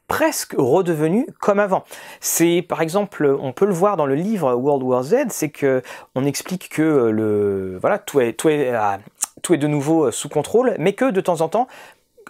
presque 0.09 0.55
redevenu 0.59 1.27
comme 1.39 1.61
avant. 1.61 1.85
C'est 2.21 2.65
par 2.69 2.83
exemple, 2.83 3.37
on 3.41 3.53
peut 3.53 3.67
le 3.67 3.73
voir 3.73 3.97
dans 3.97 4.07
le 4.07 4.17
livre 4.17 4.53
World 4.55 4.83
War 4.83 5.05
Z, 5.05 5.17
c'est 5.29 5.51
que 5.51 5.83
on 6.17 6.25
explique 6.25 6.69
que 6.69 7.11
le 7.11 7.79
voilà 7.81 7.99
tout 7.99 8.21
est 8.21 8.33
tout 8.33 8.49
est 8.49 8.73
tout 9.43 9.55
est 9.55 9.59
de 9.59 9.69
nouveau 9.69 10.11
sous 10.11 10.29
contrôle, 10.29 10.75
mais 10.79 10.95
que 10.95 11.11
de 11.11 11.21
temps 11.21 11.41
en 11.41 11.49
temps, 11.49 11.69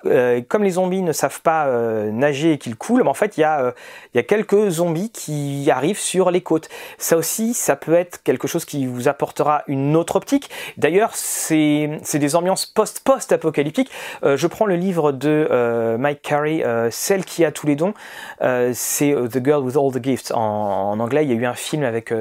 euh, 0.07 0.41
comme 0.47 0.65
les 0.65 0.71
zombies 0.71 1.03
ne 1.03 1.13
savent 1.13 1.41
pas 1.43 1.67
euh, 1.67 2.11
nager 2.11 2.53
et 2.53 2.59
qu'ils 2.59 2.77
coulent, 2.77 3.07
en 3.07 3.15
fait, 3.15 3.37
il 3.37 3.41
y, 3.41 3.45
a, 3.45 3.61
euh, 3.61 3.73
il 4.15 4.19
y 4.19 4.21
a 4.21 4.23
quelques 4.23 4.71
zombies 4.71 5.11
qui 5.11 5.71
arrivent 5.71 5.99
sur 5.99 6.31
les 6.31 6.41
côtes. 6.41 6.69
Ça 6.99 7.17
aussi, 7.17 7.55
ça 7.55 7.77
peut 7.77 7.95
être 7.95 8.23
quelque 8.23 8.49
chose 8.49 8.65
qui 8.65 8.87
vous 8.87 9.09
apportera 9.09 9.63
une 9.67 9.97
autre 9.97 10.17
optique. 10.17 10.51
D'ailleurs, 10.77 11.11
c'est 11.15 12.01
des 12.15 12.37
ambiances 12.37 12.67
post-post-apocalyptiques. 12.67 13.91
je 14.23 14.47
prends 14.47 14.67
le 14.67 14.77
livre 14.77 15.13
de 15.13 15.97
Mike 15.99 16.23
Carey, 16.23 16.65
Celle 16.91 17.25
qui 17.25 17.45
a 17.45 17.53
tous 17.53 17.67
les 17.67 17.77
dons. 17.77 17.95
c'est 18.41 19.15
The 19.15 19.45
Girl 19.45 19.63
with 19.65 19.77
All 19.77 19.93
the 19.93 20.03
Gifts. 20.03 20.33
En, 20.33 20.93
en, 20.93 21.01
anglais, 21.01 21.25
il 21.25 21.31
y 21.31 21.33
a 21.33 21.37
eu 21.37 21.47
un 21.47 21.55
film 21.55 21.85
avec 21.85 22.13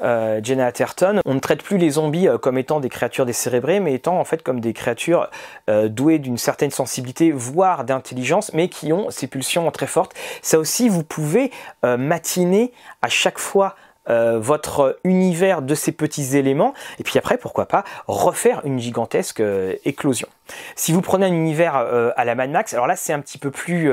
Jenna 0.00 0.66
Atherton. 0.66 1.20
On 1.24 1.34
ne 1.34 1.40
traite 1.40 1.62
plus 1.62 1.78
les 1.78 1.90
zombies 1.90 2.28
comme 2.40 2.58
étant 2.58 2.80
des 2.80 2.88
créatures 2.88 3.26
décérébrées, 3.26 3.80
mais 3.80 3.94
étant 3.94 4.18
en 4.18 4.24
fait 4.24 4.42
comme 4.42 4.60
des 4.60 4.72
créatures 4.72 5.28
douées 5.68 6.18
d'une 6.18 6.38
certaine 6.38 6.70
sensibilité 6.70 7.11
voire 7.32 7.84
d'intelligence, 7.84 8.52
mais 8.54 8.68
qui 8.68 8.92
ont 8.92 9.10
ces 9.10 9.26
pulsions 9.26 9.70
très 9.70 9.86
fortes. 9.86 10.12
Ça 10.42 10.58
aussi, 10.58 10.88
vous 10.88 11.04
pouvez 11.04 11.50
euh, 11.84 11.96
matiner 11.96 12.72
à 13.02 13.08
chaque 13.08 13.38
fois 13.38 13.76
euh, 14.08 14.38
votre 14.40 14.98
univers 15.04 15.62
de 15.62 15.74
ces 15.74 15.92
petits 15.92 16.36
éléments, 16.36 16.74
et 16.98 17.04
puis 17.04 17.18
après, 17.18 17.38
pourquoi 17.38 17.66
pas, 17.66 17.84
refaire 18.08 18.62
une 18.64 18.80
gigantesque 18.80 19.40
euh, 19.40 19.76
éclosion. 19.84 20.28
Si 20.74 20.92
vous 20.92 21.02
prenez 21.02 21.26
un 21.26 21.32
univers 21.32 21.76
à 21.76 22.24
la 22.24 22.34
Mad 22.34 22.50
Max, 22.50 22.74
alors 22.74 22.86
là 22.86 22.96
c'est 22.96 23.12
un 23.12 23.20
petit 23.20 23.38
peu 23.38 23.50
plus 23.50 23.90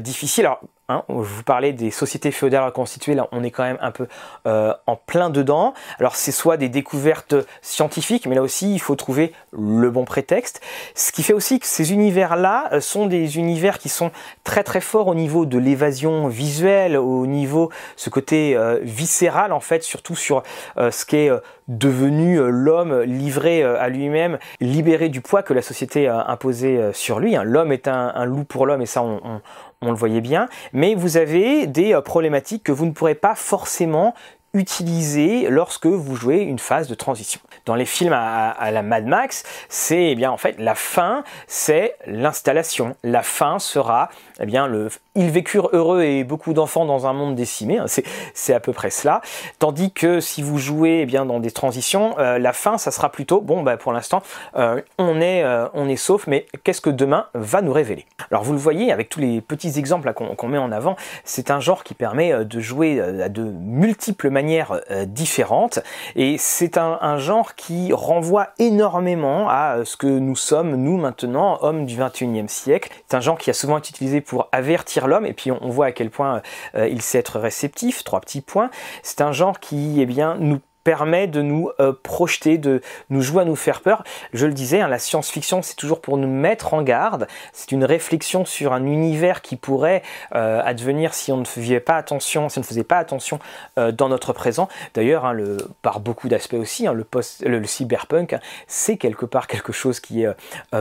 difficile. 0.00 0.44
Alors 0.46 0.60
Hein, 0.90 1.04
je 1.10 1.12
vous 1.12 1.42
parlais 1.42 1.74
des 1.74 1.90
sociétés 1.90 2.30
féodales 2.30 2.64
reconstituées, 2.64 3.14
là 3.14 3.28
on 3.30 3.44
est 3.44 3.50
quand 3.50 3.62
même 3.62 3.76
un 3.82 3.90
peu 3.90 4.06
euh, 4.46 4.72
en 4.86 4.96
plein 4.96 5.28
dedans. 5.28 5.74
Alors 5.98 6.16
c'est 6.16 6.32
soit 6.32 6.56
des 6.56 6.70
découvertes 6.70 7.34
scientifiques, 7.60 8.24
mais 8.24 8.34
là 8.34 8.40
aussi 8.40 8.72
il 8.72 8.78
faut 8.78 8.96
trouver 8.96 9.34
le 9.52 9.90
bon 9.90 10.06
prétexte. 10.06 10.62
Ce 10.94 11.12
qui 11.12 11.22
fait 11.22 11.34
aussi 11.34 11.60
que 11.60 11.66
ces 11.66 11.92
univers-là 11.92 12.70
euh, 12.72 12.80
sont 12.80 13.04
des 13.04 13.36
univers 13.36 13.76
qui 13.76 13.90
sont 13.90 14.10
très 14.44 14.64
très 14.64 14.80
forts 14.80 15.08
au 15.08 15.14
niveau 15.14 15.44
de 15.44 15.58
l'évasion 15.58 16.26
visuelle, 16.26 16.96
au 16.96 17.26
niveau 17.26 17.70
ce 17.96 18.08
côté 18.08 18.56
euh, 18.56 18.78
viscéral 18.80 19.52
en 19.52 19.60
fait, 19.60 19.82
surtout 19.82 20.16
sur 20.16 20.42
ce 20.78 21.04
qui 21.04 21.16
est 21.16 21.30
devenu 21.66 22.38
l'homme 22.50 23.02
livré 23.02 23.62
à 23.62 23.90
lui-même, 23.90 24.38
libéré 24.60 25.10
du 25.10 25.20
poids 25.20 25.42
que 25.42 25.52
la 25.52 25.60
société 25.60 26.08
a 26.08 26.30
imposé 26.30 26.92
sur 26.94 27.20
lui. 27.20 27.36
Hein. 27.36 27.42
L'homme 27.44 27.72
est 27.72 27.88
un, 27.88 28.24
loup 28.24 28.44
pour 28.44 28.64
l'homme 28.64 28.80
et 28.80 28.86
ça 28.86 29.02
on, 29.02 29.20
on, 29.22 29.40
on 29.82 29.90
le 29.90 29.96
voyait 29.96 30.20
bien, 30.20 30.48
mais 30.72 30.94
vous 30.94 31.16
avez 31.16 31.66
des 31.66 31.94
euh, 31.94 32.00
problématiques 32.00 32.64
que 32.64 32.72
vous 32.72 32.86
ne 32.86 32.92
pourrez 32.92 33.14
pas 33.14 33.34
forcément 33.34 34.14
utilisé 34.54 35.48
lorsque 35.50 35.86
vous 35.86 36.16
jouez 36.16 36.38
une 36.38 36.58
phase 36.58 36.88
de 36.88 36.94
transition. 36.94 37.40
Dans 37.66 37.74
les 37.74 37.84
films 37.84 38.14
à, 38.14 38.70
la 38.70 38.82
Mad 38.82 39.06
Max, 39.06 39.44
c'est 39.68 40.10
eh 40.10 40.14
bien 40.14 40.30
en 40.30 40.36
fait 40.36 40.58
la 40.58 40.74
fin, 40.74 41.22
c'est 41.46 41.96
l'installation. 42.06 42.96
La 43.02 43.22
fin 43.22 43.58
sera 43.58 44.08
eh 44.40 44.46
bien 44.46 44.66
le 44.66 44.88
ils 45.18 45.30
vécurent 45.30 45.70
heureux 45.72 46.02
et 46.02 46.22
beaucoup 46.22 46.52
d'enfants 46.52 46.84
dans 46.84 47.08
un 47.08 47.12
monde 47.12 47.34
décimé, 47.34 47.78
hein, 47.78 47.86
c'est 48.34 48.54
à 48.54 48.60
peu 48.60 48.72
près 48.72 48.90
cela. 48.90 49.20
Tandis 49.58 49.90
que 49.90 50.20
si 50.20 50.42
vous 50.42 50.58
jouez 50.58 51.00
eh 51.00 51.06
bien 51.06 51.26
dans 51.26 51.40
des 51.40 51.50
transitions, 51.50 52.16
euh, 52.20 52.38
la 52.38 52.52
fin 52.52 52.78
ça 52.78 52.92
sera 52.92 53.10
plutôt 53.10 53.40
bon 53.40 53.64
bah 53.64 53.76
pour 53.76 53.92
l'instant 53.92 54.22
euh, 54.56 54.80
on 54.96 55.20
est 55.20 55.42
euh, 55.42 55.66
on 55.74 55.88
est 55.88 55.96
sauf, 55.96 56.28
mais 56.28 56.46
qu'est-ce 56.62 56.80
que 56.80 56.90
demain 56.90 57.26
va 57.34 57.62
nous 57.62 57.72
révéler? 57.72 58.06
Alors 58.30 58.44
vous 58.44 58.52
le 58.52 58.60
voyez 58.60 58.92
avec 58.92 59.08
tous 59.08 59.18
les 59.18 59.40
petits 59.40 59.76
exemples 59.78 60.12
qu'on 60.12 60.48
met 60.48 60.58
en 60.58 60.70
avant, 60.70 60.96
c'est 61.24 61.50
un 61.50 61.58
genre 61.58 61.82
qui 61.82 61.94
permet 61.94 62.44
de 62.44 62.60
jouer 62.60 63.00
à 63.00 63.28
de 63.28 63.42
multiples 63.42 64.30
manières 64.38 64.80
différentes 65.06 65.80
et 66.14 66.36
c'est 66.38 66.78
un, 66.78 67.18
genre 67.18 67.54
qui 67.54 67.92
renvoie 67.92 68.48
énormément 68.58 69.48
à 69.48 69.84
ce 69.84 69.96
que 69.96 70.06
nous 70.06 70.36
sommes 70.36 70.76
nous 70.76 70.96
maintenant 70.96 71.58
hommes 71.62 71.86
du 71.86 71.96
21e 71.96 72.48
siècle. 72.48 72.90
C'est 73.08 73.16
un 73.16 73.20
genre 73.20 73.38
qui 73.38 73.50
a 73.50 73.52
souvent 73.52 73.78
été 73.78 73.90
utilisé 73.90 74.20
pour 74.20 74.48
avertir 74.52 75.08
l'homme, 75.08 75.26
et 75.26 75.32
puis 75.32 75.50
on, 75.50 75.68
voit 75.68 75.86
à 75.86 75.92
quel 75.92 76.10
point 76.10 76.42
euh, 76.74 76.88
il 76.88 77.02
sait 77.02 77.18
être 77.18 77.38
réceptif, 77.38 78.04
trois 78.04 78.20
petits 78.20 78.40
points. 78.40 78.70
C'est 79.02 79.20
un 79.20 79.32
genre 79.32 79.60
qui 79.60 80.00
eh 80.00 80.06
bien, 80.06 80.36
nous 80.38 80.60
permet 80.88 81.26
de 81.26 81.42
nous 81.42 81.70
euh, 81.80 81.92
projeter, 82.02 82.56
de 82.56 82.80
nous 83.10 83.20
jouer 83.20 83.42
à 83.42 83.44
nous 83.44 83.56
faire 83.56 83.82
peur. 83.82 84.04
Je 84.32 84.46
le 84.46 84.54
disais, 84.54 84.80
hein, 84.80 84.88
la 84.88 84.98
science-fiction, 84.98 85.60
c'est 85.60 85.74
toujours 85.74 86.00
pour 86.00 86.16
nous 86.16 86.26
mettre 86.26 86.72
en 86.72 86.80
garde. 86.80 87.26
C'est 87.52 87.72
une 87.72 87.84
réflexion 87.84 88.46
sur 88.46 88.72
un 88.72 88.86
univers 88.86 89.42
qui 89.42 89.56
pourrait 89.56 90.02
euh, 90.34 90.62
advenir 90.64 91.12
si 91.12 91.30
on 91.30 91.36
ne 91.36 91.44
faisait 91.44 91.80
pas 91.80 91.96
attention, 91.96 92.48
si 92.48 92.56
on 92.56 92.62
ne 92.62 92.66
faisait 92.66 92.84
pas 92.84 92.96
attention 92.96 93.38
euh, 93.78 93.92
dans 93.92 94.08
notre 94.08 94.32
présent. 94.32 94.70
D'ailleurs, 94.94 95.26
hein, 95.26 95.36
par 95.82 96.00
beaucoup 96.00 96.26
d'aspects 96.26 96.54
aussi, 96.54 96.86
hein, 96.86 96.94
le, 96.94 97.06
le, 97.42 97.66
cyberpunk, 97.66 98.36
c'est 98.66 98.96
quelque 98.96 99.26
part 99.26 99.46
quelque 99.46 99.74
chose 99.74 100.00
qui 100.00 100.22
est 100.22 100.32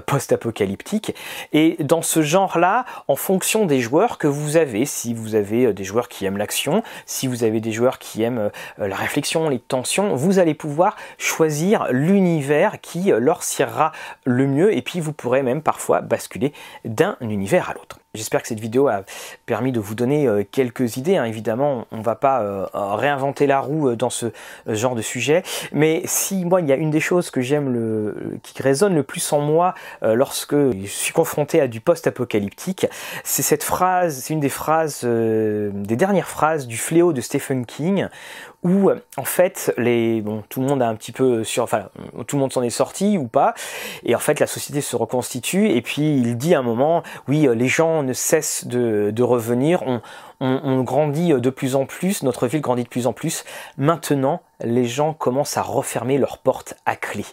post-apocalyptique. 0.06 1.16
Et 1.52 1.76
dans 1.82 2.02
ce 2.02 2.22
genre-là, 2.22 2.86
en 3.10 3.18
fonction 3.18 3.66
des 3.66 3.82
joueurs 3.82 4.20
que 4.20 4.28
vous 4.28 4.56
avez, 4.56 4.86
si 4.86 5.14
vous 5.14 5.36
avez 5.36 5.74
des 5.74 5.84
joueurs 5.84 6.08
qui 6.08 6.26
aiment 6.26 6.38
l'action, 6.38 6.82
si 7.06 7.28
vous 7.28 7.44
avez 7.44 7.60
des 7.60 7.74
joueurs 7.74 8.00
qui 8.00 8.24
aiment 8.24 8.52
la 8.78 8.96
réflexion, 8.96 9.50
les 9.50 9.60
tensions 9.60 9.97
vous 10.04 10.40
allez 10.40 10.54
pouvoir 10.54 10.96
choisir 11.18 11.88
l'univers 11.92 12.80
qui 12.82 13.12
leur 13.12 13.44
sirera 13.44 13.92
le 14.26 14.48
mieux 14.48 14.76
et 14.76 14.82
puis 14.82 15.00
vous 15.00 15.14
pourrez 15.14 15.44
même 15.44 15.62
parfois 15.62 16.02
basculer 16.02 16.54
d'un 16.86 17.18
univers 17.22 17.70
à 17.70 17.74
l'autre. 17.74 18.00
J'espère 18.14 18.42
que 18.42 18.48
cette 18.48 18.62
vidéo 18.62 18.88
a 18.88 19.04
permis 19.46 19.74
de 19.74 19.82
vous 19.82 19.94
donner 19.94 20.28
euh, 20.28 20.44
quelques 20.50 20.96
idées. 20.96 21.18
Hein. 21.18 21.26
Évidemment, 21.26 21.86
on 21.92 21.98
ne 21.98 22.04
va 22.04 22.16
pas 22.16 22.42
euh, 22.42 22.66
réinventer 22.74 23.48
la 23.48 23.60
roue 23.60 23.90
euh, 23.90 23.96
dans 23.98 24.10
ce 24.10 24.28
genre 24.66 24.96
de 24.96 25.02
sujet. 25.02 25.44
Mais 25.74 26.02
si 26.06 26.46
moi, 26.46 26.62
il 26.62 26.68
y 26.68 26.72
a 26.72 26.78
une 26.78 26.90
des 26.90 27.02
choses 27.02 27.30
que 27.30 27.42
j'aime, 27.42 27.72
le, 27.72 28.40
qui 28.44 28.64
résonne 28.64 28.96
le 28.96 29.04
plus 29.04 29.34
en 29.34 29.42
moi 29.42 29.76
lorsque 30.02 30.56
je 30.56 30.88
suis 30.88 31.14
confronté 31.14 31.60
à 31.60 31.68
du 31.68 31.82
post-apocalyptique, 31.82 32.88
c'est 33.24 33.44
cette 33.44 33.64
phrase, 33.64 34.20
c'est 34.24 34.34
une 34.34 34.40
des 34.40 34.50
phrases, 34.50 35.04
des 35.04 35.96
dernières 35.96 36.30
phrases 36.30 36.66
du 36.68 36.78
fléau 36.78 37.14
de 37.14 37.22
Stephen 37.22 37.66
King, 37.66 38.08
où 38.64 38.90
en 39.18 39.24
fait 39.24 39.74
les 39.78 40.22
bon 40.22 40.44
tout 40.50 40.62
le 40.62 40.68
monde 40.68 40.82
a 40.82 40.88
un 40.88 40.96
petit 40.96 41.12
peu 41.12 41.44
sur 41.44 41.64
enfin 41.64 41.90
tout 42.26 42.36
le 42.36 42.40
monde 42.40 42.52
s'en 42.52 42.64
est 42.64 42.72
sorti 42.72 43.18
ou 43.18 43.28
pas 43.28 43.54
et 44.04 44.16
en 44.16 44.20
fait 44.20 44.40
la 44.40 44.48
société 44.48 44.82
se 44.82 44.96
reconstitue 44.96 45.70
et 45.70 45.82
puis 45.84 46.18
il 46.18 46.38
dit 46.38 46.56
à 46.56 46.60
un 46.60 46.64
moment 46.64 47.04
oui 47.28 47.48
les 47.56 47.68
gens 47.68 48.04
cesse 48.14 48.68
de, 48.68 49.24
revenir, 49.24 49.84
on, 50.40 50.82
grandit 50.82 51.34
de 51.34 51.50
plus 51.50 51.76
en 51.76 51.86
plus, 51.86 52.24
notre 52.24 52.48
ville 52.48 52.62
grandit 52.62 52.84
de 52.84 52.90
plus 52.90 53.08
en 53.08 53.14
plus. 53.14 53.44
Maintenant, 53.78 54.42
les 54.64 54.86
gens 54.86 55.14
commencent 55.14 55.58
à 55.58 55.62
refermer 55.62 56.18
leurs 56.18 56.38
portes 56.38 56.76
à 56.86 56.96
clé. 56.96 57.26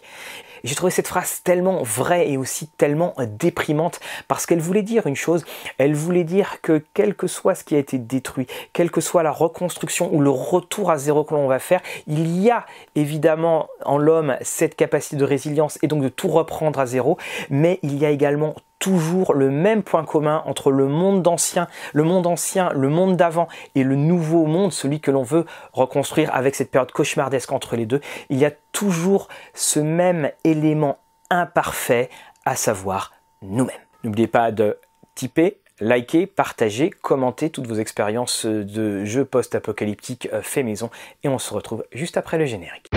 J'ai 0.65 0.75
trouvé 0.75 0.91
cette 0.91 1.09
phrase 1.09 1.43
tellement 1.45 1.83
vraie 1.83 2.31
et 2.31 2.39
aussi 2.39 2.69
tellement 2.69 3.15
déprimante 3.39 4.01
parce 4.29 4.47
qu'elle 4.47 4.61
voulait 4.61 4.83
dire 4.83 5.07
une 5.07 5.15
chose, 5.15 5.45
elle 5.77 5.95
voulait 5.95 6.25
dire 6.25 6.63
que 6.63 6.83
quel 6.95 7.15
que 7.15 7.27
soit 7.27 7.55
ce 7.55 7.65
qui 7.65 7.75
a 7.75 7.79
été 7.79 7.99
détruit, 7.99 8.47
quelle 8.73 8.91
que 8.91 9.03
soit 9.03 9.23
la 9.23 9.31
reconstruction 9.31 10.09
ou 10.11 10.23
le 10.23 10.31
retour 10.31 10.91
à 10.91 10.97
zéro 10.97 11.23
que 11.23 11.35
va 11.35 11.59
faire, 11.59 11.83
il 12.07 12.41
y 12.41 12.51
a 12.51 12.65
évidemment 12.95 13.69
en 13.85 13.99
l'homme 13.99 14.39
cette 14.41 14.75
capacité 14.75 15.17
de 15.17 15.25
résilience 15.25 15.79
et 15.83 15.87
donc 15.87 16.03
de 16.03 16.09
tout 16.09 16.29
reprendre 16.29 16.81
à 16.81 16.87
zéro, 16.87 17.19
mais 17.51 17.79
il 17.83 17.99
y 17.99 18.07
a 18.07 18.11
également 18.11 18.55
toujours 18.85 19.33
le 19.33 19.51
même 19.51 19.83
point 19.83 20.05
commun 20.05 20.43
entre 20.45 20.71
le 20.71 20.87
monde 20.87 21.23
d'ancien, 21.23 21.69
le 21.95 22.03
monde 22.03 22.27
ancien, 22.27 22.69
le 22.75 22.91
monde 22.91 23.17
d'avant 23.17 23.49
et 23.75 23.83
le 23.83 23.97
nouveau 23.97 24.45
monde, 24.45 24.75
celui 24.75 25.01
que 25.01 25.11
l'on 25.11 25.23
veut 25.23 25.47
reconstruire 25.73 26.35
avec 26.35 26.55
cette 26.55 26.71
période 26.71 26.93
cauchemardesque 26.93 27.51
entre 27.51 27.77
les 27.77 27.87
deux. 27.87 28.03
Il 28.29 28.37
y 28.37 28.45
a 28.45 28.51
toujours 28.73 29.29
ce 29.55 29.81
même 29.81 30.31
élément 30.45 30.99
imparfait, 31.31 32.11
à 32.45 32.57
savoir 32.57 33.15
nous-mêmes. 33.41 33.75
N'oubliez 34.03 34.27
pas 34.27 34.53
de 34.53 34.77
typer, 35.15 35.63
liker, 35.81 36.27
partager, 36.27 36.91
commenter 36.91 37.49
toutes 37.49 37.67
vos 37.67 37.77
expériences 37.77 38.45
de 38.45 39.03
jeux 39.07 39.25
post-apocalyptiques 39.25 40.29
euh, 40.35 40.43
fait 40.43 40.63
maison 40.63 40.91
et 41.23 41.31
on 41.31 41.39
se 41.39 41.55
retrouve 41.55 41.87
juste 41.91 42.19
après 42.19 42.37
le 42.37 42.45
générique. 42.45 42.91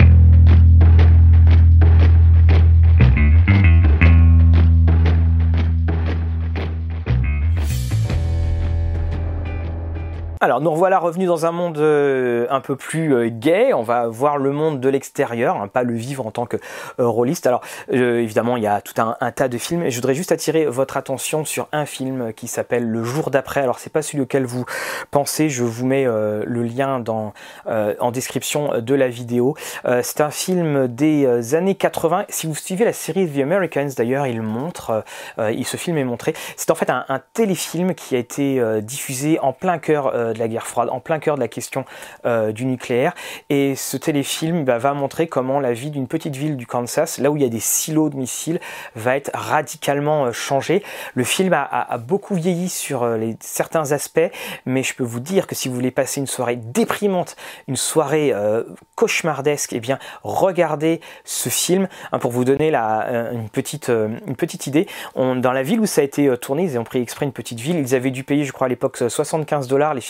Alors 10.40 10.60
nous 10.60 10.70
revoilà 10.70 11.00
revenus 11.00 11.26
dans 11.26 11.46
un 11.46 11.50
monde 11.50 11.78
euh, 11.78 12.46
un 12.48 12.60
peu 12.60 12.76
plus 12.76 13.12
euh, 13.12 13.28
gay, 13.28 13.72
on 13.72 13.82
va 13.82 14.06
voir 14.06 14.38
le 14.38 14.52
monde 14.52 14.78
de 14.78 14.88
l'extérieur, 14.88 15.56
hein, 15.56 15.66
pas 15.66 15.82
le 15.82 15.94
vivre 15.94 16.24
en 16.24 16.30
tant 16.30 16.46
que 16.46 16.56
euh, 17.00 17.08
rôliste. 17.08 17.48
Alors 17.48 17.60
évidemment 17.90 18.56
il 18.56 18.62
y 18.62 18.68
a 18.68 18.80
tout 18.80 18.94
un, 19.00 19.32
tas 19.32 19.48
de 19.48 19.58
films 19.58 19.82
et 19.82 19.90
je 19.90 19.96
voudrais 19.96 20.14
juste 20.14 20.30
attirer 20.30 20.66
votre 20.66 20.96
attention 20.96 21.44
sur 21.44 21.66
un 21.72 21.86
film 21.86 22.32
qui 22.34 22.46
s'appelle 22.46 22.88
Le 22.88 23.02
jour 23.02 23.30
d'après. 23.30 23.62
Alors 23.62 23.80
c'est 23.80 23.92
pas 23.92 24.02
celui 24.02 24.22
auquel 24.22 24.44
vous 24.44 24.64
pensez, 25.10 25.48
je 25.48 25.64
vous 25.64 25.86
mets 25.86 26.04
le 26.04 26.62
lien 26.62 27.00
dans, 27.00 27.32
en 27.66 28.10
description 28.12 28.80
de 28.80 28.94
la 28.94 29.08
vidéo. 29.08 29.56
c'est 30.02 30.20
un 30.20 30.30
film 30.30 30.86
des 30.88 31.54
années 31.54 31.74
80. 31.74 32.26
Si 32.28 32.46
vous 32.46 32.54
suivez 32.54 32.84
la 32.84 32.92
série 32.92 33.28
The 33.28 33.40
Americans 33.40 33.90
d'ailleurs, 33.96 34.26
il 34.26 34.42
montre, 34.42 35.04
il, 35.38 35.66
ce 35.66 35.76
film 35.76 35.98
est 35.98 36.04
montré. 36.04 36.34
C'est 36.56 36.70
en 36.70 36.74
fait 36.74 36.90
un, 36.90 37.20
téléfilm 37.32 37.94
qui 37.94 38.14
a 38.16 38.18
été 38.18 38.62
diffusé 38.82 39.38
en 39.40 39.52
plein 39.52 39.78
cœur 39.78 40.12
euh, 40.27 40.27
de 40.32 40.38
la 40.38 40.48
guerre 40.48 40.66
froide, 40.66 40.88
en 40.90 41.00
plein 41.00 41.18
cœur 41.18 41.36
de 41.36 41.40
la 41.40 41.48
question 41.48 41.84
euh, 42.24 42.52
du 42.52 42.64
nucléaire. 42.64 43.14
Et 43.50 43.74
ce 43.76 43.96
téléfilm 43.96 44.64
bah, 44.64 44.78
va 44.78 44.94
montrer 44.94 45.26
comment 45.26 45.60
la 45.60 45.72
vie 45.72 45.90
d'une 45.90 46.08
petite 46.08 46.36
ville 46.36 46.56
du 46.56 46.66
Kansas, 46.66 47.18
là 47.18 47.30
où 47.30 47.36
il 47.36 47.42
y 47.42 47.46
a 47.46 47.48
des 47.48 47.60
silos 47.60 48.10
de 48.10 48.16
missiles, 48.16 48.60
va 48.94 49.16
être 49.16 49.30
radicalement 49.34 50.26
euh, 50.26 50.32
changée. 50.32 50.82
Le 51.14 51.24
film 51.24 51.52
a, 51.52 51.98
beaucoup 51.98 52.34
vieilli 52.34 52.68
sur 52.68 53.08
certains 53.40 53.92
aspects, 53.92 54.30
mais 54.66 54.82
je 54.82 54.94
peux 54.94 55.04
vous 55.04 55.20
dire 55.20 55.46
que 55.46 55.54
si 55.54 55.68
vous 55.68 55.74
voulez 55.74 55.90
passer 55.90 56.20
une 56.20 56.26
soirée 56.26 56.56
déprimante, 56.56 57.36
une 57.66 57.76
soirée 57.76 58.32
cauchemardesque, 58.94 59.72
eh 59.72 59.80
bien 59.80 59.98
regardez 60.22 61.00
ce 61.24 61.48
film 61.48 61.88
hein, 62.12 62.18
pour 62.18 62.30
vous 62.30 62.44
donner 62.44 62.70
la, 62.70 63.30
une, 63.32 63.48
petite, 63.48 63.88
une 63.88 64.36
petite 64.36 64.66
idée. 64.66 64.86
Dans 65.16 65.52
la 65.52 65.62
ville 65.62 65.80
où 65.80 65.86
ça 65.86 66.02
a 66.02 66.04
été 66.04 66.34
tourné, 66.38 66.64
ils 66.64 66.78
ont 66.78 66.84
pris 66.84 67.00
exprès 67.00 67.26
une 67.26 67.32
petite 67.32 67.60
ville, 67.60 67.78
ils 67.78 67.94
avaient 67.94 68.10
dû 68.10 68.24
payer, 68.24 68.44
je 68.44 68.52
crois 68.52 68.66
à 68.66 68.70
l'époque, 68.70 69.02
75 69.08 69.66
dollars 69.66 69.94
les 69.94 70.00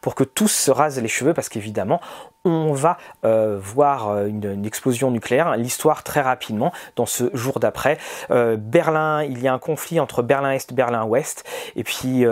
pour 0.00 0.14
que 0.14 0.24
tous 0.24 0.48
se 0.48 0.70
rasent 0.70 1.00
les 1.00 1.08
cheveux 1.08 1.34
parce 1.34 1.48
qu'évidemment 1.48 2.00
on 2.46 2.72
va 2.72 2.96
euh, 3.26 3.58
voir 3.60 4.08
euh, 4.08 4.26
une, 4.26 4.64
explosion 4.64 5.10
nucléaire, 5.10 5.56
l'histoire 5.56 6.02
très 6.02 6.22
rapidement 6.22 6.72
dans 6.96 7.04
ce 7.04 7.24
jour 7.34 7.60
d'après. 7.60 7.98
Euh, 8.30 8.56
Berlin, 8.56 9.24
il 9.24 9.42
y 9.42 9.48
a 9.48 9.52
un 9.52 9.58
conflit 9.58 10.00
entre 10.00 10.22
Berlin-Est, 10.22 10.72
Berlin-Ouest, 10.72 11.44
et 11.76 11.84
puis 11.84 12.24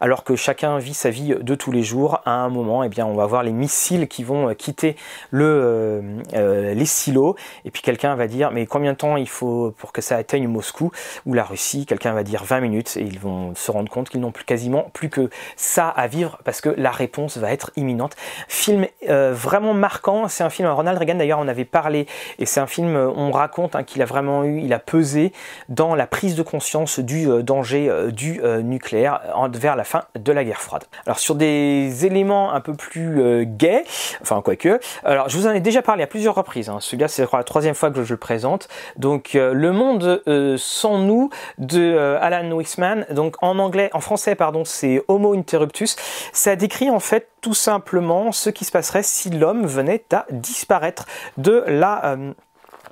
alors 0.00 0.24
que 0.24 0.36
chacun 0.36 0.78
vit 0.78 0.94
sa 0.94 1.10
vie 1.10 1.34
de 1.40 1.54
tous 1.54 1.72
les 1.72 1.82
jours, 1.82 2.20
à 2.24 2.32
un 2.32 2.48
moment, 2.48 2.82
eh 2.82 2.88
bien, 2.88 3.06
on 3.06 3.14
va 3.14 3.26
voir 3.26 3.42
les 3.42 3.52
missiles 3.52 4.08
qui 4.08 4.22
vont 4.24 4.54
quitter 4.54 4.96
le, 5.30 6.02
les 6.32 6.86
silos, 6.86 7.36
et 7.64 7.70
puis 7.70 7.82
quelqu'un 7.82 8.14
va 8.14 8.26
dire 8.26 8.50
mais 8.50 8.66
combien 8.66 8.92
de 8.92 8.96
temps 8.96 9.16
il 9.16 9.28
faut 9.28 9.74
pour 9.78 9.92
que 9.92 10.00
ça 10.00 10.16
atteigne 10.16 10.48
Moscou 10.48 10.90
ou 11.24 11.34
la 11.34 11.44
Russie? 11.44 11.86
Quelqu'un 11.86 12.12
va 12.12 12.22
dire 12.22 12.44
20 12.44 12.60
minutes, 12.60 12.96
et 12.96 13.02
ils 13.02 13.18
vont 13.18 13.54
se 13.54 13.70
rendre 13.70 13.90
compte 13.90 14.08
qu'ils 14.08 14.20
n'ont 14.20 14.32
plus 14.32 14.44
quasiment 14.44 14.90
plus 14.92 15.10
que 15.10 15.30
ça 15.56 15.88
à 15.88 16.06
vivre 16.06 16.38
parce 16.44 16.60
que 16.60 16.70
la 16.76 16.90
réponse 16.90 17.38
va 17.38 17.52
être 17.52 17.70
imminente. 17.76 18.16
Film 18.48 18.86
euh, 19.16 19.32
vraiment 19.32 19.74
marquant. 19.74 20.28
C'est 20.28 20.44
un 20.44 20.50
film, 20.50 20.68
Ronald 20.68 20.98
Reagan 20.98 21.14
d'ailleurs 21.14 21.38
on 21.38 21.48
avait 21.48 21.64
parlé, 21.64 22.06
et 22.38 22.46
c'est 22.46 22.60
un 22.60 22.66
film, 22.66 22.96
euh, 22.96 23.10
on 23.14 23.30
raconte 23.30 23.74
hein, 23.74 23.82
qu'il 23.82 24.02
a 24.02 24.04
vraiment 24.04 24.44
eu, 24.44 24.60
il 24.60 24.72
a 24.72 24.78
pesé 24.78 25.32
dans 25.68 25.94
la 25.94 26.06
prise 26.06 26.34
de 26.34 26.42
conscience 26.42 26.98
du 26.98 27.28
euh, 27.28 27.42
danger 27.42 27.90
du 28.12 28.40
nucléaire 28.62 29.20
vers 29.52 29.76
la 29.76 29.84
fin 29.84 30.04
de 30.14 30.32
la 30.32 30.44
guerre 30.44 30.60
froide. 30.60 30.84
Alors 31.06 31.18
sur 31.18 31.34
des 31.34 32.06
éléments 32.06 32.52
un 32.52 32.60
peu 32.60 32.74
plus 32.74 33.46
gays, 33.46 33.84
enfin 34.20 34.42
quoique, 34.42 34.80
alors 35.04 35.28
je 35.28 35.36
vous 35.36 35.46
en 35.46 35.52
ai 35.52 35.60
déjà 35.60 35.82
parlé 35.82 36.02
à 36.02 36.06
plusieurs 36.06 36.34
reprises, 36.34 36.68
hein. 36.68 36.78
celui-là 36.80 37.08
c'est 37.08 37.26
la 37.32 37.44
troisième 37.44 37.74
fois 37.74 37.90
que 37.90 38.02
je 38.02 38.14
le 38.14 38.18
présente, 38.18 38.68
donc 38.96 39.30
Le 39.34 39.72
Monde 39.72 40.22
sans 40.58 40.98
nous 40.98 41.30
de 41.58 42.16
Alan 42.20 42.56
Wisman, 42.56 43.06
donc 43.10 43.36
en 43.40 43.58
anglais, 43.58 43.90
en 43.92 44.00
français 44.00 44.34
pardon, 44.34 44.64
c'est 44.64 45.02
Homo 45.08 45.34
Interruptus, 45.34 45.96
ça 46.32 46.56
décrit 46.56 46.90
en 46.90 47.00
fait 47.00 47.28
tout 47.46 47.54
simplement 47.54 48.32
ce 48.32 48.50
qui 48.50 48.64
se 48.64 48.72
passerait 48.72 49.04
si 49.04 49.30
l'homme 49.30 49.66
venait 49.66 50.04
à 50.12 50.26
disparaître 50.32 51.06
de 51.36 51.62
la 51.68 52.04
euh, 52.06 52.34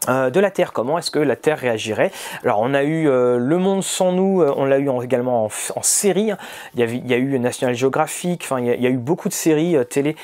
de 0.08 0.40
la 0.40 0.50
Terre. 0.50 0.72
Comment 0.72 0.98
est-ce 0.98 1.10
que 1.10 1.18
la 1.18 1.36
Terre 1.36 1.58
réagirait? 1.58 2.10
Alors 2.42 2.60
on 2.60 2.74
a 2.74 2.82
eu 2.82 3.08
euh, 3.08 3.38
Le 3.38 3.58
Monde 3.58 3.82
sans 3.82 4.12
nous, 4.12 4.42
euh, 4.42 4.52
on 4.56 4.64
l'a 4.64 4.78
eu 4.78 4.90
également 5.02 5.44
en, 5.44 5.82
série. 5.82 6.30
Hein. 6.30 6.38
Il, 6.74 7.06
y 7.06 7.14
a 7.14 7.16
eu 7.16 7.38
National 7.38 7.74
Geographic, 7.74 8.42
enfin 8.44 8.60
il 8.60 8.80
y 8.80 8.86
a, 8.86 8.90
eu 8.90 8.96
beaucoup 8.96 9.28
de 9.28 9.34
séries 9.34 9.76
télé, 9.88 10.16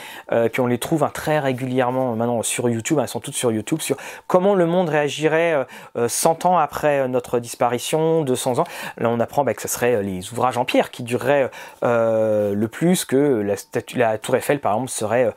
puis 0.53 0.61
on 0.61 0.67
les 0.67 0.79
trouve 0.79 1.05
hein, 1.05 1.11
très 1.13 1.39
régulièrement 1.39 2.15
maintenant 2.15 2.43
sur 2.43 2.69
YouTube, 2.69 2.99
elles 3.01 3.09
sont 3.09 3.21
toutes 3.21 3.35
sur 3.35 3.53
YouTube, 3.53 3.81
sur 3.81 3.97
comment 4.27 4.55
le 4.55 4.67
monde 4.67 4.89
réagirait 4.89 5.67
100 6.07 6.47
ans 6.47 6.59
après 6.59 7.09
notre 7.09 7.39
disparition, 7.39 8.23
200 8.23 8.59
ans. 8.59 8.65
Là 8.99 9.09
on 9.11 9.21
apprend 9.21 9.45
bah, 9.45 9.55
que 9.55 9.63
ce 9.63 9.69
serait 9.69 10.03
les 10.03 10.33
ouvrages 10.33 10.57
en 10.57 10.65
pierre 10.65 10.91
qui 10.91 11.03
dureraient 11.03 11.51
le 11.83 12.67
plus, 12.67 13.05
que 13.05 13.17
la, 13.17 13.55
la 13.97 14.19
Tour 14.19 14.37
Eiffel 14.37 14.61
par 14.61 14.73
exemple 14.73 14.91
serait 14.91 15.33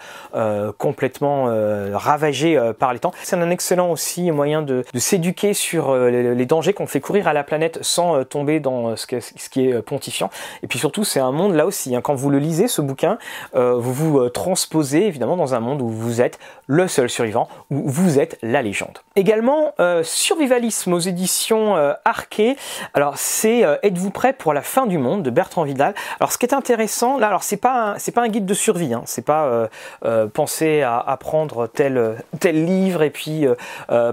complètement 0.77 1.45
ravagée 1.93 2.59
par 2.79 2.93
les 2.93 2.99
temps. 2.99 3.13
C'est 3.23 3.35
un 3.35 3.49
excellent 3.49 3.91
aussi 3.91 4.31
moyen 4.33 4.61
de, 4.61 4.83
s'éduquer 4.95 5.53
sur 5.53 5.89
euh, 5.89 6.09
les, 6.09 6.45
dangers 6.45 6.73
qu'on 6.73 6.87
fait 6.87 6.99
courir 6.99 7.27
à 7.27 7.33
la 7.33 7.43
planète 7.43 7.79
sans 7.81 8.15
euh, 8.15 8.23
tomber 8.23 8.59
dans 8.59 8.89
euh, 8.89 8.95
ce, 8.95 9.05
qui 9.05 9.67
est 9.67 9.81
pontifiant. 9.81 10.29
Et 10.61 10.67
puis 10.67 10.79
surtout, 10.79 11.03
c'est 11.03 11.19
un 11.19 11.31
monde 11.31 11.55
là 11.55 11.65
aussi. 11.65 11.95
Hein. 11.95 12.01
quand 12.01 12.15
vous 12.15 12.29
le 12.29 12.39
lisez, 12.39 12.67
ce 12.67 12.81
bouquin, 12.81 13.17
vous 13.53 13.93
vous 13.93 14.29
transposez 14.29 15.05
évidemment 15.05 15.37
dans 15.37 15.53
un 15.53 15.59
monde 15.59 15.81
où 15.81 15.89
vous 15.89 16.21
êtes 16.21 16.39
le 16.67 16.87
seul 16.87 17.09
survivant, 17.09 17.47
où 17.69 17.89
vous 17.89 18.19
êtes 18.19 18.37
la 18.41 18.61
légende. 18.61 18.99
Également, 19.15 19.73
Survivalisme 20.03 20.93
aux 20.93 20.99
éditions 20.99 21.75
Arquet. 22.05 22.55
Alors, 22.93 23.17
c'est 23.17 23.63
Êtes-vous 23.83 24.11
prêt 24.11 24.33
pour 24.33 24.53
la 24.53 24.61
fin 24.61 24.85
du 24.85 24.97
monde 24.97 25.23
de 25.23 25.29
Bertrand 25.29 25.63
Vidal? 25.63 25.93
Alors, 26.19 26.31
ce 26.31 26.37
qui 26.37 26.45
est 26.45 26.53
intéressant, 26.53 27.17
là, 27.17 27.27
alors 27.27 27.43
c'est 27.43 27.57
pas 27.57 27.95
c'est 27.97 28.11
pas 28.11 28.21
un 28.21 28.29
guide 28.29 28.45
de 28.45 28.53
survie. 28.53 28.93
Hein, 28.93 29.03
c'est 29.05 29.25
pas 29.25 29.69
penser 30.33 30.81
à, 30.81 30.97
apprendre 30.99 31.67
tel 31.67 32.15
tel 32.39 32.65
livre 32.65 33.03
et 33.03 33.09
puis 33.09 33.45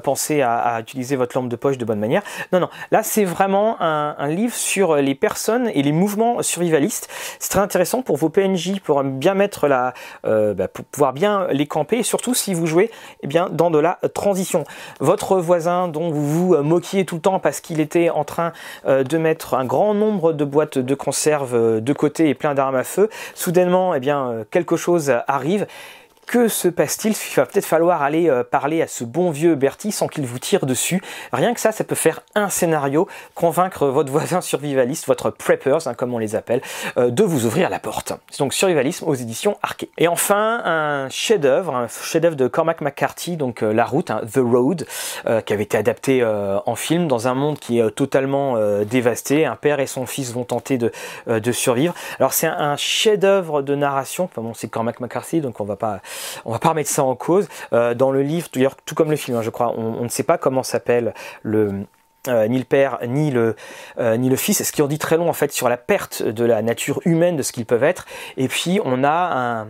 penser 0.03 0.10
à, 0.43 0.79
utiliser 0.81 1.17
votre 1.17 1.37
lampe 1.37 1.49
de 1.49 1.57
poche 1.57 1.79
de 1.79 1.85
bonne 1.85 1.99
manière. 1.99 2.23
Non, 2.53 2.61
non. 2.61 2.69
Là, 2.91 3.03
c'est 3.03 3.25
vraiment 3.25 3.81
un, 3.81 4.29
livre 4.29 4.55
sur 4.55 4.97
les 4.97 5.15
personnes 5.15 5.71
et 5.75 5.83
les 5.83 5.93
mouvements 5.93 6.43
survivalistes. 6.43 7.09
C'est 7.39 7.51
très 7.51 7.61
intéressant 7.61 8.03
pour 8.03 8.17
vos 8.17 8.29
PNJ, 8.29 8.81
pour 8.81 9.03
bien 9.03 9.35
mettre 9.35 9.67
la, 9.67 9.95
euh, 10.25 10.55
bah, 10.55 10.69
pour 10.69 10.85
pouvoir 10.85 11.13
bien 11.13 11.47
les 11.51 11.67
camper, 11.67 11.99
et 11.99 12.03
surtout 12.03 12.35
si 12.35 12.55
vous 12.55 12.67
jouez 12.67 12.91
eh 13.23 13.27
bien, 13.27 13.49
dans 13.51 13.71
de 13.71 13.79
la 13.79 13.99
transition. 14.15 14.65
Votre 15.01 15.39
voisin 15.39 15.89
dont 15.89 16.11
vous 16.11 16.27
vous 16.27 16.63
moquiez 16.63 17.05
tout 17.05 17.17
le 17.17 17.21
temps 17.21 17.41
parce 17.41 17.61
qu'il 17.61 17.81
était 17.81 18.11
en 18.11 18.25
train 18.25 18.53
euh, 18.87 19.03
de 19.03 19.19
mettre 19.19 19.55
un 19.55 19.65
grand 19.65 19.95
nombre 19.95 20.33
de 20.33 20.45
boîtes 20.45 20.79
de 20.79 20.95
conserve 20.95 21.55
euh, 21.55 21.81
de 21.81 21.93
côté 21.93 22.29
et 22.29 22.35
plein 22.35 22.55
d'armes 22.55 22.77
à 22.77 22.85
feu, 22.85 23.09
soudainement, 23.35 23.95
eh 23.95 24.01
bien, 24.01 24.45
quelque 24.51 24.77
chose 24.77 25.13
arrive 25.27 25.67
que 26.27 26.49
se 26.49 26.69
passe-t-il 26.69 27.15
Il 27.15 27.35
va 27.37 27.47
peut-être 27.47 27.67
falloir 27.67 28.03
aller 28.03 28.31
euh, 28.31 28.45
parler 28.45 28.83
à 28.83 28.87
ce 28.87 29.05
bon 29.05 29.31
vieux 29.31 29.55
Bertie 29.55 29.93
sans 29.93 30.07
qu'il 30.07 30.27
vous 30.27 30.39
tire 30.39 30.67
dessus. 30.67 31.03
Rien 31.33 31.55
que 31.55 31.61
ça, 31.61 31.73
ça 31.73 31.85
peut 31.85 31.95
faire 31.95 32.21
un 32.35 32.49
scénario, 32.49 33.09
convaincre 33.35 33.87
votre 33.89 34.13
voisin 34.13 34.41
survivaliste, 34.41 35.07
votre 35.07 35.31
preppers, 35.31 35.89
hein, 35.89 35.95
comme 35.95 36.15
on 36.15 36.19
les 36.19 36.37
appelle, 36.37 36.63
euh, 36.99 37.11
de 37.11 37.25
vous 37.25 37.47
ouvrir 37.47 37.69
la 37.69 37.79
porte. 37.79 38.13
C'est 38.31 38.39
donc 38.39 38.55
Survivalisme 38.55 39.09
aux 39.09 39.15
éditions 39.15 39.59
Arquet. 39.63 39.91
Et 39.99 40.09
enfin, 40.09 40.63
un 40.65 41.09
chef-d'œuvre, 41.09 41.75
un 41.75 41.89
chef-d'œuvre 41.89 42.37
de 42.37 42.47
Cormac 42.47 42.81
McCarthy, 42.81 43.37
donc 43.37 43.63
euh, 43.63 43.73
La 43.73 43.85
Route, 43.85 44.11
hein, 44.11 44.21
The 44.33 44.39
Road, 44.39 44.87
qui 45.45 45.53
avait 45.53 45.65
été 45.65 45.77
adapté 45.77 46.25
en 46.25 46.75
film 46.75 47.09
dans 47.09 47.29
un 47.29 47.35
monde 47.35 47.59
qui 47.59 47.79
est 47.79 47.91
totalement 47.91 48.57
dévasté. 48.85 49.47
Un 49.47 49.57
père 49.57 49.81
et 49.81 49.87
son 49.87 50.07
fils 50.07 50.33
vont 50.33 50.45
tenter 50.45 50.79
de, 50.79 50.91
survivre. 51.53 51.95
Alors 52.19 52.33
c'est 52.33 52.47
un, 52.47 52.77
chef-d'œuvre 52.77 53.63
de 53.63 53.75
narration. 53.75 54.29
Bon, 54.37 54.55
c'est 54.55 54.69
Cormac 54.69 55.01
McCarthy, 55.01 55.41
donc 55.41 55.61
on 55.61 55.65
va 55.65 55.77
pas 55.77 56.01
on 56.45 56.53
va 56.53 56.59
pas 56.59 56.71
remettre 56.71 56.91
ça 56.91 57.05
en 57.05 57.15
cause. 57.15 57.49
Euh, 57.73 57.95
dans 57.95 58.11
le 58.11 58.23
livre, 58.23 58.49
tout 58.85 58.95
comme 58.95 59.11
le 59.11 59.17
film, 59.17 59.37
hein, 59.37 59.43
je 59.43 59.51
crois, 59.51 59.75
on, 59.77 60.03
ne 60.03 60.09
sait 60.09 60.23
pas 60.23 60.39
comment 60.39 60.63
s'appelle 60.63 61.15
le 61.43 61.87
euh, 62.29 62.47
ni 62.49 62.59
le 62.59 62.65
père 62.65 62.99
ni 63.07 63.31
le 63.31 63.57
euh, 63.99 64.37
fils. 64.37 64.63
Ce 64.63 64.73
qui 64.73 64.83
en 64.83 64.89
dit 64.89 64.99
très 64.99 65.17
long 65.17 65.31
en 65.31 65.33
fait 65.33 65.53
sur 65.53 65.71
la 65.71 65.79
perte 65.79 66.23
de 66.23 66.45
la 66.45 66.61
nature 66.61 67.01
humaine 67.07 67.37
de 67.37 67.43
ce 67.43 67.51
qu'ils 67.51 67.65
peuvent 67.65 67.85
être? 67.85 68.05
Et 68.37 68.47
puis 68.49 68.79
on 68.85 69.05
a 69.05 69.67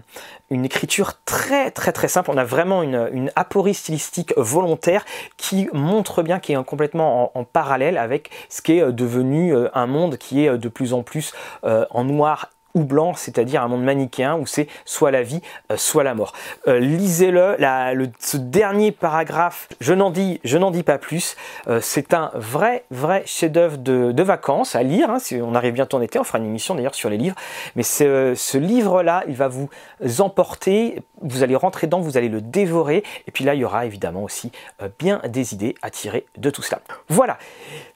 une 0.51 0.65
écriture 0.65 1.21
très 1.25 1.71
très 1.71 1.93
très 1.93 2.09
simple. 2.09 2.29
On 2.33 2.37
a 2.37 2.45
vraiment 2.45 2.83
une, 2.83 3.31
aporie 3.37 3.75
stylistique 3.75 4.35
volontaire 4.37 5.05
qui 5.37 5.69
montre 5.73 6.25
bien 6.25 6.41
qui 6.41 6.53
est 6.53 6.65
complètement 6.65 7.31
en, 7.39 7.45
parallèle 7.45 7.97
avec 7.97 8.31
ce 8.49 8.63
qui 8.63 8.79
est 8.79 8.93
devenu 8.93 9.55
un 9.73 9.87
monde 9.87 10.17
qui 10.17 10.45
est 10.45 10.59
de 10.59 10.69
plus 10.69 10.93
en 10.93 11.05
plus 11.05 11.33
en 11.63 12.03
noir 12.03 12.51
ou 12.75 12.85
blanc, 12.85 13.15
c'est-à-dire 13.15 13.63
un 13.63 13.69
monde 13.69 13.83
manichéen 13.83 14.37
où 14.37 14.47
c'est 14.47 14.69
soit 14.85 15.11
la 15.11 15.23
vie, 15.23 15.41
euh, 15.71 15.77
soit 15.77 16.05
la 16.05 16.15
mort. 16.15 16.33
Euh, 16.69 16.79
lisez-le, 16.79 17.57
ce 18.19 18.37
dernier 18.37 18.93
paragraphe, 18.93 19.69
je 19.81 19.93
n'en 19.93 20.11
dis, 20.11 20.41
je 20.45 20.59
n'en 20.59 20.71
dis 20.71 20.83
pas 20.83 20.99
plus. 20.99 21.37
Euh, 21.69 21.81
c'est 21.83 22.15
un 22.15 22.31
vrai, 22.35 22.85
vrai 22.91 23.23
chef-d'œuvre 23.27 23.79
de, 23.79 24.23
vacances 24.23 24.77
à 24.77 24.83
lire. 24.83 25.11
Hein, 25.11 25.19
si 25.19 25.41
on 25.43 25.55
arrive 25.55 25.73
bientôt 25.73 25.97
en 25.97 26.03
été, 26.03 26.19
on 26.19 26.25
fera 26.25 26.39
une 26.39 26.45
émission 26.45 26.75
d'ailleurs 26.75 26.95
sur 26.95 27.09
les 27.09 27.17
livres. 27.17 27.37
Mais 27.75 27.83
ce 27.83 28.59
livre-là, 28.59 29.25
il 29.29 29.35
va 29.35 29.49
vous 29.49 29.71
emporter. 30.19 31.03
Vous 31.23 31.43
allez 31.43 31.57
rentrer 31.57 31.87
dedans, 31.87 32.01
vous 32.01 32.19
allez 32.19 32.29
le 32.29 32.43
dévorer. 32.43 33.03
Et 33.27 33.31
puis 33.31 33.45
là, 33.45 33.55
il 33.55 33.61
y 33.61 33.65
aura 33.65 33.87
évidemment 33.87 34.23
aussi 34.23 34.53
bien 34.99 35.23
des 35.27 35.55
idées 35.55 35.75
à 35.81 35.91
tirer 35.91 36.27
de 36.37 36.51
tout 36.51 36.61
cela. 36.61 36.81
Voilà. 37.09 37.39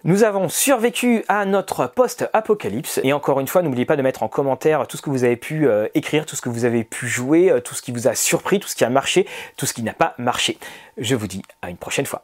Nous 0.04 0.24
avons 0.24 0.48
survécu 0.48 1.24
à 1.28 1.44
notre 1.44 1.86
post-apocalypse. 1.86 3.00
Et 3.04 3.12
encore 3.12 3.40
une 3.40 3.46
fois, 3.46 3.62
n'oubliez 3.62 3.84
pas 3.84 3.96
de 3.96 4.02
mettre 4.02 4.22
en 4.22 4.28
commentaire 4.28 4.63
tout 4.88 4.96
ce 4.96 5.02
que 5.02 5.10
vous 5.10 5.24
avez 5.24 5.36
pu 5.36 5.66
euh, 5.66 5.88
écrire, 5.94 6.26
tout 6.26 6.36
ce 6.36 6.42
que 6.42 6.48
vous 6.48 6.64
avez 6.64 6.84
pu 6.84 7.06
jouer, 7.06 7.50
euh, 7.50 7.60
tout 7.60 7.74
ce 7.74 7.82
qui 7.82 7.92
vous 7.92 8.08
a 8.08 8.14
surpris, 8.14 8.60
tout 8.60 8.68
ce 8.68 8.74
qui 8.74 8.84
a 8.84 8.90
marché, 8.90 9.26
tout 9.56 9.66
ce 9.66 9.74
qui 9.74 9.82
n'a 9.82 9.92
pas 9.92 10.14
marché. 10.18 10.58
Je 10.96 11.14
vous 11.14 11.26
dis 11.26 11.42
à 11.62 11.70
une 11.70 11.76
prochaine 11.76 12.06
fois. 12.06 12.12